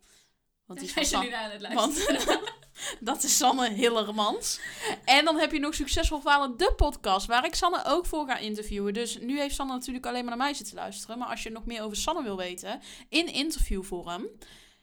Want 0.68 0.80
die 0.94 0.94
is 0.96 1.14
aan 1.14 1.26
het 1.32 1.74
Want 1.74 2.08
dat 3.00 3.24
is 3.24 3.38
Sanne 3.38 3.70
Hillermans. 3.70 4.60
En 5.06 5.26
dan 5.26 5.38
heb 5.38 5.52
je 5.52 5.60
nog 5.60 5.74
Succesvol 5.74 6.22
Falen, 6.22 6.58
de 6.58 6.74
podcast, 6.76 7.28
waar 7.28 7.46
ik 7.46 7.56
Sanne 7.56 7.84
ook 7.86 8.06
voor 8.06 8.28
ga 8.28 8.38
interviewen. 8.38 8.94
Dus 8.94 9.20
nu 9.20 9.40
heeft 9.40 9.56
Sanne 9.56 9.74
natuurlijk 9.74 10.06
alleen 10.06 10.26
maar 10.26 10.38
naar 10.38 10.46
mij 10.46 10.54
zitten 10.54 10.76
luisteren. 10.76 11.18
Maar 11.18 11.28
als 11.28 11.44
je 11.44 11.50
nog 11.50 11.66
meer 11.66 11.82
over 11.82 11.98
Sanne 11.98 12.24
wil 12.24 12.38
weten, 12.38 12.82
in 13.10 13.34
interviewvorm, 13.34 14.28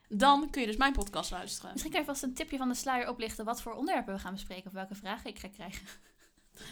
dan 0.08 0.50
kun 0.50 0.60
je 0.60 0.66
dus 0.66 0.76
mijn 0.76 0.92
podcast 0.92 1.30
luisteren. 1.30 1.70
Misschien 1.70 1.92
kan 1.92 2.00
je 2.00 2.06
vast 2.06 2.22
een 2.22 2.34
tipje 2.34 2.56
van 2.56 2.68
de 2.68 2.74
sluier 2.74 3.08
oplichten 3.08 3.44
wat 3.44 3.62
voor 3.62 3.72
onderwerpen 3.72 4.14
we 4.14 4.20
gaan 4.20 4.32
bespreken 4.32 4.66
of 4.66 4.72
welke 4.72 4.94
vragen 4.94 5.30
ik 5.30 5.38
ga 5.38 5.48
krijgen. 5.48 5.86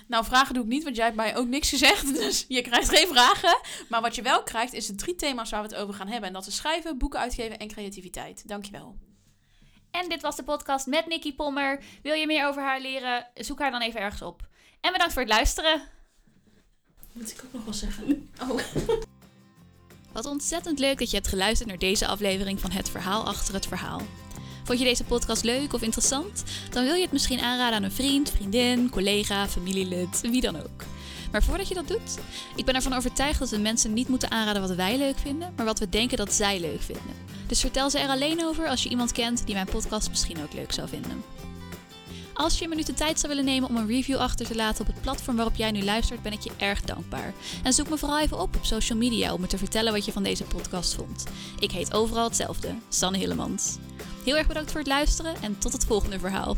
Nou, 0.07 0.24
vragen 0.24 0.55
doe 0.55 0.62
ik 0.62 0.68
niet, 0.68 0.85
want 0.85 0.97
jij 0.97 1.05
hebt 1.05 1.16
mij 1.16 1.37
ook 1.37 1.47
niks 1.47 1.68
gezegd. 1.68 2.14
Dus 2.22 2.45
je 2.49 2.62
krijgt 2.62 2.89
geen 2.89 3.09
vragen. 3.09 3.61
Maar 3.89 4.01
wat 4.01 4.14
je 4.14 4.22
wel 4.22 4.43
krijgt, 4.43 4.72
is 4.72 4.87
de 4.87 4.95
drie 4.95 5.14
thema's 5.14 5.51
waar 5.51 5.62
we 5.62 5.68
het 5.68 5.76
over 5.76 5.95
gaan 5.95 6.09
hebben. 6.09 6.28
En 6.28 6.35
dat 6.35 6.47
is 6.47 6.57
schrijven, 6.57 6.99
boeken 6.99 7.20
uitgeven 7.20 7.59
en 7.59 7.68
creativiteit. 7.68 8.49
Dankjewel. 8.49 8.97
En 9.91 10.09
dit 10.09 10.22
was 10.22 10.37
de 10.37 10.43
podcast 10.43 10.87
met 10.87 11.07
Nikki 11.07 11.35
Pommer. 11.35 11.83
Wil 12.03 12.14
je 12.14 12.26
meer 12.26 12.47
over 12.47 12.62
haar 12.62 12.80
leren? 12.80 13.26
Zoek 13.35 13.59
haar 13.59 13.70
dan 13.70 13.83
even 13.83 14.01
ergens 14.01 14.22
op. 14.22 14.49
En 14.80 14.93
bedankt 14.93 15.12
voor 15.12 15.22
het 15.22 15.30
luisteren. 15.30 15.83
Moet 17.12 17.30
ik 17.30 17.45
ook 17.45 17.53
nog 17.53 17.64
wel 17.64 17.74
zeggen? 17.74 18.30
Oh. 18.41 18.59
Wat 20.12 20.26
ontzettend 20.26 20.78
leuk 20.78 20.99
dat 20.99 21.11
je 21.11 21.16
hebt 21.16 21.28
geluisterd 21.28 21.68
naar 21.68 21.78
deze 21.78 22.07
aflevering 22.07 22.61
van 22.61 22.70
Het 22.70 22.89
Verhaal 22.89 23.26
achter 23.26 23.55
het 23.55 23.66
Verhaal. 23.66 24.01
Vond 24.64 24.78
je 24.78 24.84
deze 24.84 25.04
podcast 25.04 25.44
leuk 25.44 25.72
of 25.72 25.82
interessant? 25.82 26.42
Dan 26.70 26.84
wil 26.84 26.94
je 26.94 27.02
het 27.02 27.12
misschien 27.12 27.40
aanraden 27.40 27.76
aan 27.76 27.82
een 27.82 27.92
vriend, 27.92 28.30
vriendin, 28.30 28.90
collega, 28.90 29.48
familielid, 29.48 30.20
wie 30.20 30.40
dan 30.40 30.56
ook. 30.56 30.84
Maar 31.32 31.42
voordat 31.42 31.68
je 31.68 31.74
dat 31.74 31.88
doet, 31.88 32.18
ik 32.56 32.64
ben 32.64 32.74
ervan 32.74 32.92
overtuigd 32.92 33.38
dat 33.38 33.50
we 33.50 33.58
mensen 33.58 33.92
niet 33.92 34.08
moeten 34.08 34.30
aanraden 34.30 34.62
wat 34.62 34.74
wij 34.74 34.98
leuk 34.98 35.18
vinden, 35.18 35.52
maar 35.56 35.66
wat 35.66 35.78
we 35.78 35.88
denken 35.88 36.16
dat 36.16 36.32
zij 36.32 36.60
leuk 36.60 36.82
vinden. 36.82 37.14
Dus 37.46 37.60
vertel 37.60 37.90
ze 37.90 37.98
er 37.98 38.08
alleen 38.08 38.44
over 38.44 38.68
als 38.68 38.82
je 38.82 38.88
iemand 38.88 39.12
kent 39.12 39.46
die 39.46 39.54
mijn 39.54 39.66
podcast 39.66 40.08
misschien 40.08 40.42
ook 40.42 40.52
leuk 40.52 40.72
zou 40.72 40.88
vinden. 40.88 41.24
Als 42.34 42.58
je 42.58 42.64
een 42.64 42.70
minuut 42.70 42.86
de 42.86 42.94
tijd 42.94 43.20
zou 43.20 43.32
willen 43.32 43.52
nemen 43.52 43.68
om 43.68 43.76
een 43.76 43.86
review 43.86 44.16
achter 44.16 44.46
te 44.46 44.54
laten 44.54 44.80
op 44.80 44.86
het 44.86 45.00
platform 45.00 45.36
waarop 45.36 45.56
jij 45.56 45.70
nu 45.70 45.84
luistert, 45.84 46.22
ben 46.22 46.32
ik 46.32 46.40
je 46.40 46.50
erg 46.56 46.82
dankbaar. 46.82 47.34
En 47.62 47.72
zoek 47.72 47.88
me 47.88 47.98
vooral 47.98 48.20
even 48.20 48.40
op 48.40 48.56
op 48.56 48.64
social 48.64 48.98
media 48.98 49.32
om 49.32 49.40
me 49.40 49.46
te 49.46 49.58
vertellen 49.58 49.92
wat 49.92 50.04
je 50.04 50.12
van 50.12 50.22
deze 50.22 50.44
podcast 50.44 50.94
vond. 50.94 51.24
Ik 51.58 51.70
heet 51.70 51.94
overal 51.94 52.24
hetzelfde, 52.24 52.74
Sanne 52.88 53.18
Hillemans. 53.18 53.76
Heel 54.24 54.36
erg 54.36 54.46
bedankt 54.46 54.70
voor 54.70 54.80
het 54.80 54.88
luisteren 54.88 55.34
en 55.42 55.58
tot 55.58 55.72
het 55.72 55.84
volgende 55.84 56.18
verhaal. 56.18 56.56